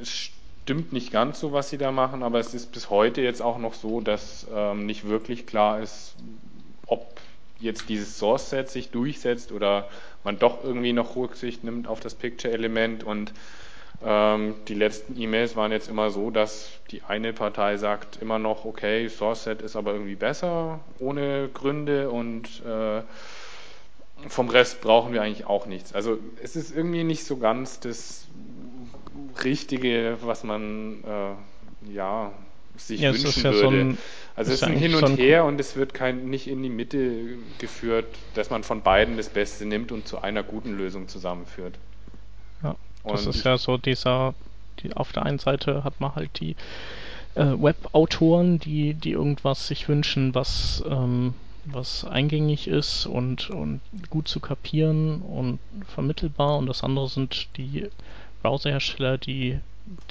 es 0.00 0.30
stimmt 0.64 0.92
nicht 0.92 1.12
ganz 1.12 1.40
so, 1.40 1.52
was 1.52 1.70
sie 1.70 1.78
da 1.78 1.92
machen, 1.92 2.22
aber 2.22 2.38
es 2.38 2.54
ist 2.54 2.72
bis 2.72 2.88
heute 2.88 3.20
jetzt 3.20 3.42
auch 3.42 3.58
noch 3.58 3.74
so, 3.74 4.00
dass 4.00 4.46
ähm, 4.54 4.86
nicht 4.86 5.08
wirklich 5.08 5.46
klar 5.46 5.80
ist, 5.80 6.14
ob 6.86 7.20
jetzt 7.58 7.88
dieses 7.88 8.18
Source-Set 8.18 8.70
sich 8.70 8.90
durchsetzt 8.90 9.52
oder 9.52 9.88
man 10.22 10.38
doch 10.38 10.64
irgendwie 10.64 10.92
noch 10.92 11.16
Rücksicht 11.16 11.64
nimmt 11.64 11.86
auf 11.86 12.00
das 12.00 12.14
Picture-Element. 12.14 13.04
Und 13.04 13.32
ähm, 14.04 14.54
die 14.68 14.74
letzten 14.74 15.20
E-Mails 15.20 15.56
waren 15.56 15.72
jetzt 15.72 15.88
immer 15.88 16.10
so, 16.10 16.30
dass 16.30 16.70
die 16.90 17.02
eine 17.02 17.32
Partei 17.32 17.76
sagt 17.76 18.20
immer 18.22 18.38
noch, 18.38 18.64
okay, 18.64 19.08
Source-Set 19.08 19.62
ist 19.62 19.76
aber 19.76 19.92
irgendwie 19.92 20.16
besser, 20.16 20.80
ohne 20.98 21.48
Gründe 21.52 22.10
und 22.10 22.62
äh, 22.64 23.02
vom 24.28 24.48
Rest 24.48 24.80
brauchen 24.80 25.12
wir 25.12 25.22
eigentlich 25.22 25.46
auch 25.46 25.66
nichts. 25.66 25.92
Also 25.92 26.18
es 26.42 26.56
ist 26.56 26.74
irgendwie 26.74 27.04
nicht 27.04 27.24
so 27.24 27.36
ganz 27.36 27.80
das 27.80 28.26
Richtige, 29.42 30.18
was 30.22 30.44
man 30.44 31.02
äh, 31.04 31.92
ja 31.92 32.32
sich 32.76 33.00
ja, 33.00 33.12
wünschen 33.12 33.42
ja 33.42 33.52
würde. 33.52 33.58
So 33.58 33.68
ein, 33.68 33.98
also 34.36 34.52
es 34.52 34.62
ist 34.62 34.64
ein 34.64 34.76
Hin 34.76 34.94
und 34.94 35.16
Her 35.16 35.44
und 35.44 35.60
es 35.60 35.76
wird 35.76 35.94
kein, 35.94 36.28
nicht 36.28 36.48
in 36.48 36.62
die 36.62 36.68
Mitte 36.68 37.38
geführt, 37.58 38.06
dass 38.34 38.50
man 38.50 38.64
von 38.64 38.82
beiden 38.82 39.16
das 39.16 39.28
Beste 39.28 39.64
nimmt 39.64 39.92
und 39.92 40.08
zu 40.08 40.20
einer 40.20 40.42
guten 40.42 40.76
Lösung 40.76 41.08
zusammenführt. 41.08 41.74
Ja, 42.62 42.74
das 43.04 43.26
und 43.26 43.34
ist 43.34 43.44
ja 43.44 43.58
so 43.58 43.76
dieser, 43.76 44.34
die, 44.80 44.92
auf 44.94 45.12
der 45.12 45.24
einen 45.24 45.38
Seite 45.38 45.84
hat 45.84 46.00
man 46.00 46.14
halt 46.16 46.40
die 46.40 46.56
äh, 47.34 47.44
Web-Autoren, 47.44 48.58
die, 48.58 48.94
die 48.94 49.12
irgendwas 49.12 49.68
sich 49.68 49.88
wünschen, 49.88 50.34
was, 50.34 50.82
ähm, 50.88 51.34
was 51.66 52.04
eingängig 52.04 52.68
ist 52.68 53.06
und, 53.06 53.50
und 53.50 53.80
gut 54.10 54.28
zu 54.28 54.40
kapieren 54.40 55.22
und 55.22 55.58
vermittelbar. 55.86 56.58
Und 56.58 56.66
das 56.66 56.82
andere 56.84 57.08
sind 57.08 57.48
die 57.56 57.88
Browserhersteller, 58.42 59.18
die 59.18 59.58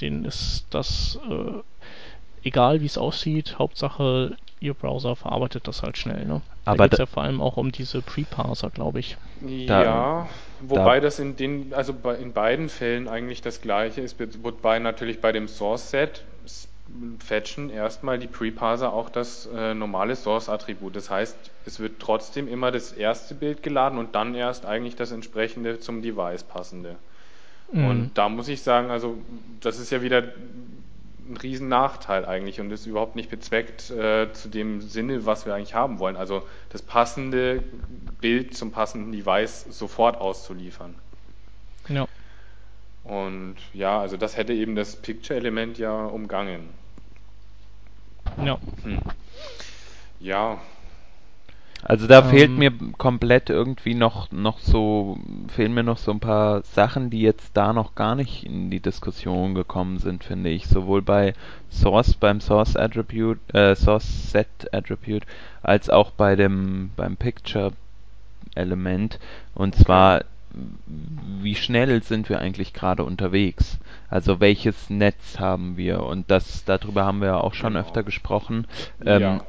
denen 0.00 0.24
ist 0.24 0.66
das 0.70 1.18
äh, 1.28 2.46
egal, 2.48 2.80
wie 2.80 2.86
es 2.86 2.98
aussieht. 2.98 3.58
Hauptsache, 3.58 4.36
ihr 4.60 4.74
Browser 4.74 5.16
verarbeitet 5.16 5.66
das 5.68 5.82
halt 5.82 5.98
schnell. 5.98 6.24
Ne? 6.26 6.42
Aber 6.64 6.76
da 6.78 6.84
geht 6.84 6.92
es 6.94 6.96
da- 6.98 7.02
ja 7.04 7.06
vor 7.06 7.22
allem 7.22 7.40
auch 7.40 7.56
um 7.56 7.72
diese 7.72 8.00
Pre-Parser, 8.02 8.70
glaube 8.70 9.00
ich. 9.00 9.16
Da- 9.40 9.82
Ja, 9.82 10.28
wobei 10.60 11.00
das 11.00 11.18
in 11.18 11.36
den, 11.36 11.74
also 11.74 11.92
bei, 11.92 12.14
in 12.16 12.32
beiden 12.32 12.68
Fällen 12.68 13.08
eigentlich 13.08 13.42
das 13.42 13.60
gleiche 13.60 14.00
ist, 14.00 14.16
wobei 14.42 14.78
natürlich 14.78 15.20
bei 15.20 15.32
dem 15.32 15.48
Source 15.48 15.90
Set 15.90 16.22
s- 16.44 16.68
fetchen 17.18 17.70
erstmal 17.70 18.18
die 18.18 18.26
Preparser 18.26 18.92
auch 18.92 19.10
das 19.10 19.48
äh, 19.54 19.74
normale 19.74 20.16
Source-Attribut. 20.16 20.94
Das 20.94 21.10
heißt, 21.10 21.36
es 21.66 21.80
wird 21.80 22.00
trotzdem 22.00 22.48
immer 22.48 22.70
das 22.70 22.92
erste 22.92 23.34
Bild 23.34 23.62
geladen 23.62 23.98
und 23.98 24.14
dann 24.14 24.34
erst 24.34 24.66
eigentlich 24.66 24.96
das 24.96 25.10
entsprechende 25.10 25.80
zum 25.80 26.02
Device 26.02 26.44
passende. 26.44 26.96
Mhm. 27.72 27.86
Und 27.86 28.10
da 28.14 28.28
muss 28.28 28.48
ich 28.48 28.62
sagen, 28.62 28.90
also 28.90 29.18
das 29.60 29.78
ist 29.78 29.90
ja 29.90 30.02
wieder 30.02 30.22
ein 31.28 31.36
riesen 31.38 31.68
Nachteil 31.68 32.26
eigentlich 32.26 32.60
und 32.60 32.70
ist 32.70 32.86
überhaupt 32.86 33.16
nicht 33.16 33.30
bezweckt 33.30 33.90
äh, 33.90 34.32
zu 34.32 34.48
dem 34.48 34.80
Sinne, 34.80 35.26
was 35.26 35.46
wir 35.46 35.54
eigentlich 35.54 35.74
haben 35.74 35.98
wollen. 35.98 36.16
Also 36.16 36.42
das 36.70 36.82
passende 36.82 37.62
Bild 38.20 38.56
zum 38.56 38.70
passenden 38.70 39.10
Device 39.10 39.66
sofort 39.70 40.16
auszuliefern. 40.20 40.94
Ja. 41.88 42.06
Und 43.04 43.56
ja, 43.72 44.00
also 44.00 44.16
das 44.16 44.36
hätte 44.36 44.52
eben 44.52 44.76
das 44.76 44.96
Picture-Element 44.96 45.78
ja 45.78 46.06
umgangen. 46.06 46.68
Ja. 48.36 48.58
Hm. 48.82 48.98
Ja, 50.20 50.58
Also 51.86 52.06
da 52.06 52.20
Ähm. 52.20 52.30
fehlt 52.30 52.56
mir 52.56 52.72
komplett 52.96 53.50
irgendwie 53.50 53.94
noch, 53.94 54.30
noch 54.32 54.58
so, 54.58 55.18
fehlen 55.48 55.74
mir 55.74 55.82
noch 55.82 55.98
so 55.98 56.12
ein 56.12 56.20
paar 56.20 56.62
Sachen, 56.62 57.10
die 57.10 57.20
jetzt 57.20 57.56
da 57.56 57.72
noch 57.74 57.94
gar 57.94 58.14
nicht 58.14 58.44
in 58.44 58.70
die 58.70 58.80
Diskussion 58.80 59.54
gekommen 59.54 59.98
sind, 59.98 60.24
finde 60.24 60.48
ich. 60.50 60.66
Sowohl 60.66 61.02
bei 61.02 61.34
Source, 61.70 62.14
beim 62.14 62.40
Source 62.40 62.76
Attribute, 62.76 63.38
äh, 63.54 63.74
Source 63.76 64.30
Set 64.32 64.48
Attribute, 64.72 65.26
als 65.62 65.90
auch 65.90 66.10
bei 66.12 66.36
dem, 66.36 66.92
beim 66.96 67.16
Picture 67.16 67.72
Element. 68.54 69.18
Und 69.54 69.74
zwar, 69.74 70.24
wie 70.86 71.54
schnell 71.54 72.02
sind 72.02 72.28
wir 72.28 72.38
eigentlich 72.40 72.72
gerade 72.72 73.04
unterwegs? 73.04 73.78
Also 74.08 74.40
welches 74.40 74.90
Netz 74.90 75.38
haben 75.38 75.76
wir? 75.76 76.02
Und 76.04 76.30
das, 76.30 76.64
darüber 76.64 77.04
haben 77.04 77.20
wir 77.20 77.28
ja 77.28 77.40
auch 77.40 77.54
schon 77.54 77.74
Genau. 77.74 77.80
öfter 77.80 78.02
gesprochen. 78.02 78.66
Ähm, 79.04 79.20
ja. 79.20 79.44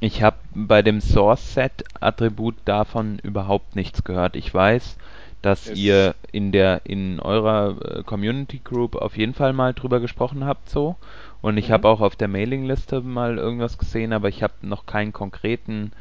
ich 0.00 0.22
habe 0.22 0.36
bei 0.54 0.82
dem 0.82 1.00
Source-Set-Attribut 1.00 2.56
davon 2.64 3.18
überhaupt 3.20 3.76
nichts 3.76 4.04
gehört. 4.04 4.36
Ich 4.36 4.52
weiß, 4.52 4.96
dass 5.42 5.68
Es- 5.68 5.76
ihr 5.76 6.14
in 6.32 6.52
der 6.52 6.82
in 6.84 7.20
eurer 7.20 7.98
äh, 7.98 8.02
Community 8.04 8.60
Group 8.62 8.96
auf 8.96 9.16
jeden 9.16 9.34
Fall 9.34 9.52
mal 9.52 9.74
drüber 9.74 10.00
gesprochen 10.00 10.44
habt 10.44 10.68
so 10.68 10.96
und 11.40 11.56
ich 11.58 11.68
Mhm. 11.68 11.72
habe 11.72 11.88
auch 11.88 12.00
auf 12.00 12.16
der 12.16 12.28
Mailingliste 12.28 13.00
mal 13.02 13.38
irgendwas 13.38 13.78
gesehen, 13.78 14.12
aber 14.12 14.28
ich 14.28 14.42
habe 14.42 14.54
noch 14.62 14.86
keinen 14.86 15.12
konkreten 15.12 15.92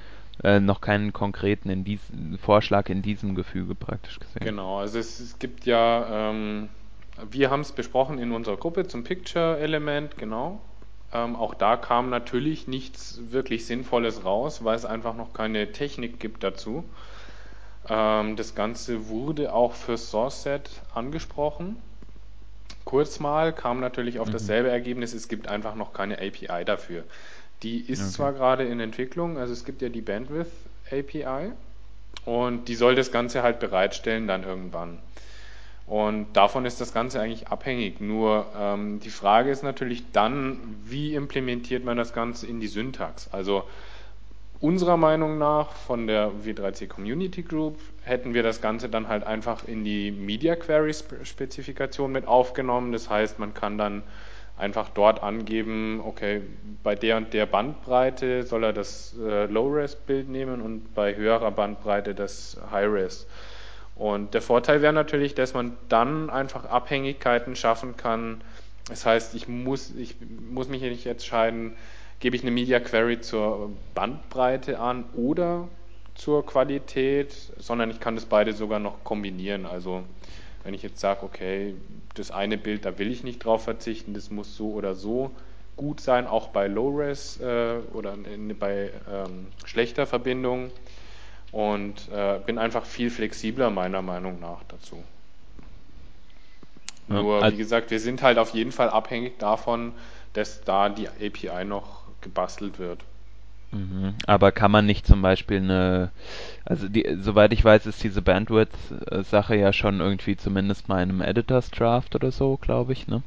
äh, 0.44 0.60
noch 0.60 0.82
keinen 0.82 1.14
konkreten 1.14 1.70
in 1.70 1.84
diesem 1.84 2.38
Vorschlag 2.38 2.90
in 2.90 3.02
diesem 3.02 3.36
Gefüge 3.36 3.76
praktisch 3.76 4.20
gesehen. 4.20 4.44
Genau, 4.44 4.80
also 4.80 5.00
es, 5.00 5.20
es 5.20 5.40
gibt 5.40 5.66
ja, 5.66 6.30
ähm, 6.30 6.70
wir 7.30 7.50
haben 7.50 7.62
es 7.62 7.72
besprochen 7.72 8.20
in 8.20 8.32
unserer 8.32 8.58
Gruppe 8.58 8.88
zum 8.88 9.04
Picture-Element, 9.04 10.18
genau. 10.18 10.62
Ähm, 11.14 11.36
auch 11.36 11.54
da 11.54 11.78
kam 11.78 12.10
natürlich 12.10 12.68
nichts 12.68 13.20
wirklich 13.30 13.66
Sinnvolles 13.66 14.26
raus, 14.26 14.64
weil 14.64 14.76
es 14.76 14.86
einfach 14.86 15.16
noch 15.16 15.34
keine 15.34 15.72
Technik 15.72 16.20
gibt 16.20 16.44
dazu. 16.44 16.84
Ähm, 17.90 18.36
das 18.36 18.56
Ganze 18.56 19.08
wurde 19.08 19.54
auch 19.54 19.74
für 19.74 19.98
SourceSet 19.98 20.70
angesprochen. 20.94 21.78
Kurz 22.84 23.20
mal 23.20 23.54
kam 23.54 23.80
natürlich 23.80 24.20
auf 24.20 24.28
Mhm. 24.28 24.34
dasselbe 24.34 24.70
Ergebnis, 24.70 25.14
es 25.14 25.28
gibt 25.28 25.48
einfach 25.48 25.76
noch 25.76 25.94
keine 25.94 26.16
API 26.20 26.64
dafür. 26.66 27.04
Die 27.64 27.80
ist 27.82 28.02
Okay. 28.02 28.12
zwar 28.14 28.34
gerade 28.34 28.64
in 28.66 28.80
Entwicklung, 28.80 29.38
also 29.38 29.54
es 29.54 29.66
gibt 29.66 29.82
ja 29.82 29.90
die 29.90 30.02
Bandwidth 30.02 30.52
API 30.92 31.52
und 32.26 32.68
die 32.68 32.76
soll 32.76 32.96
das 32.96 33.12
Ganze 33.12 33.44
halt 33.44 33.60
bereitstellen 33.60 34.28
dann 34.28 34.44
irgendwann. 34.44 35.00
Und 35.86 36.34
davon 36.34 36.66
ist 36.66 36.82
das 36.82 36.94
Ganze 36.94 37.22
eigentlich 37.22 37.48
abhängig. 37.48 38.02
Nur 38.02 38.46
ähm, 38.58 39.00
die 39.00 39.10
Frage 39.10 39.52
ist 39.52 39.64
natürlich 39.64 40.12
dann, 40.12 40.60
wie 40.86 41.16
implementiert 41.16 41.86
man 41.86 41.98
das 41.98 42.14
Ganze 42.14 42.46
in 42.48 42.60
die 42.60 42.68
Syntax? 42.68 43.30
Also 43.32 43.64
unserer 44.60 44.98
Meinung 44.98 45.38
nach 45.38 45.72
von 45.74 46.08
der 46.08 46.32
W3C 46.44 46.88
Community 46.88 47.44
Group 47.44 47.80
hätten 48.04 48.34
wir 48.34 48.44
das 48.44 48.62
Ganze 48.62 48.90
dann 48.90 49.08
halt 49.08 49.24
einfach 49.24 49.64
in 49.68 49.84
die 49.84 50.12
Media 50.12 50.56
Query 50.56 50.94
Spe- 50.94 51.26
Spezifikation 51.26 52.12
mit 52.12 52.28
aufgenommen. 52.28 52.92
Das 52.92 53.10
heißt, 53.10 53.40
man 53.40 53.54
kann 53.54 53.78
dann 53.78 54.04
einfach 54.58 54.90
dort 54.90 55.22
angeben, 55.22 56.02
okay, 56.04 56.42
bei 56.84 56.96
der 56.96 57.18
und 57.18 57.34
der 57.34 57.46
Bandbreite 57.46 58.44
soll 58.44 58.64
er 58.64 58.74
das 58.74 59.16
äh, 59.20 59.46
Low-Res-Bild 59.46 60.30
nehmen 60.30 60.62
und 60.62 60.96
bei 60.96 61.16
höherer 61.16 61.52
Bandbreite 61.52 62.16
das 62.16 62.58
High-Res. 62.72 63.28
Und 63.96 64.34
der 64.34 64.42
Vorteil 64.42 64.82
wäre 64.82 64.94
natürlich, 64.94 65.36
dass 65.36 65.54
man 65.54 65.78
dann 65.90 66.30
einfach 66.30 66.66
Abhängigkeiten 66.66 67.56
schaffen 67.56 67.98
kann. 67.98 68.42
Das 68.90 69.06
heißt, 69.06 69.36
ich 69.36 69.48
muss, 69.48 69.94
ich 69.96 70.16
muss 70.52 70.68
mich 70.68 70.82
nicht 70.82 71.06
entscheiden, 71.06 71.74
gebe 72.20 72.36
ich 72.36 72.42
eine 72.42 72.52
Media 72.52 72.80
Query 72.80 73.22
zur 73.22 73.72
Bandbreite 73.94 74.80
an 74.80 75.06
oder 75.16 75.68
zur 76.16 76.46
Qualität, 76.46 77.34
sondern 77.58 77.92
ich 77.92 78.00
kann 78.00 78.16
das 78.16 78.26
beide 78.26 78.54
sogar 78.54 78.80
noch 78.80 79.04
kombinieren. 79.04 79.66
Also 79.66 80.04
wenn 80.68 80.74
ich 80.74 80.84
jetzt 80.84 81.00
sage, 81.00 81.24
okay, 81.24 81.76
das 82.16 82.30
eine 82.30 82.58
Bild, 82.58 82.84
da 82.84 83.00
will 83.00 83.10
ich 83.10 83.24
nicht 83.24 83.46
drauf 83.46 83.64
verzichten, 83.64 84.14
das 84.14 84.30
muss 84.32 84.58
so 84.58 84.74
oder 84.74 84.96
so 84.96 85.32
gut 85.78 86.02
sein, 86.02 86.28
auch 86.28 86.50
bei 86.50 86.68
Low-Res 86.68 87.40
äh, 87.40 87.78
oder 87.94 88.16
in, 88.16 88.54
bei 88.60 88.92
ähm, 89.10 89.48
schlechter 89.64 90.06
Verbindung 90.06 90.70
und 91.54 92.10
äh, 92.14 92.40
bin 92.46 92.58
einfach 92.58 92.84
viel 92.84 93.10
flexibler 93.10 93.70
meiner 93.70 94.02
Meinung 94.02 94.42
nach 94.42 94.62
dazu. 94.68 95.02
Ja, 97.08 97.22
Nur, 97.22 97.50
wie 97.50 97.56
gesagt, 97.56 97.90
wir 97.90 98.02
sind 98.02 98.22
halt 98.22 98.38
auf 98.38 98.50
jeden 98.50 98.74
Fall 98.74 98.90
abhängig 98.90 99.40
davon, 99.40 99.94
dass 100.34 100.66
da 100.66 100.90
die 100.90 101.08
API 101.08 101.64
noch 101.64 102.02
gebastelt 102.20 102.78
wird. 102.78 103.06
Mhm. 103.72 104.16
Aber 104.28 104.52
kann 104.54 104.72
man 104.72 104.86
nicht 104.86 105.06
zum 105.06 105.22
Beispiel 105.22 105.58
eine, 105.58 106.12
also 106.66 106.88
die, 106.88 107.18
soweit 107.20 107.52
ich 107.52 107.64
weiß, 107.66 107.86
ist 107.86 108.04
diese 108.04 108.22
Bandwidth-Sache 108.22 109.56
ja 109.58 109.74
schon 109.74 110.00
irgendwie 110.00 110.38
zumindest 110.38 110.88
mal 110.88 111.04
in 111.04 111.10
einem 111.10 111.22
Editor's 111.22 111.70
Draft 111.72 112.16
oder 112.16 112.32
so, 112.32 112.58
glaube 112.58 112.94
ich, 112.94 113.08
ne? 113.08 113.24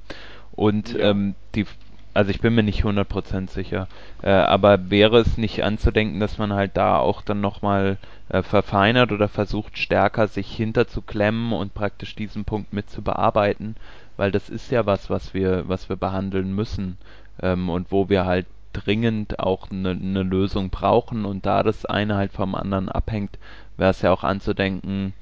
Und 0.53 0.95
Ja. 0.95 1.11
ähm, 1.11 1.35
die, 1.55 1.67
also 2.15 2.31
ich 2.31 2.41
bin 2.41 2.55
mir 2.55 2.63
nicht 2.63 2.85
100% 2.85 3.51
sicher, 3.51 3.89
äh, 4.23 4.31
aber 4.31 4.91
wäre 4.91 5.19
es 5.19 5.37
nicht 5.39 5.63
anzudenken, 5.63 6.21
dass 6.21 6.39
man 6.39 6.53
halt 6.55 6.77
da 6.77 6.99
auch 6.99 7.23
dann 7.23 7.41
nochmal 7.43 7.99
äh, 8.31 8.43
verfeinert 8.43 9.13
oder 9.13 9.29
versucht 9.29 9.79
stärker 9.79 10.27
sich 10.29 10.51
hinterzuklemmen 10.55 11.53
und 11.53 11.75
praktisch 11.75 12.15
diesen 12.17 12.45
Punkt 12.47 12.73
mit 12.73 12.91
zu 12.91 13.03
bearbeiten, 13.03 13.77
weil 14.17 14.33
das 14.33 14.49
ist 14.49 14.71
ja 14.71 14.87
was, 14.87 15.11
was 15.11 15.35
wir, 15.35 15.69
was 15.69 15.89
wir 15.89 15.97
behandeln 15.97 16.55
müssen 16.55 16.99
ähm, 17.43 17.69
und 17.71 17.93
wo 17.93 18.09
wir 18.09 18.25
halt 18.27 18.47
dringend 18.73 19.41
auch 19.41 19.71
eine 19.71 19.95
ne 19.95 20.23
Lösung 20.23 20.71
brauchen 20.71 21.25
und 21.25 21.47
da 21.47 21.63
das 21.63 21.85
eine 21.87 22.17
halt 22.17 22.33
vom 22.33 22.55
anderen 22.55 22.89
abhängt, 22.89 23.39
wäre 23.77 23.91
es 23.91 24.03
ja 24.03 24.13
auch 24.13 24.25
anzudenken, 24.25 25.15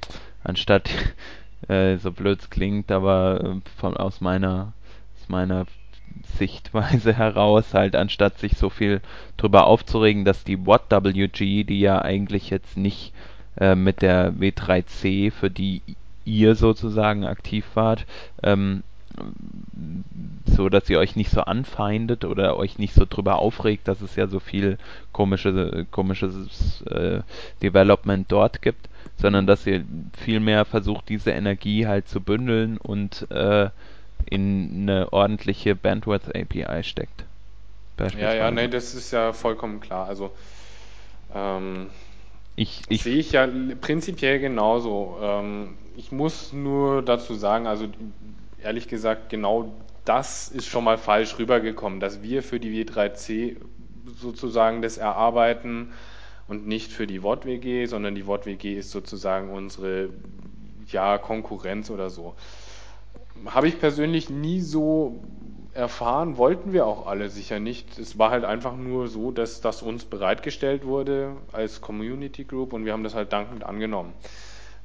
anstatt 0.45 0.91
äh, 1.69 1.97
so 1.97 2.13
blöd 2.13 2.41
es 2.41 2.51
klingt, 2.51 2.91
aber 2.93 3.41
äh, 3.43 3.71
von 3.79 3.97
aus 3.97 4.21
meiner 4.21 4.73
aus 5.19 5.29
meiner 5.29 5.67
Sichtweise 6.37 7.13
heraus 7.17 7.75
halt 7.75 7.97
anstatt 7.97 8.39
sich 8.39 8.57
so 8.57 8.71
viel 8.71 9.01
drüber 9.37 9.67
aufzuregen, 9.67 10.25
dass 10.25 10.45
die 10.45 10.67
WattWG, 10.67 11.65
die 11.65 11.81
ja 11.81 12.03
eigentlich 12.03 12.51
jetzt 12.51 12.77
nicht 12.77 13.13
äh, 13.57 13.75
mit 13.75 14.03
der 14.03 14.33
W3C, 14.35 15.31
für 15.31 15.51
die 15.51 15.83
ihr 16.25 16.55
sozusagen 16.55 17.25
aktiv 17.25 17.65
wart, 17.75 18.07
ähm, 18.43 18.83
so 20.47 20.69
dass 20.69 20.89
ihr 20.91 20.99
euch 20.99 21.16
nicht 21.16 21.31
so 21.31 21.43
anfeindet 21.43 22.25
oder 22.25 22.57
euch 22.57 22.79
nicht 22.79 22.95
so 22.95 23.05
drüber 23.09 23.39
aufregt, 23.39 23.87
dass 23.89 24.01
es 24.01 24.16
ja 24.16 24.27
so 24.27 24.41
viel 24.41 24.79
komische, 25.12 25.87
komisches 25.91 26.83
äh, 26.83 27.21
Development 27.62 28.31
dort 28.31 28.62
gibt, 28.62 28.89
sondern 29.16 29.47
dass 29.47 29.66
ihr 29.66 29.85
vielmehr 30.16 30.64
versucht, 30.64 31.09
diese 31.09 31.31
Energie 31.31 31.87
halt 31.87 32.09
zu 32.09 32.21
bündeln 32.21 32.79
und 32.79 33.31
äh, 33.31 33.71
in 34.27 34.83
eine 34.83 35.12
ordentliche 35.12 35.75
Bandwidth 35.75 36.35
API 36.35 36.83
steckt. 36.83 37.25
Ja, 38.16 38.33
ja, 38.33 38.51
nee, 38.51 38.69
das 38.69 38.95
ist 38.95 39.11
ja 39.11 39.33
vollkommen 39.33 39.81
klar. 39.81 40.07
Also 40.07 40.31
ähm, 41.35 41.89
ich, 42.55 42.83
ich, 42.89 43.03
sehe 43.03 43.16
ich 43.16 43.33
ja 43.33 43.49
prinzipiell 43.81 44.39
genauso. 44.39 45.19
Ähm, 45.21 45.75
ich 45.97 46.12
muss 46.12 46.53
nur 46.53 47.03
dazu 47.03 47.35
sagen, 47.35 47.66
also 47.66 47.89
ehrlich 48.63 48.89
gesagt, 48.89 49.29
genau 49.29 49.75
das 50.05 50.49
ist 50.49 50.67
schon 50.67 50.85
mal 50.85 50.99
falsch 50.99 51.39
rübergekommen, 51.39 52.01
dass 52.01 52.23
wir 52.23 52.43
für 52.43 52.59
die 52.59 52.85
W3C 52.85 53.57
sozusagen 54.07 54.83
das 54.83 54.97
erarbeiten 54.97 55.93
und 56.47 56.67
nicht 56.67 56.93
für 56.93 57.07
die 57.07 57.23
WOT-WG, 57.23 57.87
sondern 57.87 58.15
die 58.15 58.27
WOT-WG 58.27 58.79
ist 58.79 58.91
sozusagen 58.91 59.51
unsere 59.51 60.09
ja, 60.91 61.19
Konkurrenz 61.19 61.91
oder 61.91 62.09
so. 62.09 62.35
Habe 63.47 63.69
ich 63.69 63.79
persönlich 63.79 64.31
nie 64.31 64.61
so 64.61 65.23
erfahren, 65.75 66.39
wollten 66.39 66.73
wir 66.73 66.87
auch 66.87 67.07
alle 67.07 67.29
sicher 67.29 67.61
nicht. 67.61 67.99
Es 67.99 68.19
war 68.19 68.31
halt 68.31 68.45
einfach 68.45 68.77
nur 68.77 69.09
so, 69.09 69.31
dass 69.31 69.61
das 69.61 69.83
uns 69.83 70.05
bereitgestellt 70.05 70.85
wurde 70.85 71.37
als 71.53 71.81
Community 71.81 72.45
Group 72.45 72.73
und 72.73 72.85
wir 72.85 72.93
haben 72.93 73.05
das 73.05 73.15
halt 73.15 73.33
dankend 73.33 73.63
angenommen. 73.63 74.15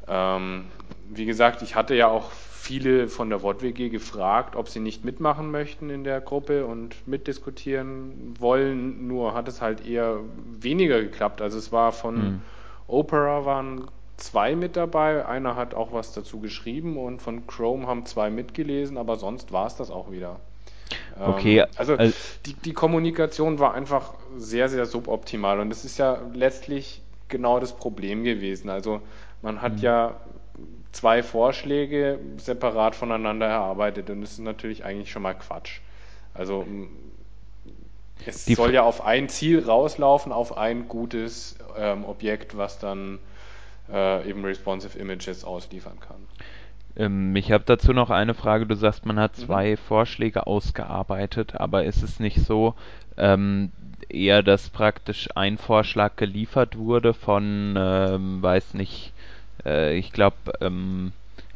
Ähm, 0.08 0.66
wie 1.10 1.26
gesagt, 1.26 1.62
ich 1.62 1.76
hatte 1.76 1.96
ja 1.96 2.10
auch 2.10 2.30
viele 2.64 3.10
von 3.10 3.30
der 3.30 3.44
WOT-WG 3.44 3.90
gefragt, 3.90 4.56
ob 4.56 4.70
sie 4.70 4.80
nicht 4.80 5.04
mitmachen 5.04 5.52
möchten 5.52 5.90
in 5.90 6.06
der 6.06 6.22
Gruppe 6.22 6.66
und 6.66 6.96
mitdiskutieren 7.06 8.36
wollen. 8.40 9.06
Nur 9.06 9.34
hat 9.34 9.50
es 9.50 9.62
halt 9.62 9.86
eher 9.86 10.22
weniger 10.62 11.02
geklappt. 11.02 11.42
Also 11.42 11.58
es 11.58 11.74
war 11.74 11.92
von 11.92 12.16
mhm. 12.16 12.42
Opera 12.88 13.44
waren 13.44 13.90
zwei 14.16 14.56
mit 14.56 14.78
dabei. 14.78 15.26
Einer 15.26 15.58
hat 15.58 15.74
auch 15.74 15.92
was 15.92 16.14
dazu 16.14 16.40
geschrieben 16.40 16.96
und 16.96 17.22
von 17.22 17.48
Chrome 17.48 17.86
haben 17.86 18.06
zwei 18.06 18.30
mitgelesen, 18.30 18.98
aber 18.98 19.18
sonst 19.18 19.52
war 19.52 19.68
es 19.68 19.76
das 19.76 19.92
auch 19.92 20.10
wieder. 20.10 20.40
Okay. 21.20 21.60
Ähm, 21.60 21.66
also, 21.76 21.98
also 21.98 22.16
die, 22.46 22.54
die 22.54 22.74
Kommunikation 22.74 23.60
war 23.60 23.74
einfach 23.74 24.14
sehr, 24.38 24.70
sehr 24.70 24.86
suboptimal 24.86 25.60
und 25.60 25.70
das 25.70 25.84
ist 25.84 25.98
ja 25.98 26.18
letztlich 26.34 27.02
genau 27.28 27.60
das 27.60 27.74
Problem 27.74 28.24
gewesen. 28.24 28.70
Also 28.70 29.02
man 29.42 29.62
hat 29.62 29.74
mhm. 29.74 29.80
ja 29.80 30.16
zwei 30.94 31.24
Vorschläge 31.24 32.20
separat 32.38 32.96
voneinander 32.96 33.48
erarbeitet 33.48 34.10
und 34.10 34.22
das 34.22 34.34
ist 34.34 34.40
natürlich 34.40 34.86
eigentlich 34.86 35.12
schon 35.12 35.24
mal 35.24 35.34
Quatsch. 35.34 35.82
Also 36.34 36.66
es 38.26 38.46
die 38.46 38.56
soll 38.56 38.74
ja 38.74 38.84
auf 38.84 39.04
ein 39.04 39.28
Ziel 39.28 39.64
rauslaufen, 39.66 40.32
auf 40.32 40.58
ein 40.58 40.88
gutes 40.88 41.58
ähm, 41.78 42.06
Objekt, 42.06 42.56
was 42.58 42.80
dann 42.80 43.20
äh, 43.92 44.30
eben 44.30 44.46
responsive 44.46 44.98
Images 44.98 45.44
ausliefern 45.44 46.00
kann. 46.00 46.28
Ähm, 46.96 47.36
ich 47.36 47.52
habe 47.52 47.64
dazu 47.66 47.94
noch 47.94 48.10
eine 48.10 48.34
Frage. 48.34 48.66
Du 48.66 48.76
sagst, 48.76 49.06
man 49.06 49.20
hat 49.20 49.38
mhm. 49.38 49.44
zwei 49.44 49.72
mhm. 49.72 49.78
Vorschläge 49.78 50.48
ausgearbeitet, 50.48 51.56
aber 51.56 51.84
ist 51.86 52.04
es 52.04 52.20
nicht 52.20 52.42
so, 52.42 52.76
ähm, 53.18 53.72
eher, 54.10 54.44
dass 54.44 54.70
praktisch 54.70 55.30
ein 55.36 55.58
Vorschlag 55.58 56.16
geliefert 56.16 56.78
wurde 56.78 57.14
von, 57.14 57.76
ähm, 57.78 58.42
weiß 58.42 58.74
nicht, 58.76 59.13
äh, 59.66 59.96
ich 59.98 60.12
glaube, 60.12 60.38
ähm, 60.62 61.12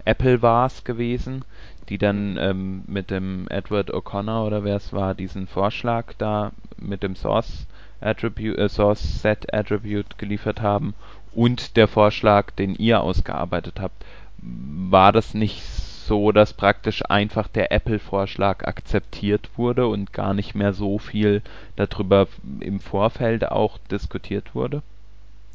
Apple 0.06 0.42
war 0.42 0.68
es 0.68 0.84
gewesen, 0.84 1.44
die 1.90 1.98
dann 1.98 2.38
ähm, 2.38 2.84
mit 2.88 3.12
dem 3.12 3.48
Edward 3.50 3.94
O'Connor 3.94 4.46
oder 4.46 4.64
wer 4.64 4.76
es 4.76 4.94
war, 4.94 5.14
diesen 5.14 5.48
Vorschlag 5.48 6.14
da 6.18 6.52
mit 6.78 7.04
dem 7.04 7.16
Source 7.16 7.66
Attribute, 8.02 8.58
äh, 8.58 8.70
Source 8.70 9.22
Set 9.22 9.54
Attribute 9.54 10.18
geliefert 10.18 10.62
haben 10.62 10.94
und 11.34 11.78
der 11.78 11.88
Vorschlag, 11.88 12.52
den 12.52 12.76
ihr 12.76 13.02
ausgearbeitet 13.02 13.80
habt. 13.80 14.04
War 14.40 15.12
das 15.12 15.34
nicht 15.34 15.64
so, 15.64 16.32
dass 16.32 16.54
praktisch 16.54 17.04
einfach 17.10 17.48
der 17.48 17.72
Apple-Vorschlag 17.72 18.66
akzeptiert 18.66 19.50
wurde 19.58 19.88
und 19.88 20.14
gar 20.14 20.34
nicht 20.34 20.56
mehr 20.56 20.74
so 20.74 21.00
viel 21.00 21.42
darüber 21.76 22.28
im 22.60 22.80
Vorfeld 22.80 23.50
auch 23.52 23.78
diskutiert 23.92 24.56
wurde? 24.56 24.82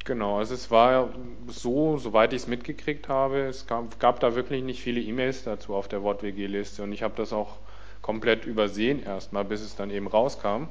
Genau, 0.05 0.39
also 0.39 0.55
es 0.55 0.71
war 0.71 1.11
so, 1.47 1.97
soweit 1.97 2.33
ich 2.33 2.43
es 2.43 2.49
mitgekriegt 2.49 3.09
habe, 3.09 3.43
es 3.43 3.67
gab, 3.69 4.01
gab 4.01 4.19
da 4.19 4.35
wirklich 4.35 4.65
nicht 4.65 4.83
viele 4.83 5.01
E-Mails 5.01 5.45
dazu 5.45 5.75
auf 5.75 5.87
der 5.87 6.03
WortWG-Liste 6.03 6.83
und 6.83 6.93
ich 6.93 7.05
habe 7.05 7.15
das 7.17 7.33
auch 7.33 7.59
komplett 8.01 8.45
übersehen 8.45 9.03
erstmal, 9.05 9.45
bis 9.45 9.61
es 9.61 9.77
dann 9.77 9.91
eben 9.91 10.09
rauskam, 10.09 10.63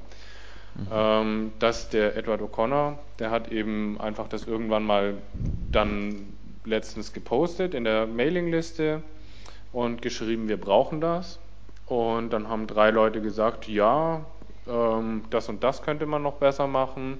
mhm. 0.76 0.88
ähm, 0.92 1.52
dass 1.60 1.90
der 1.90 2.18
Edward 2.18 2.42
O'Connor, 2.42 2.98
der 3.20 3.32
hat 3.32 3.52
eben 3.52 4.00
einfach 4.02 4.28
das 4.28 4.46
irgendwann 4.46 4.84
mal 4.84 5.14
dann 5.72 6.34
letztens 6.66 7.14
gepostet 7.14 7.74
in 7.74 7.86
der 7.86 8.08
Mailingliste 8.08 9.02
und 9.72 10.02
geschrieben, 10.02 10.50
wir 10.50 10.60
brauchen 10.60 11.02
das. 11.02 11.40
Und 11.86 12.32
dann 12.32 12.48
haben 12.48 12.68
drei 12.68 12.92
Leute 12.92 13.22
gesagt, 13.22 13.68
ja, 13.68 14.26
ähm, 14.68 15.24
das 15.30 15.50
und 15.50 15.64
das 15.64 15.82
könnte 15.82 16.06
man 16.06 16.22
noch 16.22 16.36
besser 16.36 16.68
machen. 16.68 17.20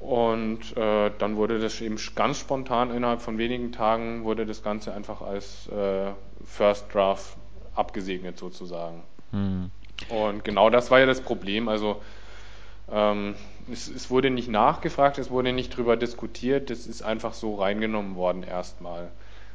Und 0.00 0.76
äh, 0.76 1.10
dann 1.18 1.36
wurde 1.36 1.58
das 1.58 1.80
eben 1.80 1.98
ganz 2.14 2.38
spontan 2.38 2.94
innerhalb 2.94 3.20
von 3.20 3.36
wenigen 3.36 3.72
Tagen 3.72 4.22
wurde 4.24 4.46
das 4.46 4.62
Ganze 4.62 4.94
einfach 4.94 5.22
als 5.22 5.68
äh, 5.68 6.12
First 6.44 6.94
Draft 6.94 7.36
abgesegnet 7.74 8.38
sozusagen. 8.38 9.02
Hm. 9.32 9.70
Und 10.08 10.44
genau 10.44 10.70
das 10.70 10.90
war 10.90 11.00
ja 11.00 11.06
das 11.06 11.20
Problem. 11.20 11.68
Also 11.68 12.00
ähm, 12.90 13.34
es, 13.70 13.88
es, 13.88 14.08
wurde 14.08 14.30
nicht 14.30 14.48
nachgefragt, 14.48 15.18
es 15.18 15.30
wurde 15.30 15.52
nicht 15.52 15.76
drüber 15.76 15.96
diskutiert, 15.96 16.70
das 16.70 16.86
ist 16.86 17.02
einfach 17.02 17.34
so 17.34 17.56
reingenommen 17.56 18.14
worden 18.14 18.44
erstmal. 18.44 19.10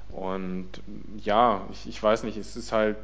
Und 0.09 0.67
ja, 1.23 1.61
ich, 1.71 1.87
ich 1.87 2.03
weiß 2.03 2.23
nicht, 2.23 2.37
es 2.37 2.55
ist 2.55 2.71
halt 2.71 2.97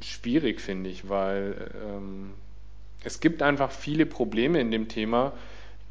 schwierig, 0.00 0.60
finde 0.60 0.88
ich, 0.88 1.08
weil 1.08 1.70
ähm, 1.84 2.32
es 3.04 3.20
gibt 3.20 3.42
einfach 3.42 3.70
viele 3.70 4.06
Probleme 4.06 4.60
in 4.60 4.70
dem 4.70 4.88
Thema, 4.88 5.32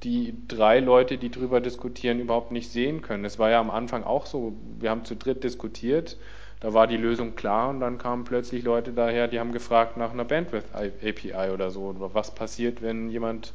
die 0.03 0.35
drei 0.47 0.79
Leute, 0.79 1.17
die 1.17 1.31
drüber 1.31 1.59
diskutieren, 1.59 2.19
überhaupt 2.19 2.51
nicht 2.51 2.71
sehen 2.71 3.01
können. 3.01 3.25
Es 3.25 3.39
war 3.39 3.49
ja 3.49 3.59
am 3.59 3.71
Anfang 3.71 4.03
auch 4.03 4.25
so, 4.25 4.53
wir 4.79 4.89
haben 4.89 5.05
zu 5.05 5.15
dritt 5.15 5.43
diskutiert, 5.43 6.17
da 6.59 6.73
war 6.73 6.87
die 6.87 6.97
Lösung 6.97 7.35
klar 7.35 7.69
und 7.69 7.79
dann 7.79 7.97
kamen 7.97 8.23
plötzlich 8.23 8.63
Leute 8.63 8.91
daher, 8.91 9.27
die 9.27 9.39
haben 9.39 9.51
gefragt 9.51 9.97
nach 9.97 10.11
einer 10.11 10.25
Bandwidth 10.25 10.73
API 10.73 11.51
oder 11.53 11.69
so, 11.69 11.81
oder 11.81 12.13
was 12.13 12.33
passiert, 12.33 12.81
wenn 12.81 13.09
jemand 13.09 13.53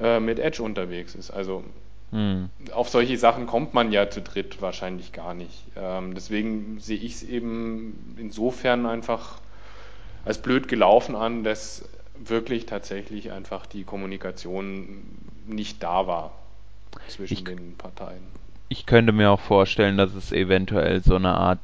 äh, 0.00 0.20
mit 0.20 0.38
Edge 0.38 0.62
unterwegs 0.62 1.14
ist. 1.14 1.30
Also 1.30 1.64
hm. 2.10 2.50
auf 2.72 2.88
solche 2.88 3.16
Sachen 3.16 3.46
kommt 3.46 3.74
man 3.74 3.92
ja 3.92 4.10
zu 4.10 4.22
dritt 4.22 4.60
wahrscheinlich 4.60 5.12
gar 5.12 5.34
nicht. 5.34 5.64
Ähm, 5.76 6.14
deswegen 6.14 6.78
sehe 6.80 6.98
ich 6.98 7.14
es 7.14 7.22
eben 7.22 8.16
insofern 8.18 8.86
einfach 8.86 9.40
als 10.24 10.38
blöd 10.38 10.66
gelaufen 10.66 11.14
an, 11.14 11.44
dass 11.44 11.88
wirklich 12.24 12.66
tatsächlich 12.66 13.32
einfach 13.32 13.66
die 13.66 13.84
Kommunikation 13.84 15.02
nicht 15.46 15.82
da 15.82 16.06
war 16.06 16.32
zwischen 17.08 17.34
ich, 17.34 17.44
den 17.44 17.76
Parteien. 17.76 18.22
Ich 18.68 18.86
könnte 18.86 19.12
mir 19.12 19.30
auch 19.30 19.40
vorstellen, 19.40 19.96
dass 19.96 20.14
es 20.14 20.32
eventuell 20.32 21.02
so 21.02 21.16
eine 21.16 21.34
Art 21.34 21.58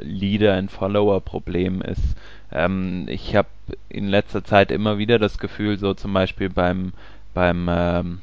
Leader-and-Follower-Problem 0.00 1.82
ist. 1.82 2.16
Ähm, 2.52 3.06
ich 3.08 3.34
habe 3.34 3.48
in 3.88 4.06
letzter 4.06 4.44
Zeit 4.44 4.70
immer 4.70 4.98
wieder 4.98 5.18
das 5.18 5.38
Gefühl, 5.38 5.78
so 5.78 5.94
zum 5.94 6.12
Beispiel 6.12 6.48
beim, 6.50 6.92
beim 7.32 7.68
ähm, 7.68 8.20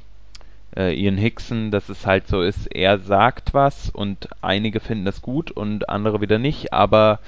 äh, 0.75 0.93
Ian 0.97 1.17
Hickson, 1.17 1.71
dass 1.71 1.89
es 1.89 2.05
halt 2.05 2.27
so 2.27 2.41
ist, 2.41 2.67
er 2.67 2.99
sagt 2.99 3.53
was 3.53 3.89
und 3.89 4.29
einige 4.41 4.79
finden 4.79 5.05
das 5.05 5.21
gut 5.21 5.51
und 5.51 5.89
andere 5.89 6.21
wieder 6.21 6.39
nicht, 6.39 6.71
aber 6.71 7.19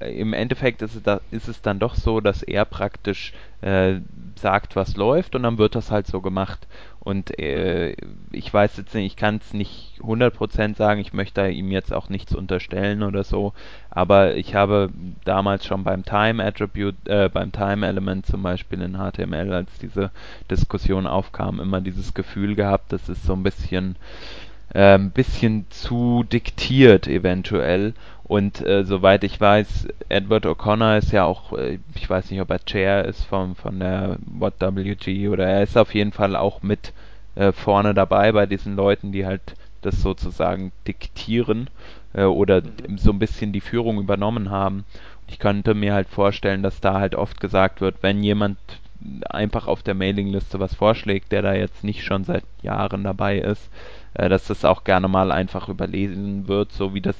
im 0.00 0.32
Endeffekt 0.32 0.82
ist 0.82 0.94
es, 0.94 1.02
da, 1.02 1.20
ist 1.30 1.48
es 1.48 1.60
dann 1.60 1.78
doch 1.78 1.94
so, 1.94 2.20
dass 2.20 2.42
er 2.42 2.64
praktisch 2.64 3.32
äh, 3.62 3.96
sagt, 4.36 4.76
was 4.76 4.96
läuft 4.96 5.34
und 5.34 5.42
dann 5.42 5.58
wird 5.58 5.74
das 5.74 5.90
halt 5.90 6.06
so 6.06 6.20
gemacht. 6.20 6.68
Und 7.00 7.38
äh, 7.38 7.96
ich 8.30 8.52
weiß 8.52 8.76
jetzt 8.76 8.94
nicht, 8.94 9.06
ich 9.06 9.16
kann 9.16 9.40
es 9.42 9.52
nicht 9.52 9.98
100% 10.00 10.76
sagen, 10.76 11.00
ich 11.00 11.12
möchte 11.12 11.48
ihm 11.48 11.70
jetzt 11.70 11.92
auch 11.92 12.08
nichts 12.08 12.34
unterstellen 12.34 13.02
oder 13.02 13.24
so, 13.24 13.54
aber 13.90 14.36
ich 14.36 14.54
habe 14.54 14.90
damals 15.24 15.66
schon 15.66 15.84
beim 15.84 16.04
Time 16.04 16.44
Attribute, 16.44 16.96
äh, 17.06 17.28
beim 17.28 17.50
Time 17.50 17.86
Element 17.86 18.26
zum 18.26 18.42
Beispiel 18.42 18.82
in 18.82 18.98
HTML, 18.98 19.52
als 19.52 19.70
diese 19.80 20.10
Diskussion 20.50 21.06
aufkam, 21.06 21.60
immer 21.60 21.80
dieses 21.80 22.14
Gefühl 22.14 22.54
gehabt, 22.54 22.92
dass 22.92 23.08
es 23.08 23.22
so 23.24 23.32
ein 23.32 23.42
bisschen 23.42 23.96
äh, 24.74 24.94
ein 24.94 25.10
bisschen 25.10 25.66
zu 25.70 26.24
diktiert 26.24 27.06
eventuell. 27.06 27.94
Und 28.28 28.64
äh, 28.64 28.84
soweit 28.84 29.24
ich 29.24 29.40
weiß, 29.40 29.88
Edward 30.10 30.44
O'Connor 30.44 30.98
ist 30.98 31.12
ja 31.12 31.24
auch, 31.24 31.54
äh, 31.54 31.78
ich 31.94 32.08
weiß 32.08 32.30
nicht, 32.30 32.42
ob 32.42 32.50
er 32.50 32.64
Chair 32.64 33.06
ist 33.06 33.24
von, 33.24 33.54
von 33.54 33.80
der 33.80 34.18
WhatWG 34.26 35.28
oder 35.28 35.46
er 35.46 35.62
ist 35.62 35.78
auf 35.78 35.94
jeden 35.94 36.12
Fall 36.12 36.36
auch 36.36 36.62
mit 36.62 36.92
äh, 37.36 37.52
vorne 37.52 37.94
dabei 37.94 38.32
bei 38.32 38.44
diesen 38.44 38.76
Leuten, 38.76 39.12
die 39.12 39.24
halt 39.24 39.54
das 39.80 40.02
sozusagen 40.02 40.72
diktieren 40.86 41.70
äh, 42.12 42.24
oder 42.24 42.60
mhm. 42.60 42.98
so 42.98 43.12
ein 43.12 43.18
bisschen 43.18 43.52
die 43.52 43.62
Führung 43.62 43.98
übernommen 43.98 44.50
haben. 44.50 44.84
Ich 45.26 45.38
könnte 45.38 45.74
mir 45.74 45.94
halt 45.94 46.08
vorstellen, 46.08 46.62
dass 46.62 46.80
da 46.80 47.00
halt 47.00 47.14
oft 47.14 47.40
gesagt 47.40 47.80
wird, 47.80 48.02
wenn 48.02 48.22
jemand 48.22 48.58
einfach 49.30 49.68
auf 49.68 49.82
der 49.82 49.94
Mailingliste 49.94 50.58
was 50.60 50.74
vorschlägt, 50.74 51.32
der 51.32 51.42
da 51.42 51.54
jetzt 51.54 51.84
nicht 51.84 52.04
schon 52.04 52.24
seit 52.24 52.44
Jahren 52.62 53.04
dabei 53.04 53.38
ist, 53.38 53.70
äh, 54.14 54.28
dass 54.28 54.48
das 54.48 54.66
auch 54.66 54.84
gerne 54.84 55.08
mal 55.08 55.32
einfach 55.32 55.70
überlesen 55.70 56.46
wird, 56.46 56.72
so 56.72 56.92
wie 56.92 57.00
das 57.00 57.16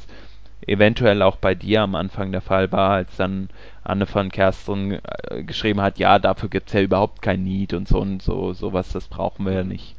eventuell 0.67 1.23
auch 1.23 1.37
bei 1.37 1.55
dir 1.55 1.83
am 1.83 1.95
Anfang 1.95 2.33
der 2.33 2.41
Fall 2.41 2.73
war, 2.73 2.91
als 2.91 3.17
dann 3.17 3.49
Anne 3.85 4.07
von 4.07 4.31
Kersten 4.31 4.93
äh, 4.93 5.43
geschrieben 5.43 5.81
hat, 5.81 5.99
ja, 5.99 6.19
dafür 6.19 6.49
gibt 6.49 6.69
es 6.69 6.75
ja 6.75 6.81
überhaupt 6.81 7.23
kein 7.23 7.45
Need 7.45 7.73
und 7.73 7.89
so 7.89 8.01
und 8.01 8.23
so, 8.23 8.53
sowas, 8.53 8.91
das 8.91 9.09
brauchen 9.09 9.47
wir 9.47 9.53
ja 9.53 9.65
nicht. 9.65 9.95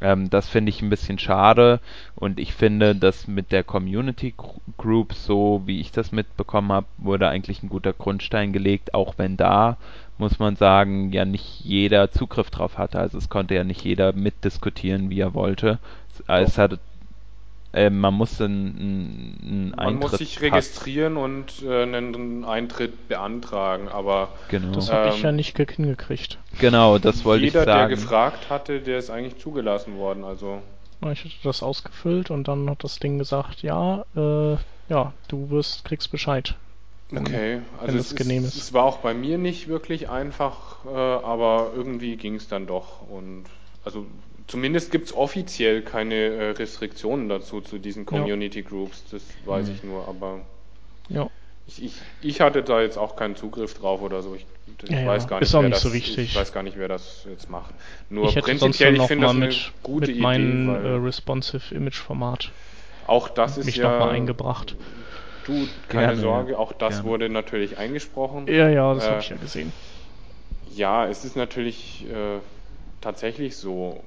Ähm, 0.00 0.30
das 0.30 0.48
finde 0.48 0.70
ich 0.70 0.82
ein 0.82 0.90
bisschen 0.90 1.18
schade 1.18 1.80
und 2.16 2.40
ich 2.40 2.54
finde, 2.54 2.96
dass 2.96 3.28
mit 3.28 3.52
der 3.52 3.62
Community 3.62 4.34
Group, 4.76 5.12
so 5.14 5.62
wie 5.64 5.80
ich 5.80 5.92
das 5.92 6.10
mitbekommen 6.10 6.72
habe, 6.72 6.86
wurde 6.98 7.28
eigentlich 7.28 7.62
ein 7.62 7.68
guter 7.68 7.92
Grundstein 7.92 8.52
gelegt, 8.52 8.94
auch 8.94 9.14
wenn 9.16 9.36
da 9.36 9.76
muss 10.18 10.38
man 10.38 10.56
sagen, 10.56 11.10
ja 11.12 11.24
nicht 11.24 11.60
jeder 11.64 12.10
Zugriff 12.12 12.50
drauf 12.50 12.78
hatte. 12.78 12.98
Also 12.98 13.18
es 13.18 13.28
konnte 13.28 13.54
ja 13.54 13.64
nicht 13.64 13.82
jeder 13.82 14.12
mitdiskutieren, 14.12 15.10
wie 15.10 15.20
er 15.20 15.34
wollte. 15.34 15.78
Es 16.28 16.58
hat 16.58 16.78
äh, 17.72 17.90
man 17.90 18.14
muss 18.14 18.40
einen, 18.40 19.38
einen 19.42 19.70
Man 19.70 19.78
Eintritt 19.78 20.10
muss 20.10 20.18
sich 20.18 20.40
registrieren 20.40 21.16
und 21.16 21.62
äh, 21.62 21.82
einen 21.82 22.44
Eintritt 22.44 23.08
beantragen, 23.08 23.88
aber 23.88 24.28
Genau. 24.48 24.72
Das 24.74 24.90
habe 24.92 25.08
ich 25.08 25.22
ja 25.22 25.30
Ähm, 25.30 25.36
nicht 25.36 25.54
ge- 25.54 25.66
hingekriegt. 25.74 26.38
Genau, 26.58 26.98
das 26.98 27.24
wollte 27.24 27.46
ich 27.46 27.52
jeder, 27.52 27.64
der 27.64 27.74
sagen. 27.74 27.94
gefragt 27.96 28.50
hatte, 28.50 28.80
der 28.80 28.98
ist 28.98 29.10
eigentlich 29.10 29.38
zugelassen 29.40 29.96
worden. 29.96 30.24
Also 30.24 30.62
Ich 31.12 31.24
hatte 31.24 31.34
das 31.42 31.62
ausgefüllt 31.62 32.30
und 32.30 32.48
dann 32.48 32.70
hat 32.70 32.84
das 32.84 32.98
Ding 32.98 33.18
gesagt, 33.18 33.62
ja, 33.62 34.04
äh, 34.14 34.56
ja, 34.88 35.12
du 35.28 35.50
wirst, 35.50 35.84
kriegst 35.84 36.10
Bescheid. 36.10 36.54
Wenn- 37.10 37.26
okay, 37.26 37.60
also 37.80 37.98
es, 37.98 38.14
genehm 38.14 38.44
ist. 38.44 38.56
es 38.56 38.72
war 38.72 38.84
auch 38.84 38.98
bei 38.98 39.12
mir 39.14 39.36
nicht 39.38 39.68
wirklich 39.68 40.08
einfach, 40.08 40.84
äh, 40.86 40.88
aber 40.88 41.72
irgendwie 41.74 42.16
ging 42.16 42.36
es 42.36 42.48
dann 42.48 42.66
doch. 42.66 43.02
Und 43.08 43.44
also 43.84 44.06
zumindest 44.46 44.90
gibt 44.92 45.06
es 45.06 45.14
offiziell 45.14 45.82
keine 45.82 46.14
äh, 46.14 46.50
Restriktionen 46.50 47.28
dazu 47.28 47.60
zu 47.60 47.78
diesen 47.78 48.06
Community 48.06 48.62
Groups. 48.62 49.04
Das 49.10 49.24
weiß 49.44 49.68
Mhm. 49.68 49.70
ich 49.70 49.82
nur, 49.82 50.08
aber 50.08 50.46
Ja, 51.08 51.30
ich, 51.66 51.82
ich, 51.82 52.06
ich 52.20 52.40
hatte 52.40 52.62
da 52.62 52.80
jetzt 52.82 52.98
auch 52.98 53.16
keinen 53.16 53.36
Zugriff 53.36 53.74
drauf 53.74 54.02
oder 54.02 54.22
so. 54.22 54.34
Ich, 54.34 54.46
Ja, 54.88 54.98
weiß 55.04 55.26
gar 55.28 55.40
nicht, 55.40 55.52
nicht 55.60 55.60
das, 55.68 55.82
so. 55.82 55.92
Ich 55.94 56.34
weiß 56.34 56.52
gar 56.52 56.62
nicht, 56.62 56.76
wer 56.78 56.88
das 56.88 57.24
jetzt 57.28 57.48
macht. 57.50 57.74
Nur 58.08 58.38
ich 58.40 58.40
prinzipiell, 58.40 58.94
ich 58.94 59.06
finde 59.06 59.24
das 59.26 59.36
eine 59.36 59.56
mit, 59.56 59.72
gute 59.82 60.10
mit 60.10 60.12
Idee, 60.12 60.64
weil 60.64 60.84
äh, 60.84 60.88
responsive 60.96 61.74
Image 61.74 61.98
Format 61.98 62.52
auch 63.04 63.28
das 63.28 63.58
ist 63.58 63.74
mich 63.74 63.76
ja 63.76 63.82
nochmal 63.82 64.10
eingebracht. 64.10 64.76
Du, 65.44 65.68
keine 65.88 66.14
Gerne, 66.14 66.16
Sorge, 66.16 66.58
auch 66.58 66.72
das 66.72 67.02
Gerne. 67.02 67.04
wurde 67.04 67.28
natürlich 67.28 67.78
eingesprochen. 67.78 68.48
Ja, 68.48 68.68
ja, 68.68 68.94
das 68.94 69.10
Äh, 69.10 69.10
habe 69.10 69.20
ich 69.20 69.28
ja 69.30 69.36
gesehen. 69.36 69.74
Ja, 70.64 71.06
es 71.08 71.24
ist 71.24 71.36
natürlich 71.36 72.06
äh, 72.08 72.40
tatsächlich 73.00 73.56
so. 73.56 74.02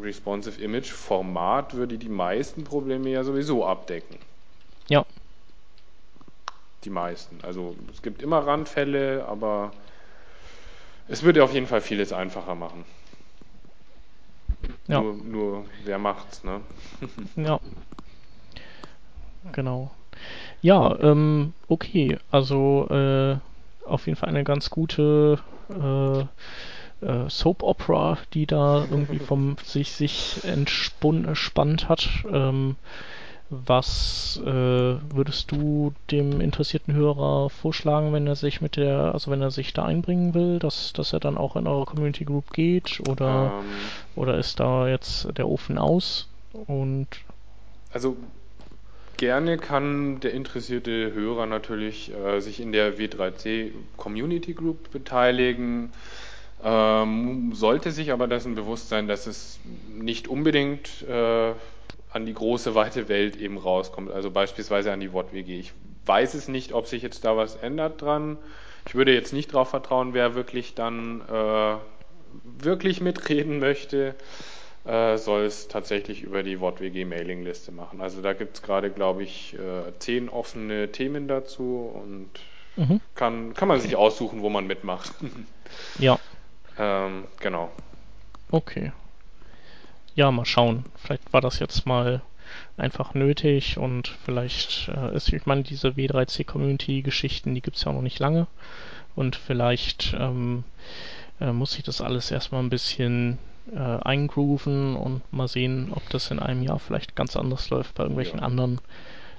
Responsive 0.00 0.60
Image 0.62 0.90
Format 0.92 1.74
würde 1.74 1.98
die 1.98 2.08
meisten 2.08 2.64
Probleme 2.64 3.10
ja 3.10 3.24
sowieso 3.24 3.64
abdecken. 3.66 4.18
Ja, 4.88 5.04
Die 6.84 6.90
meisten. 6.90 7.38
Also 7.42 7.76
es 7.90 8.02
gibt 8.02 8.22
immer 8.22 8.46
Randfälle, 8.46 9.26
aber 9.26 9.72
es 11.08 11.22
würde 11.22 11.42
auf 11.42 11.52
jeden 11.52 11.66
Fall 11.66 11.80
vieles 11.80 12.12
einfacher 12.12 12.54
machen. 12.54 12.84
ja, 14.86 15.00
Nur, 15.00 15.14
nur 15.14 15.64
wer 15.84 15.98
macht's, 15.98 16.44
ne? 16.44 16.60
ja. 17.36 17.60
Genau. 19.52 19.90
Ja, 20.60 20.98
ähm, 21.00 21.54
okay. 21.68 22.18
Also 22.30 22.86
äh, 22.90 23.38
auf 23.86 24.06
jeden 24.06 24.16
Fall 24.16 24.28
eine 24.28 24.44
ganz 24.44 24.70
gute 24.70 25.38
äh, 25.70 26.24
äh, 27.00 27.28
Soap 27.28 27.62
Opera, 27.62 28.18
die 28.34 28.46
da 28.46 28.86
irgendwie 28.90 29.18
vom 29.18 29.56
sich 29.64 29.92
sich 29.92 30.42
entspannt 30.44 31.88
hat. 31.88 32.08
Ähm, 32.30 32.76
was 33.48 34.40
äh, 34.44 34.50
würdest 34.50 35.52
du 35.52 35.94
dem 36.10 36.40
interessierten 36.40 36.94
Hörer 36.94 37.48
vorschlagen, 37.48 38.12
wenn 38.12 38.26
er 38.26 38.34
sich 38.34 38.60
mit 38.60 38.76
der, 38.76 39.14
also 39.14 39.30
wenn 39.30 39.40
er 39.40 39.52
sich 39.52 39.72
da 39.72 39.84
einbringen 39.84 40.34
will, 40.34 40.58
dass, 40.58 40.92
dass 40.92 41.12
er 41.12 41.20
dann 41.20 41.38
auch 41.38 41.54
in 41.54 41.68
eure 41.68 41.84
Community 41.84 42.24
Group 42.24 42.52
geht 42.52 43.00
oder 43.08 43.52
Ähm, 43.60 43.64
oder 44.16 44.38
ist 44.38 44.58
da 44.58 44.88
jetzt 44.88 45.28
der 45.38 45.48
Ofen 45.48 45.78
aus? 45.78 46.28
Und 46.66 47.06
Also 47.92 48.16
gerne 49.16 49.58
kann 49.58 50.20
der 50.20 50.32
interessierte 50.32 51.12
Hörer 51.12 51.46
natürlich 51.46 52.12
äh, 52.12 52.40
sich 52.40 52.60
in 52.60 52.72
der 52.72 52.98
W3C 52.98 53.70
Community 53.96 54.54
Group 54.54 54.90
beteiligen, 54.90 55.92
ähm, 56.64 57.52
sollte 57.54 57.90
sich 57.90 58.12
aber 58.12 58.28
dessen 58.28 58.54
bewusst 58.54 58.88
sein, 58.88 59.08
dass 59.08 59.26
es 59.26 59.58
nicht 59.88 60.28
unbedingt 60.28 61.02
äh, 61.08 61.52
an 62.12 62.26
die 62.26 62.34
große 62.34 62.74
weite 62.74 63.08
Welt 63.08 63.36
eben 63.36 63.58
rauskommt, 63.58 64.10
also 64.10 64.30
beispielsweise 64.30 64.92
an 64.92 65.00
die 65.00 65.12
WOT-WG. 65.12 65.58
Ich 65.58 65.72
weiß 66.06 66.34
es 66.34 66.48
nicht, 66.48 66.72
ob 66.72 66.86
sich 66.86 67.02
jetzt 67.02 67.24
da 67.24 67.36
was 67.36 67.56
ändert 67.56 68.00
dran. 68.00 68.38
Ich 68.86 68.94
würde 68.94 69.12
jetzt 69.12 69.32
nicht 69.32 69.52
darauf 69.52 69.70
vertrauen, 69.70 70.14
wer 70.14 70.34
wirklich 70.34 70.74
dann 70.74 71.20
äh, 71.28 71.76
wirklich 72.62 73.00
mitreden 73.00 73.58
möchte 73.58 74.14
äh, 74.86 75.18
soll 75.18 75.44
es 75.44 75.68
tatsächlich 75.68 76.22
über 76.22 76.42
die 76.42 76.60
WOTWG 76.60 77.04
Mailingliste 77.04 77.72
machen. 77.72 78.00
Also 78.00 78.22
da 78.22 78.32
gibt 78.32 78.56
es 78.56 78.62
gerade, 78.62 78.90
glaube 78.90 79.24
ich, 79.24 79.54
äh, 79.54 79.92
zehn 79.98 80.28
offene 80.28 80.92
Themen 80.92 81.26
dazu 81.28 81.90
und 81.92 82.30
mhm. 82.76 83.00
kann, 83.14 83.54
kann 83.54 83.68
man 83.68 83.80
sich 83.80 83.96
aussuchen, 83.96 84.42
wo 84.42 84.48
man 84.48 84.66
mitmacht. 84.66 85.12
ja, 85.98 86.18
ähm, 86.78 87.24
genau. 87.40 87.70
okay. 88.50 88.92
Ja, 90.14 90.30
mal 90.30 90.46
schauen. 90.46 90.86
Vielleicht 90.96 91.32
war 91.34 91.42
das 91.42 91.58
jetzt 91.58 91.84
mal 91.86 92.22
einfach 92.78 93.12
nötig 93.14 93.76
und 93.76 94.08
vielleicht 94.24 94.88
äh, 94.88 95.14
ist, 95.14 95.30
ich 95.32 95.44
meine, 95.44 95.62
diese 95.62 95.88
W3C-Community-Geschichten, 95.90 97.54
die 97.54 97.60
gibt's 97.60 97.84
ja 97.84 97.90
auch 97.90 97.96
noch 97.96 98.02
nicht 98.02 98.18
lange 98.18 98.46
und 99.14 99.36
vielleicht 99.36 100.14
ähm, 100.18 100.64
äh, 101.40 101.52
muss 101.52 101.72
sich 101.72 101.82
das 101.82 102.00
alles 102.00 102.30
erstmal 102.30 102.62
ein 102.62 102.70
bisschen 102.70 103.38
äh, 103.74 103.78
eingrooven 103.78 104.96
und 104.96 105.20
mal 105.32 105.48
sehen, 105.48 105.92
ob 105.94 106.08
das 106.10 106.30
in 106.30 106.38
einem 106.38 106.62
Jahr 106.62 106.78
vielleicht 106.78 107.14
ganz 107.16 107.36
anders 107.36 107.68
läuft 107.70 107.94
bei 107.94 108.04
irgendwelchen 108.04 108.38
Ja. 108.38 108.44
anderen 108.46 108.80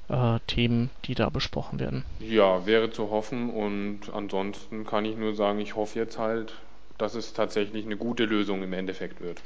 äh, 0.09 0.39
Themen, 0.47 0.89
die 1.05 1.15
da 1.15 1.29
besprochen 1.29 1.79
werden. 1.79 2.03
Ja, 2.19 2.65
wäre 2.65 2.91
zu 2.91 3.09
hoffen 3.09 3.49
und 3.49 4.11
ansonsten 4.13 4.85
kann 4.85 5.05
ich 5.05 5.17
nur 5.17 5.33
sagen, 5.33 5.59
ich 5.59 5.75
hoffe 5.75 5.97
jetzt 5.99 6.17
halt, 6.19 6.53
dass 6.97 7.15
es 7.15 7.33
tatsächlich 7.33 7.85
eine 7.85 7.97
gute 7.97 8.25
Lösung 8.25 8.63
im 8.63 8.73
Endeffekt 8.73 9.21
wird. 9.21 9.41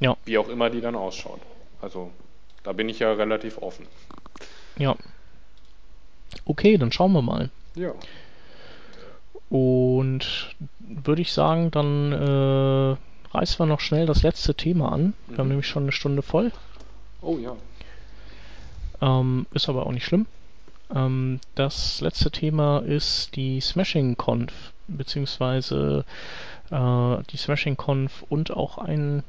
Ja. 0.00 0.16
Wie 0.24 0.38
auch 0.38 0.48
immer 0.48 0.70
die 0.70 0.80
dann 0.80 0.96
ausschaut. 0.96 1.40
Also 1.80 2.10
da 2.62 2.72
bin 2.72 2.88
ich 2.88 2.98
ja 3.00 3.12
relativ 3.12 3.58
offen. 3.58 3.86
Ja. 4.78 4.96
Okay, 6.44 6.76
dann 6.78 6.92
schauen 6.92 7.12
wir 7.12 7.22
mal. 7.22 7.50
Ja. 7.74 7.92
Und 9.50 10.54
würde 10.80 11.22
ich 11.22 11.32
sagen, 11.32 11.70
dann 11.70 12.12
äh, 12.12 12.96
reißen 13.36 13.58
wir 13.58 13.66
noch 13.66 13.80
schnell 13.80 14.06
das 14.06 14.22
letzte 14.22 14.54
Thema 14.54 14.92
an. 14.92 15.14
Wir 15.28 15.38
haben 15.38 15.46
Mhm. 15.46 15.50
nämlich 15.50 15.66
schon 15.68 15.84
eine 15.84 15.92
Stunde 15.92 16.22
voll. 16.22 16.50
Oh 17.20 17.38
ja. 17.38 17.56
Ähm, 19.00 19.46
ist 19.52 19.68
aber 19.68 19.86
auch 19.86 19.92
nicht 19.92 20.04
schlimm. 20.04 20.26
Ähm, 20.94 21.40
das 21.54 22.00
letzte 22.00 22.30
Thema 22.30 22.78
ist 22.80 23.36
die 23.36 23.60
Smashing 23.60 24.16
Conf, 24.16 24.52
beziehungsweise 24.88 26.04
die 26.70 27.36
Smashing 27.36 27.76
Conf 27.76 28.24
und 28.28 28.50
auch 28.50 28.78
ein 28.78 29.22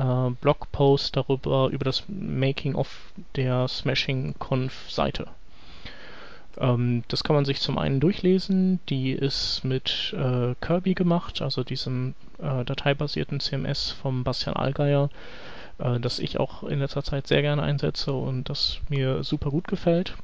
äh, 0.00 0.30
Blogpost 0.40 1.16
darüber, 1.16 1.68
über 1.68 1.84
das 1.84 2.04
Making 2.08 2.74
of 2.74 3.12
der 3.36 3.68
Smashing 3.68 4.34
Conf 4.38 4.90
Seite. 4.90 5.26
Ähm, 6.58 7.04
das 7.08 7.22
kann 7.22 7.36
man 7.36 7.44
sich 7.44 7.60
zum 7.60 7.78
einen 7.78 8.00
durchlesen. 8.00 8.80
Die 8.88 9.12
ist 9.12 9.62
mit 9.62 10.14
äh, 10.16 10.54
Kirby 10.60 10.94
gemacht, 10.94 11.42
also 11.42 11.62
diesem 11.62 12.14
äh, 12.38 12.64
dateibasierten 12.64 13.40
CMS 13.40 13.90
vom 13.90 14.24
Bastian 14.24 14.56
Allgeier, 14.56 15.10
äh, 15.78 16.00
das 16.00 16.18
ich 16.18 16.40
auch 16.40 16.62
in 16.64 16.78
letzter 16.78 17.04
Zeit 17.04 17.26
sehr 17.26 17.42
gerne 17.42 17.62
einsetze 17.62 18.12
und 18.12 18.48
das 18.48 18.78
mir 18.88 19.22
super 19.22 19.50
gut 19.50 19.68
gefällt. 19.68 20.14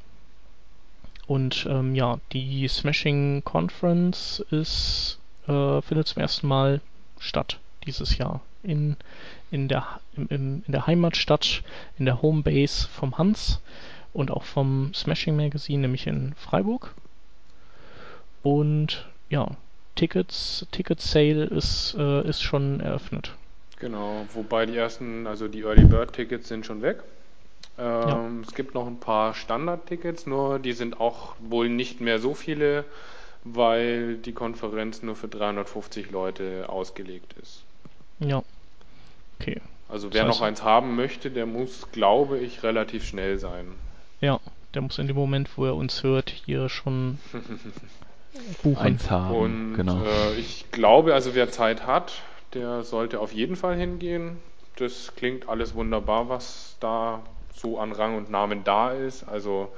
Und 1.26 1.66
ähm, 1.68 1.94
ja, 1.94 2.18
die 2.32 2.68
Smashing 2.68 3.42
Conference 3.44 4.44
ist, 4.50 5.18
äh, 5.48 5.82
findet 5.82 6.08
zum 6.08 6.22
ersten 6.22 6.46
Mal 6.46 6.80
statt 7.18 7.58
dieses 7.86 8.18
Jahr 8.18 8.40
in, 8.62 8.96
in, 9.50 9.68
der, 9.68 10.00
im, 10.16 10.26
im, 10.28 10.62
in 10.66 10.72
der 10.72 10.86
Heimatstadt, 10.86 11.62
in 11.98 12.04
der 12.04 12.22
Homebase 12.22 12.88
vom 12.88 13.18
Hans 13.18 13.60
und 14.12 14.30
auch 14.30 14.44
vom 14.44 14.92
Smashing 14.94 15.36
Magazine, 15.36 15.82
nämlich 15.82 16.06
in 16.06 16.34
Freiburg. 16.34 16.94
Und 18.42 19.06
ja, 19.28 19.56
Tickets, 19.94 20.66
Ticket 20.72 21.00
Sale 21.00 21.44
ist, 21.44 21.94
äh, 21.98 22.28
ist 22.28 22.42
schon 22.42 22.80
eröffnet. 22.80 23.32
Genau, 23.78 24.26
wobei 24.32 24.66
die 24.66 24.76
ersten, 24.76 25.26
also 25.26 25.48
die 25.48 25.62
Early 25.62 25.84
Bird 25.84 26.12
Tickets 26.12 26.48
sind 26.48 26.64
schon 26.64 26.82
weg. 26.82 27.02
Ähm, 27.78 28.42
Es 28.46 28.54
gibt 28.54 28.74
noch 28.74 28.86
ein 28.86 29.00
paar 29.00 29.34
Standard-Tickets, 29.34 30.26
nur 30.26 30.58
die 30.58 30.72
sind 30.72 31.00
auch 31.00 31.34
wohl 31.40 31.68
nicht 31.68 32.00
mehr 32.00 32.18
so 32.18 32.34
viele, 32.34 32.84
weil 33.54 34.16
die 34.16 34.32
Konferenz 34.32 35.02
nur 35.02 35.16
für 35.16 35.28
350 35.28 36.10
Leute 36.10 36.66
ausgelegt 36.68 37.34
ist. 37.40 37.62
Ja. 38.18 38.42
Okay. 39.40 39.60
Also 39.88 40.12
wer 40.12 40.24
Das 40.24 40.36
heißt- 40.36 40.38
noch 40.40 40.46
eins 40.46 40.62
haben 40.62 40.96
möchte, 40.96 41.30
der 41.30 41.46
muss, 41.46 41.86
glaube 41.92 42.38
ich, 42.38 42.62
relativ 42.62 43.04
schnell 43.06 43.38
sein. 43.38 43.66
Ja, 44.20 44.40
der 44.74 44.82
muss 44.82 44.98
in 44.98 45.06
dem 45.06 45.16
Moment, 45.16 45.56
wo 45.56 45.64
er 45.66 45.74
uns 45.76 46.02
hört, 46.02 46.30
hier 46.30 46.68
schon 46.68 47.18
buchen. 48.62 48.76
Eins 48.78 49.10
haben, 49.10 49.34
Und 49.34 49.74
genau. 49.76 50.02
äh, 50.04 50.34
ich 50.38 50.70
glaube, 50.72 51.14
also 51.14 51.34
wer 51.34 51.50
Zeit 51.50 51.86
hat, 51.86 52.22
der 52.54 52.82
sollte 52.82 53.20
auf 53.20 53.32
jeden 53.32 53.56
Fall 53.56 53.76
hingehen. 53.76 54.38
das 54.76 55.14
klingt 55.16 55.48
alles 55.48 55.74
wunderbar, 55.74 56.28
was 56.28 56.76
da 56.80 57.22
so 57.54 57.78
an 57.78 57.92
Rang 57.92 58.16
und 58.18 58.30
Namen 58.30 58.62
da 58.64 58.90
ist. 58.92 59.24
Also 59.26 59.72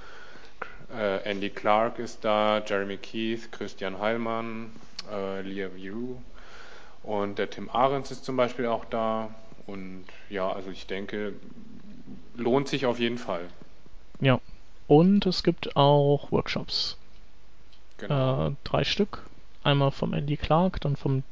äh, 0.97 1.23
Andy 1.31 1.51
Clark 1.51 1.99
ist 1.99 2.25
da, 2.25 2.63
Jeremy 2.65 2.97
Keith, 2.97 3.51
Christian 3.53 3.99
Heilmann, 3.99 4.71
äh, 5.13 5.43
Lia 5.43 5.69
Yu 5.77 6.17
und 7.03 7.39
der 7.39 7.51
Tim 7.51 7.71
Ahrens 7.71 8.11
ist 8.11 8.25
zum 8.25 8.37
Beispiel 8.37 8.67
auch 8.67 8.85
da. 8.85 9.31
Und 9.67 10.05
ja, 10.31 10.51
also 10.51 10.71
ich 10.71 10.87
denke, 10.87 11.35
lohnt 12.37 12.69
sich 12.69 12.87
auf 12.87 12.99
jeden 12.99 13.19
Fall. 13.19 13.49
Ja. 14.21 14.41
Und 14.87 15.27
es 15.27 15.43
gibt 15.43 15.77
auch 15.77 16.33
Workshops. 16.33 16.97
Genau. 17.99 18.49
Äh, 18.49 18.53
drei 18.65 18.85
Stück. 18.85 19.23
Einmal 19.63 19.91
vom 19.91 20.15
Andy 20.15 20.37
Clark, 20.37 20.81
dann 20.81 20.97
vom 20.97 21.23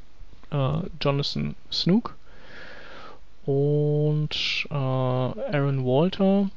äh, 0.50 0.80
Jonathan 1.00 1.54
Snook 1.72 2.16
und 3.46 4.66
äh, 4.70 4.74
Aaron 4.74 5.86
Walter. 5.86 6.50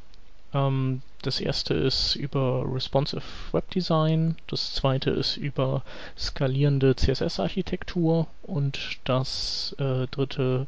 Ähm, 0.53 1.01
das 1.21 1.41
erste 1.41 1.73
ist 1.73 2.15
über 2.15 2.63
Responsive 2.65 3.23
Web 3.51 3.69
Design, 3.71 4.37
das 4.47 4.73
zweite 4.73 5.09
ist 5.09 5.37
über 5.37 5.83
skalierende 6.17 6.95
CSS-Architektur 6.95 8.27
und 8.43 8.99
das 9.03 9.75
äh, 9.79 10.07
dritte 10.07 10.67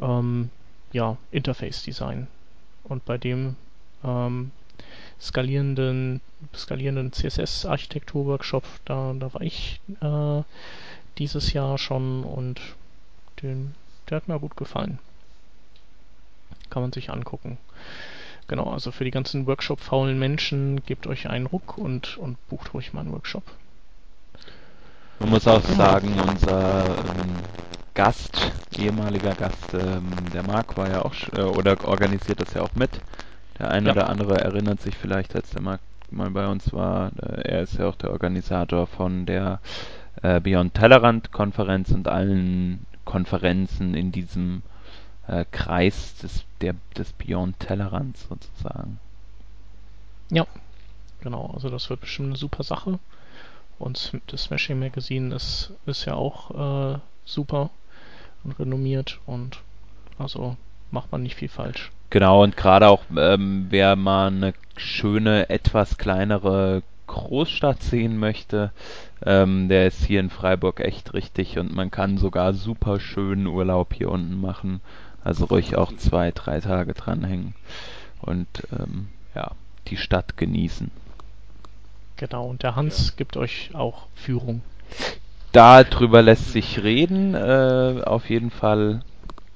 ähm, 0.00 0.50
ja, 0.92 1.18
Interface 1.30 1.82
Design. 1.82 2.26
Und 2.84 3.04
bei 3.04 3.18
dem 3.18 3.56
ähm, 4.02 4.50
skalierenden, 5.20 6.20
skalierenden 6.54 7.12
CSS-Architektur-Workshop, 7.12 8.64
da, 8.86 9.14
da 9.18 9.32
war 9.32 9.42
ich 9.42 9.80
äh, 10.00 10.42
dieses 11.18 11.52
Jahr 11.52 11.76
schon 11.76 12.24
und 12.24 12.60
den, 13.42 13.74
der 14.08 14.16
hat 14.16 14.28
mir 14.28 14.40
gut 14.40 14.56
gefallen. 14.56 14.98
Kann 16.70 16.82
man 16.82 16.92
sich 16.92 17.10
angucken. 17.10 17.58
Genau, 18.50 18.64
also 18.64 18.90
für 18.90 19.04
die 19.04 19.12
ganzen 19.12 19.46
Workshop-faulen 19.46 20.18
Menschen, 20.18 20.82
gebt 20.84 21.06
euch 21.06 21.30
einen 21.30 21.46
Ruck 21.46 21.78
und, 21.78 22.18
und 22.18 22.36
bucht 22.48 22.74
ruhig 22.74 22.92
mal 22.92 23.02
einen 23.02 23.12
Workshop. 23.12 23.44
Man 25.20 25.30
muss 25.30 25.46
auch 25.46 25.62
sagen, 25.62 26.18
unser 26.18 26.96
ähm, 26.98 27.42
Gast, 27.94 28.50
ehemaliger 28.76 29.36
Gast, 29.36 29.72
ähm, 29.72 30.32
der 30.34 30.42
Marc 30.42 30.76
war 30.76 30.88
ja 30.88 31.02
auch, 31.02 31.14
äh, 31.32 31.42
oder 31.42 31.76
organisiert 31.84 32.40
das 32.40 32.52
ja 32.54 32.62
auch 32.62 32.74
mit. 32.74 32.90
Der 33.60 33.70
eine 33.70 33.86
Ja. 33.86 33.92
oder 33.92 34.08
andere 34.08 34.40
erinnert 34.40 34.80
sich 34.80 34.96
vielleicht, 34.96 35.36
als 35.36 35.50
der 35.50 35.62
Marc 35.62 35.80
mal 36.10 36.30
bei 36.32 36.48
uns 36.48 36.72
war. 36.72 37.12
Äh, 37.22 37.42
er 37.42 37.62
ist 37.62 37.78
ja 37.78 37.86
auch 37.86 37.94
der 37.94 38.10
Organisator 38.10 38.88
von 38.88 39.26
der 39.26 39.60
äh, 40.22 40.40
Beyond 40.40 40.74
Tellerrand 40.74 41.30
Konferenz 41.30 41.92
und 41.92 42.08
allen 42.08 42.84
Konferenzen 43.04 43.94
in 43.94 44.10
diesem 44.10 44.62
äh, 45.26 45.44
Kreis 45.50 46.16
des, 46.16 46.44
der, 46.60 46.74
des 46.96 47.12
Beyond 47.12 47.58
Tellerrands 47.60 48.26
sozusagen. 48.28 48.98
Ja, 50.30 50.46
genau, 51.20 51.50
also 51.54 51.68
das 51.68 51.90
wird 51.90 52.00
bestimmt 52.00 52.28
eine 52.28 52.36
super 52.36 52.62
Sache. 52.62 52.98
Und 53.78 54.12
das 54.26 54.44
Smashing 54.44 54.78
Magazine 54.78 55.34
ist, 55.34 55.72
ist 55.86 56.04
ja 56.04 56.14
auch 56.14 56.94
äh, 56.94 56.98
super 57.24 57.70
und 58.44 58.58
renommiert 58.58 59.20
und 59.26 59.60
also 60.18 60.56
macht 60.90 61.10
man 61.12 61.22
nicht 61.22 61.36
viel 61.36 61.48
falsch. 61.48 61.90
Genau, 62.10 62.42
und 62.42 62.56
gerade 62.56 62.88
auch, 62.88 63.02
ähm, 63.16 63.66
wer 63.70 63.96
mal 63.96 64.26
eine 64.26 64.52
schöne, 64.76 65.48
etwas 65.48 65.96
kleinere 65.96 66.82
Großstadt 67.06 67.82
sehen 67.82 68.18
möchte, 68.18 68.72
ähm, 69.24 69.68
der 69.68 69.86
ist 69.86 70.04
hier 70.04 70.20
in 70.20 70.30
Freiburg 70.30 70.80
echt 70.80 71.14
richtig 71.14 71.58
und 71.58 71.74
man 71.74 71.90
kann 71.90 72.18
sogar 72.18 72.52
super 72.52 73.00
schönen 73.00 73.46
Urlaub 73.46 73.94
hier 73.94 74.10
unten 74.10 74.40
machen. 74.40 74.80
Also 75.22 75.44
ruhig 75.46 75.76
auch 75.76 75.94
zwei, 75.96 76.30
drei 76.30 76.60
Tage 76.60 76.94
dranhängen 76.94 77.54
und 78.22 78.48
ähm, 78.72 79.08
ja, 79.34 79.52
die 79.88 79.96
Stadt 79.96 80.36
genießen. 80.36 80.90
Genau, 82.16 82.48
und 82.48 82.62
der 82.62 82.76
Hans 82.76 83.08
Ja. 83.08 83.14
gibt 83.16 83.36
euch 83.36 83.70
auch 83.74 84.06
Führung. 84.14 84.62
Darüber 85.52 86.22
lässt 86.22 86.52
sich 86.52 86.82
reden. 86.82 87.34
Äh, 87.34 88.02
auf 88.04 88.30
jeden 88.30 88.50
Fall 88.50 89.02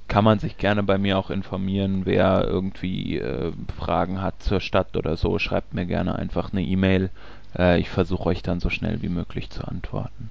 kann 0.07 0.23
man 0.23 0.39
sich 0.39 0.57
gerne 0.57 0.83
bei 0.83 0.97
mir 0.97 1.17
auch 1.17 1.29
informieren. 1.29 2.05
Wer 2.05 2.43
irgendwie 2.45 3.17
äh, 3.17 3.51
Fragen 3.77 4.21
hat 4.21 4.41
zur 4.41 4.59
Stadt 4.59 4.95
oder 4.97 5.15
so, 5.17 5.39
schreibt 5.39 5.73
mir 5.73 5.85
gerne 5.85 6.15
einfach 6.15 6.51
eine 6.51 6.63
E-Mail. 6.63 7.09
Äh, 7.57 7.79
ich 7.79 7.89
versuche 7.89 8.27
euch 8.27 8.41
dann 8.41 8.59
so 8.59 8.69
schnell 8.69 9.01
wie 9.01 9.09
möglich 9.09 9.49
zu 9.49 9.63
antworten. 9.67 10.29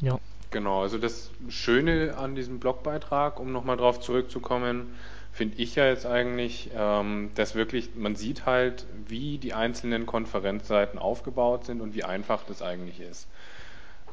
Ja, 0.00 0.18
Genau, 0.50 0.82
also 0.82 0.96
das 0.98 1.30
Schöne 1.48 2.16
an 2.16 2.34
diesem 2.34 2.58
Blogbeitrag, 2.58 3.38
um 3.38 3.52
nochmal 3.52 3.76
drauf 3.76 4.00
zurückzukommen, 4.00 4.94
finde 5.30 5.58
ich 5.58 5.74
ja 5.74 5.86
jetzt 5.86 6.06
eigentlich, 6.06 6.70
ähm, 6.74 7.30
dass 7.34 7.54
wirklich, 7.54 7.94
man 7.96 8.16
sieht 8.16 8.46
halt, 8.46 8.86
wie 9.06 9.38
die 9.38 9.52
einzelnen 9.52 10.06
Konferenzseiten 10.06 10.98
aufgebaut 10.98 11.66
sind 11.66 11.82
und 11.82 11.94
wie 11.94 12.02
einfach 12.04 12.44
das 12.44 12.62
eigentlich 12.62 13.00
ist. 13.00 13.28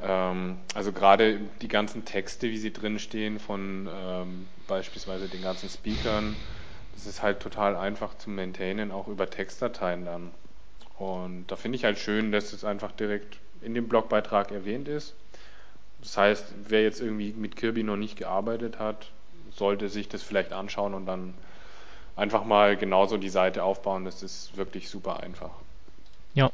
Ähm, 0.02 0.60
also 0.74 0.92
gerade 0.94 1.40
die 1.62 1.68
ganzen 1.70 2.06
Texte, 2.06 2.50
wie 2.50 2.58
sie 2.58 2.74
drinstehen 2.74 3.40
von 3.40 3.90
ähm, 3.94 4.48
beispielsweise 4.68 5.30
den 5.30 5.42
ganzen 5.42 5.70
Speakern, 5.70 6.38
das 6.94 7.06
ist 7.08 7.22
halt 7.24 7.40
total 7.42 7.76
einfach 7.78 8.18
zu 8.18 8.30
maintainen, 8.30 8.92
auch 8.92 9.08
über 9.08 9.30
Textdateien 9.30 10.06
dann. 10.06 10.32
Und 10.98 11.48
da 11.48 11.56
finde 11.56 11.78
ich 11.78 11.86
halt 11.86 12.00
schön, 12.00 12.32
dass 12.32 12.54
es 12.54 12.64
einfach 12.66 12.92
direkt 12.92 13.40
in 13.62 13.74
dem 13.74 13.88
Blogbeitrag 13.88 14.52
erwähnt 14.52 14.88
ist. 14.88 15.16
Das 16.06 16.18
heißt, 16.18 16.46
wer 16.68 16.84
jetzt 16.84 17.02
irgendwie 17.02 17.34
mit 17.34 17.56
Kirby 17.56 17.82
noch 17.82 17.98
nicht 17.98 18.16
gearbeitet 18.16 18.78
hat, 18.78 19.08
sollte 19.56 19.90
sich 19.90 20.08
das 20.08 20.22
vielleicht 20.22 20.54
anschauen 20.54 20.94
und 20.94 21.08
dann 21.08 21.34
einfach 22.16 22.46
mal 22.46 22.78
genauso 22.78 23.18
die 23.18 23.30
Seite 23.30 23.64
aufbauen. 23.64 24.06
Das 24.06 24.22
ist 24.22 24.56
wirklich 24.56 24.88
super 24.90 25.20
einfach. 25.22 25.50
ja. 26.36 26.52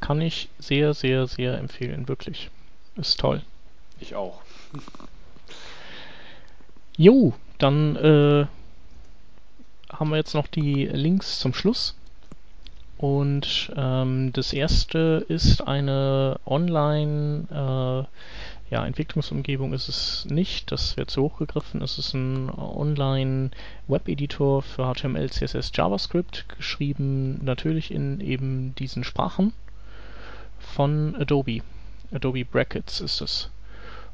Kann 0.00 0.22
ich 0.22 0.48
sehr, 0.58 0.94
sehr, 0.94 1.26
sehr 1.26 1.58
empfehlen, 1.58 2.08
wirklich. 2.08 2.50
Ist 2.96 3.20
toll. 3.20 3.42
Ich 4.00 4.14
auch. 4.14 4.40
Jo, 6.96 7.34
dann 7.58 7.96
äh, 7.96 8.46
haben 9.92 10.10
wir 10.10 10.16
jetzt 10.16 10.32
noch 10.32 10.46
die 10.46 10.86
Links 10.86 11.38
zum 11.38 11.52
Schluss. 11.52 11.94
Und 13.00 13.72
ähm, 13.76 14.30
das 14.34 14.52
erste 14.52 15.24
ist 15.26 15.66
eine 15.66 16.38
Online, 16.44 17.46
äh, 17.50 18.74
ja, 18.74 18.84
Entwicklungsumgebung 18.84 19.72
ist 19.72 19.88
es 19.88 20.26
nicht, 20.26 20.70
das 20.70 20.98
wird 20.98 21.10
zu 21.10 21.22
hoch 21.22 21.38
gegriffen. 21.38 21.80
Es 21.80 21.96
ist 21.96 22.12
ein 22.12 22.50
Online-Web-Editor 22.50 24.60
für 24.60 24.92
HTML, 24.92 25.30
CSS, 25.30 25.72
JavaScript, 25.72 26.44
geschrieben 26.58 27.42
natürlich 27.42 27.90
in 27.90 28.20
eben 28.20 28.74
diesen 28.74 29.02
Sprachen 29.02 29.54
von 30.58 31.16
Adobe. 31.16 31.62
Adobe 32.12 32.44
Brackets 32.44 33.00
ist 33.00 33.22
es. 33.22 33.50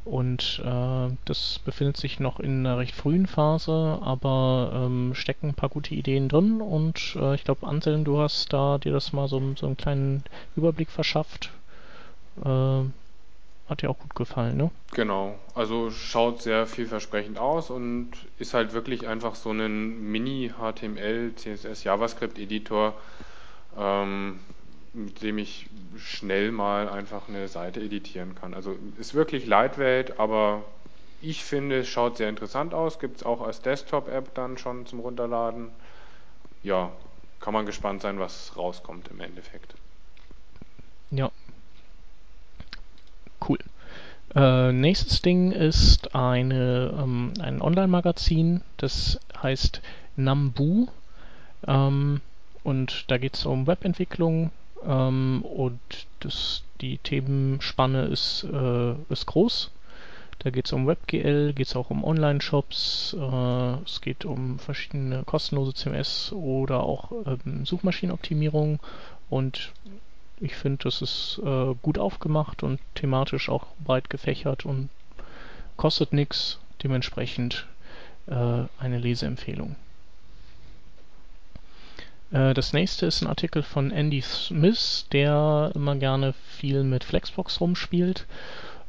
Und 0.07 0.63
äh, 0.65 1.17
das 1.25 1.59
befindet 1.65 1.97
sich 1.97 2.21
noch 2.21 2.39
in 2.39 2.65
einer 2.65 2.79
recht 2.79 2.95
frühen 2.95 3.27
Phase, 3.27 3.99
aber 4.01 4.71
ähm, 4.73 5.15
stecken 5.15 5.49
ein 5.49 5.55
paar 5.55 5.69
gute 5.69 5.97
Ideen 5.97 6.29
drin. 6.29 6.61
Und 6.61 7.17
äh, 7.21 7.35
ich 7.35 7.43
glaube, 7.43 7.67
Anselm, 7.67 8.05
du 8.05 8.19
hast 8.19 8.53
da 8.53 8.79
dir 8.79 8.93
das 8.93 9.13
mal 9.13 9.27
so, 9.27 9.43
so 9.57 9.67
einen 9.67 9.77
kleinen 9.77 10.23
Überblick 10.55 10.91
verschafft. 10.91 11.51
Äh, 12.45 12.85
hat 13.69 13.83
dir 13.83 13.91
auch 13.91 13.99
gut 13.99 14.15
gefallen, 14.15 14.57
ne? 14.57 14.71
Genau, 14.93 15.35
also 15.57 15.91
schaut 15.91 16.41
sehr 16.41 16.69
vielversprechend 16.69 17.39
aus 17.39 17.71
und 17.71 18.13
ist 18.39 18.55
halt 18.55 18.75
wirklich 18.75 19.09
einfach 19.09 19.35
so 19.35 19.51
ein 19.51 20.13
Mini-HTML, 20.13 21.33
CSS, 21.35 21.83
JavaScript-Editor, 21.83 22.95
ähm, 23.77 24.39
mit 24.97 25.23
dem 25.23 25.39
ich 25.39 25.67
schnell 25.99 26.51
mal 26.51 26.89
einfach 26.89 27.29
eine 27.29 27.49
Seite 27.49 27.81
editieren 27.81 28.35
kann. 28.35 28.55
Also 28.55 28.77
ist 28.99 29.15
wirklich 29.15 29.47
Lightweight, 29.47 30.19
aber 30.19 30.65
ich 31.21 31.45
finde, 31.45 31.81
es 31.81 31.89
schaut 31.89 32.17
sehr 32.17 32.29
interessant 32.29 32.73
aus. 32.75 32.99
Gibt 32.99 33.19
es 33.19 33.23
auch 33.23 33.43
als 33.43 33.61
Desktop-App 33.61 34.35
dann 34.35 34.59
schon 34.59 34.87
zum 34.87 35.01
Runterladen. 35.01 35.69
Ja, 36.63 36.93
kann 37.41 37.53
man 37.53 37.67
gespannt 37.67 38.03
sein, 38.03 38.19
was 38.19 38.57
rauskommt 38.57 39.09
im 39.09 39.21
Endeffekt. 39.21 39.75
Ja. 41.11 41.31
Cool. 43.47 43.59
Äh, 44.35 44.73
nächstes 44.73 45.23
Ding 45.23 45.53
ist 45.53 46.15
eine, 46.15 46.99
ähm, 46.99 47.35
ein 47.41 47.61
Online-Magazin, 47.61 48.63
das 48.79 49.21
heißt 49.43 49.83
Nambu. 50.17 50.89
Ähm, 51.67 52.21
und 52.65 53.05
da 53.09 53.19
geht 53.19 53.37
es 53.37 53.47
um 53.47 53.67
Webentwicklung 53.67 54.51
ähm, 54.85 55.43
und 55.43 55.81
das, 56.21 56.63
die 56.81 56.99
Themenspanne 56.99 58.07
ist, 58.07 58.45
äh, 58.45 58.95
ist 59.09 59.27
groß. 59.27 59.71
Da 60.41 60.51
geht 60.51 60.67
es 60.67 60.73
um 60.73 60.87
WebGL, 60.87 61.55
geht 61.55 61.67
es 61.67 61.77
auch 61.77 61.91
um 61.91 62.05
Online-Shops, 62.05 63.17
äh, 63.19 63.75
es 63.85 64.01
geht 64.01 64.25
um 64.25 64.59
verschiedene 64.59 65.23
kostenlose 65.25 65.75
CMS 65.75 66.33
oder 66.33 66.83
auch 66.83 67.11
ähm, 67.27 67.65
Suchmaschinenoptimierung 67.65 68.79
und 69.31 69.73
ich 70.39 70.55
finde, 70.55 70.85
das 70.85 71.01
ist 71.01 71.41
äh, 71.45 71.75
gut 71.83 71.99
aufgemacht 71.99 72.63
und 72.63 72.79
thematisch 72.95 73.49
auch 73.49 73.67
breit 73.85 74.11
gefächert 74.11 74.67
und 74.67 74.91
kostet 75.77 76.13
nichts. 76.13 76.59
Dementsprechend 76.83 77.67
äh, 78.27 78.65
eine 78.79 78.99
Leseempfehlung. 78.99 79.77
Äh, 82.31 82.55
das 82.55 82.73
nächste 82.73 83.07
ist 83.07 83.23
ein 83.23 83.29
Artikel 83.29 83.63
von 83.63 83.91
Andy 83.91 84.21
Smith, 84.23 85.07
der 85.13 85.73
immer 85.75 85.97
gerne 85.97 86.35
viel 86.59 86.83
mit 86.85 87.05
Flexbox 87.05 87.61
rumspielt, 87.61 88.27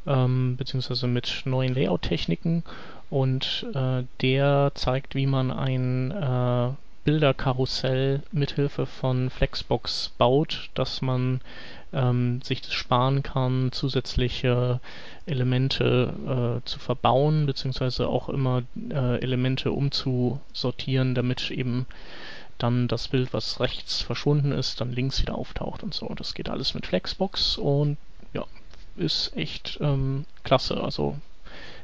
ähm, 0.05 0.55
beziehungsweise 0.57 1.07
mit 1.07 1.43
neuen 1.45 1.73
Layout-Techniken. 1.73 2.63
Und 3.09 3.65
äh, 3.73 4.03
der 4.21 4.71
zeigt, 4.75 5.15
wie 5.15 5.27
man 5.27 5.51
ein 5.51 6.11
äh, 6.11 6.73
Bilderkarussell 7.05 8.21
mithilfe 8.33 8.85
von 8.85 9.29
Flexbox 9.29 10.13
baut, 10.17 10.69
dass 10.73 11.01
man 11.01 11.39
ähm, 11.93 12.41
sich 12.41 12.61
das 12.61 12.73
sparen 12.73 13.23
kann, 13.23 13.71
zusätzliche 13.71 14.81
Elemente 15.25 16.59
äh, 16.61 16.65
zu 16.67 16.79
verbauen, 16.79 17.45
beziehungsweise 17.45 18.09
auch 18.09 18.27
immer 18.27 18.63
äh, 18.89 19.21
Elemente 19.21 19.71
umzusortieren, 19.71 21.15
damit 21.15 21.49
eben 21.49 21.85
dann 22.57 22.87
das 22.87 23.07
Bild, 23.09 23.33
was 23.33 23.59
rechts 23.59 24.01
verschwunden 24.01 24.51
ist, 24.51 24.81
dann 24.81 24.91
links 24.91 25.21
wieder 25.21 25.35
auftaucht 25.35 25.83
und 25.83 25.93
so. 25.93 26.11
Das 26.15 26.33
geht 26.33 26.49
alles 26.49 26.73
mit 26.73 26.85
Flexbox 26.87 27.57
und 27.57 27.97
ja, 28.33 28.45
ist 28.95 29.35
echt 29.35 29.77
ähm, 29.81 30.25
klasse. 30.43 30.81
Also 30.83 31.17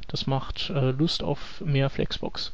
das 0.08 0.28
macht 0.28 0.70
äh, 0.70 0.92
Lust 0.92 1.24
auf 1.24 1.62
mehr 1.62 1.90
Flexbox. 1.90 2.52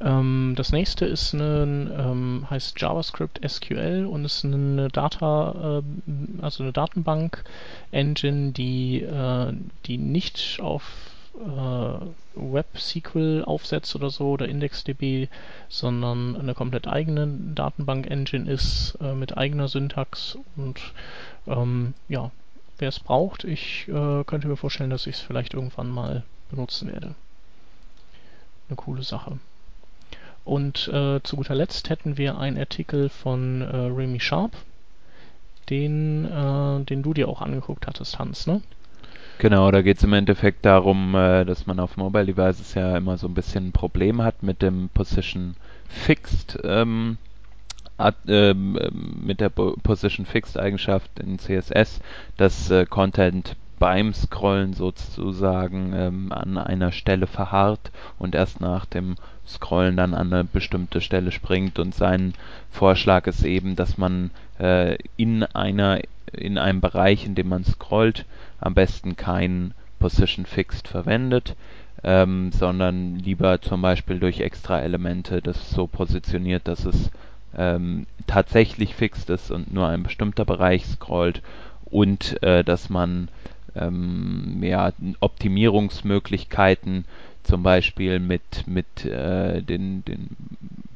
Ähm, 0.00 0.54
das 0.56 0.72
nächste 0.72 1.06
ist 1.06 1.32
ein, 1.32 1.90
ähm, 1.96 2.46
heißt 2.50 2.80
JavaScript 2.80 3.40
SQL 3.48 4.06
und 4.10 4.24
ist 4.24 4.44
eine 4.44 4.88
Data, 4.88 5.80
äh, 5.80 6.42
also 6.42 6.62
eine 6.64 6.72
Datenbank-Engine, 6.72 8.52
die, 8.52 9.02
äh, 9.02 9.52
die 9.86 9.98
nicht 9.98 10.58
auf 10.60 10.82
äh, 11.34 11.98
WebSQL 12.34 13.44
aufsetzt 13.46 13.94
oder 13.94 14.10
so 14.10 14.30
oder 14.30 14.48
IndexDB, 14.48 15.28
sondern 15.68 16.36
eine 16.36 16.54
komplett 16.54 16.86
eigene 16.86 17.26
Datenbank-Engine 17.54 18.50
ist 18.50 18.96
äh, 19.00 19.14
mit 19.14 19.36
eigener 19.36 19.68
Syntax 19.68 20.38
und 20.56 20.80
ähm, 21.46 21.94
ja, 22.08 22.30
wer 22.78 22.88
es 22.88 23.00
braucht, 23.00 23.44
ich 23.44 23.88
äh, 23.88 24.24
könnte 24.24 24.48
mir 24.48 24.56
vorstellen, 24.56 24.90
dass 24.90 25.06
ich 25.06 25.16
es 25.16 25.20
vielleicht 25.20 25.54
irgendwann 25.54 25.90
mal 25.90 26.24
benutzen 26.50 26.92
werde. 26.92 27.14
Eine 28.68 28.76
coole 28.76 29.02
Sache. 29.02 29.38
Und 30.44 30.88
äh, 30.88 31.22
zu 31.22 31.36
guter 31.36 31.54
Letzt 31.54 31.88
hätten 31.88 32.18
wir 32.18 32.38
einen 32.38 32.58
Artikel 32.58 33.08
von 33.08 33.62
äh, 33.62 33.76
Remy 33.76 34.20
Sharp, 34.20 34.52
den, 35.70 36.26
äh, 36.26 36.84
den 36.84 37.02
du 37.02 37.14
dir 37.14 37.28
auch 37.28 37.40
angeguckt 37.40 37.86
hattest, 37.86 38.18
Hans, 38.18 38.46
ne? 38.46 38.60
Genau, 39.38 39.70
da 39.70 39.82
geht 39.82 39.98
es 39.98 40.04
im 40.04 40.12
Endeffekt 40.12 40.64
darum, 40.64 41.14
äh, 41.14 41.44
dass 41.44 41.66
man 41.66 41.80
auf 41.80 41.96
Mobile 41.96 42.26
Devices 42.26 42.74
ja 42.74 42.96
immer 42.96 43.16
so 43.18 43.26
ein 43.26 43.34
bisschen 43.34 43.68
ein 43.68 43.72
Problem 43.72 44.22
hat 44.22 44.42
mit 44.42 44.62
dem 44.62 44.88
Position 44.94 45.56
Fixed, 45.88 46.58
ähm, 46.64 47.18
at, 47.98 48.16
ähm, 48.28 48.78
mit 49.24 49.40
der 49.40 49.50
Position 49.50 50.26
Fixed 50.26 50.58
Eigenschaft 50.58 51.18
in 51.18 51.38
CSS, 51.38 52.00
dass 52.36 52.70
äh, 52.70 52.86
Content 52.86 53.56
beim 53.78 54.14
Scrollen 54.14 54.72
sozusagen 54.72 55.92
ähm, 55.94 56.32
an 56.32 56.56
einer 56.56 56.92
Stelle 56.92 57.26
verharrt 57.26 57.90
und 58.18 58.34
erst 58.34 58.60
nach 58.60 58.86
dem 58.86 59.16
Scrollen 59.46 59.96
dann 59.96 60.14
an 60.14 60.32
eine 60.32 60.44
bestimmte 60.44 61.00
Stelle 61.00 61.32
springt. 61.32 61.78
Und 61.78 61.94
sein 61.94 62.34
Vorschlag 62.70 63.26
ist 63.26 63.44
eben, 63.44 63.76
dass 63.76 63.98
man 63.98 64.30
äh, 64.58 64.96
in 65.16 65.42
einer 65.42 66.00
in 66.32 66.58
einem 66.58 66.80
Bereich, 66.80 67.26
in 67.26 67.34
dem 67.34 67.48
man 67.48 67.64
scrollt, 67.64 68.24
am 68.58 68.74
besten 68.74 69.16
kein 69.16 69.72
Position 69.98 70.46
Fixed 70.46 70.88
verwendet, 70.88 71.54
ähm, 72.02 72.52
sondern 72.52 73.16
lieber 73.16 73.60
zum 73.62 73.82
Beispiel 73.82 74.18
durch 74.18 74.40
extra 74.40 74.80
Elemente 74.80 75.40
das 75.40 75.70
so 75.70 75.86
positioniert, 75.86 76.68
dass 76.68 76.84
es 76.84 77.10
ähm, 77.56 78.06
tatsächlich 78.26 78.94
fixed 78.94 79.30
ist 79.30 79.50
und 79.50 79.72
nur 79.72 79.88
ein 79.88 80.02
bestimmter 80.02 80.44
Bereich 80.44 80.84
scrollt 80.86 81.40
und 81.84 82.42
äh, 82.42 82.64
dass 82.64 82.90
man 82.90 83.28
ähm, 83.74 84.58
ja, 84.62 84.92
Optimierungsmöglichkeiten 85.20 87.04
zum 87.44 87.62
Beispiel 87.62 88.18
mit, 88.18 88.66
mit 88.66 89.04
äh, 89.04 89.62
den, 89.62 90.04
den 90.04 90.36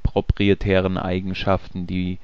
proprietären 0.02 0.98
Eigenschaften, 0.98 1.86
die 1.86 2.18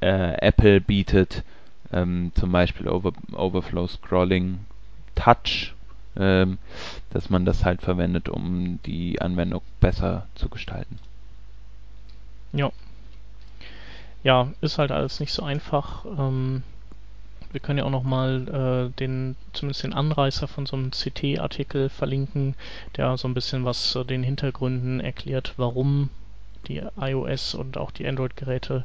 äh, 0.00 0.34
Apple 0.40 0.80
bietet, 0.80 1.44
ähm, 1.92 2.32
zum 2.34 2.52
Beispiel 2.52 2.88
Over, 2.88 3.12
Overflow 3.32 3.86
Scrolling 3.86 4.60
Touch, 5.14 5.74
ähm, 6.16 6.58
dass 7.10 7.30
man 7.30 7.44
das 7.44 7.64
halt 7.64 7.82
verwendet, 7.82 8.28
um 8.28 8.80
die 8.86 9.20
Anwendung 9.20 9.62
besser 9.80 10.26
zu 10.34 10.48
gestalten. 10.48 10.98
Ja. 12.52 12.72
Ja, 14.22 14.48
ist 14.60 14.78
halt 14.78 14.90
alles 14.90 15.20
nicht 15.20 15.32
so 15.32 15.42
einfach. 15.42 16.04
Ähm, 16.04 16.62
wir 17.52 17.60
können 17.60 17.78
ja 17.78 17.84
auch 17.84 17.90
nochmal 17.90 18.90
äh, 18.92 18.98
den, 18.98 19.36
zumindest 19.52 19.82
den 19.84 19.92
Anreißer 19.92 20.48
von 20.48 20.66
so 20.66 20.76
einem 20.76 20.90
CT-Artikel 20.90 21.88
verlinken, 21.88 22.54
der 22.96 23.16
so 23.16 23.28
ein 23.28 23.34
bisschen 23.34 23.64
was 23.64 23.90
zu 23.90 24.04
den 24.04 24.22
Hintergründen 24.22 25.00
erklärt, 25.00 25.54
warum 25.56 26.10
die 26.68 26.82
iOS 26.98 27.54
und 27.54 27.78
auch 27.78 27.90
die 27.90 28.06
Android-Geräte 28.06 28.84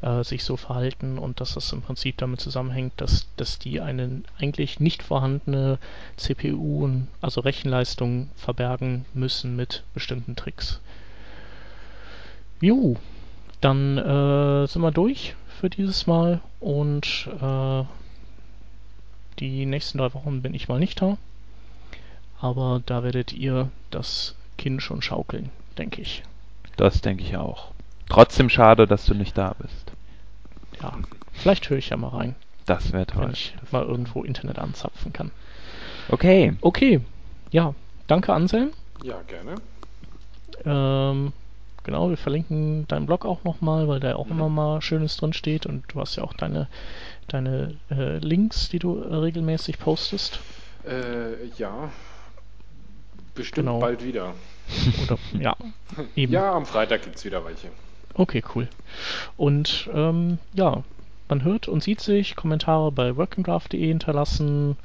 äh, 0.00 0.22
sich 0.22 0.44
so 0.44 0.56
verhalten 0.56 1.18
und 1.18 1.40
dass 1.40 1.54
das 1.54 1.72
im 1.72 1.82
Prinzip 1.82 2.16
damit 2.18 2.40
zusammenhängt, 2.40 2.94
dass, 2.98 3.26
dass 3.36 3.58
die 3.58 3.80
eine 3.80 4.22
eigentlich 4.38 4.80
nicht 4.80 5.02
vorhandene 5.02 5.78
CPU, 6.16 6.88
also 7.20 7.40
Rechenleistung, 7.40 8.30
verbergen 8.36 9.04
müssen 9.12 9.56
mit 9.56 9.82
bestimmten 9.92 10.36
Tricks. 10.36 10.80
Jo, 12.60 12.96
dann 13.60 13.98
äh, 13.98 14.66
sind 14.66 14.82
wir 14.82 14.92
durch 14.92 15.34
für 15.60 15.70
dieses 15.70 16.06
Mal 16.06 16.40
und 16.60 17.28
äh, 17.40 17.84
die 19.38 19.66
nächsten 19.66 19.98
drei 19.98 20.12
Wochen 20.14 20.42
bin 20.42 20.54
ich 20.54 20.68
mal 20.68 20.78
nicht 20.78 21.00
da. 21.02 21.16
Aber 22.40 22.82
da 22.86 23.02
werdet 23.02 23.32
ihr 23.32 23.70
das 23.90 24.34
Kinn 24.58 24.80
schon 24.80 25.02
schaukeln, 25.02 25.50
denke 25.78 26.02
ich. 26.02 26.22
Das 26.76 27.00
denke 27.00 27.22
ich 27.22 27.36
auch. 27.36 27.68
Trotzdem 28.08 28.48
schade, 28.50 28.86
dass 28.86 29.06
du 29.06 29.14
nicht 29.14 29.36
da 29.36 29.54
bist. 29.58 29.92
Ja, 30.82 30.92
vielleicht 31.32 31.68
höre 31.70 31.78
ich 31.78 31.88
ja 31.88 31.96
mal 31.96 32.08
rein. 32.08 32.34
Das 32.66 32.92
wäre 32.92 33.06
toll. 33.06 33.22
Wenn 33.24 33.30
ich 33.32 33.54
mal 33.70 33.84
irgendwo 33.84 34.22
Internet 34.22 34.58
anzapfen 34.58 35.12
kann. 35.12 35.30
Okay. 36.08 36.54
Okay. 36.60 37.00
Ja, 37.50 37.74
danke 38.06 38.32
Anselm. 38.34 38.70
Ja, 39.02 39.20
gerne. 39.22 39.54
Ähm, 40.64 41.32
genau, 41.84 42.10
wir 42.10 42.16
verlinken 42.16 42.86
deinen 42.88 43.06
Blog 43.06 43.24
auch 43.24 43.44
nochmal, 43.44 43.88
weil 43.88 44.00
da 44.00 44.16
auch 44.16 44.26
Mhm. 44.26 44.32
immer 44.32 44.48
mal 44.48 44.82
Schönes 44.82 45.16
drin 45.16 45.32
steht 45.32 45.66
und 45.66 45.84
du 45.88 46.00
hast 46.00 46.16
ja 46.16 46.24
auch 46.24 46.34
deine, 46.34 46.68
deine 47.28 47.74
äh, 47.90 48.18
Links, 48.18 48.68
die 48.68 48.78
du 48.78 48.98
äh, 49.02 49.14
regelmäßig 49.14 49.78
postest. 49.78 50.40
Äh, 50.86 51.46
ja, 51.58 51.90
bestimmt 53.34 53.66
Genau. 53.66 53.80
bald 53.80 54.04
wieder. 54.04 54.34
Oder 55.04 55.18
ja, 55.38 55.56
eben. 56.14 56.32
Ja, 56.32 56.52
am 56.52 56.66
Freitag 56.66 57.02
gibt 57.02 57.16
es 57.16 57.24
wieder 57.24 57.44
welche. 57.44 57.68
Okay, 58.14 58.42
cool. 58.54 58.68
Und 59.36 59.88
ähm, 59.92 60.38
ja, 60.54 60.82
man 61.28 61.44
hört 61.44 61.68
und 61.68 61.82
sieht 61.82 62.00
sich, 62.00 62.34
Kommentare 62.36 62.90
bei 62.92 63.16
workingdraft.de 63.16 63.86
hinterlassen, 63.86 64.76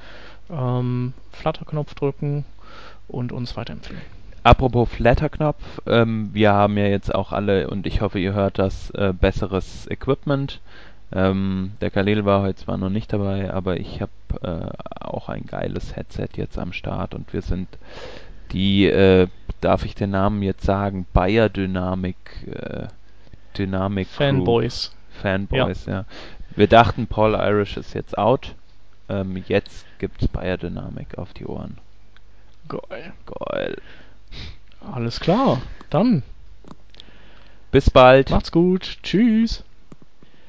ähm, 0.49 1.13
Flutter-Knopf 1.31 1.93
drücken 1.95 2.45
und 3.07 3.31
uns 3.31 3.55
weiterempfehlen. 3.55 4.01
Apropos 4.43 4.89
Flatterknopf, 4.89 5.61
ähm, 5.85 6.31
wir 6.33 6.51
haben 6.51 6.75
ja 6.77 6.87
jetzt 6.87 7.13
auch 7.13 7.31
alle, 7.31 7.69
und 7.69 7.85
ich 7.85 8.01
hoffe, 8.01 8.17
ihr 8.19 8.33
hört 8.33 8.57
das, 8.57 8.89
äh, 8.91 9.13
besseres 9.13 9.87
Equipment. 9.89 10.59
Ähm, 11.13 11.73
der 11.81 11.91
Khalil 11.91 12.25
war 12.25 12.41
heute 12.41 12.63
zwar 12.63 12.77
noch 12.77 12.89
nicht 12.89 13.11
dabei, 13.11 13.53
aber 13.53 13.77
ich 13.77 14.01
habe 14.01 14.11
äh, 14.41 15.03
auch 15.03 15.29
ein 15.29 15.45
geiles 15.45 15.95
Headset 15.95 16.29
jetzt 16.35 16.57
am 16.57 16.71
Start 16.71 17.13
und 17.13 17.33
wir 17.33 17.41
sind 17.41 17.67
die, 18.51 18.85
äh, 18.85 19.27
darf 19.59 19.85
ich 19.85 19.95
den 19.95 20.11
Namen 20.11 20.41
jetzt 20.41 20.63
sagen, 20.63 21.05
Bayer 21.13 21.49
Dynamic, 21.49 22.15
äh, 22.47 22.87
Dynamic. 23.57 24.07
Fanboys. 24.07 24.93
Fanboys, 25.21 25.85
ja. 25.85 26.05
Wir 26.55 26.67
dachten, 26.67 27.07
Paul 27.07 27.35
Irish 27.35 27.77
ist 27.77 27.93
jetzt 27.93 28.17
out. 28.17 28.55
Ähm, 29.09 29.43
jetzt 29.47 29.85
gibt's 29.99 30.27
Bayer 30.27 30.57
Dynamic 30.57 31.17
auf 31.17 31.33
die 31.33 31.45
Ohren. 31.45 31.77
Geil. 32.67 33.13
Geil. 33.25 33.77
Alles 34.91 35.19
klar. 35.19 35.61
Dann 35.89 36.23
Bis 37.71 37.89
bald. 37.89 38.29
macht's 38.29 38.51
gut. 38.51 38.97
Tschüss. 39.03 39.63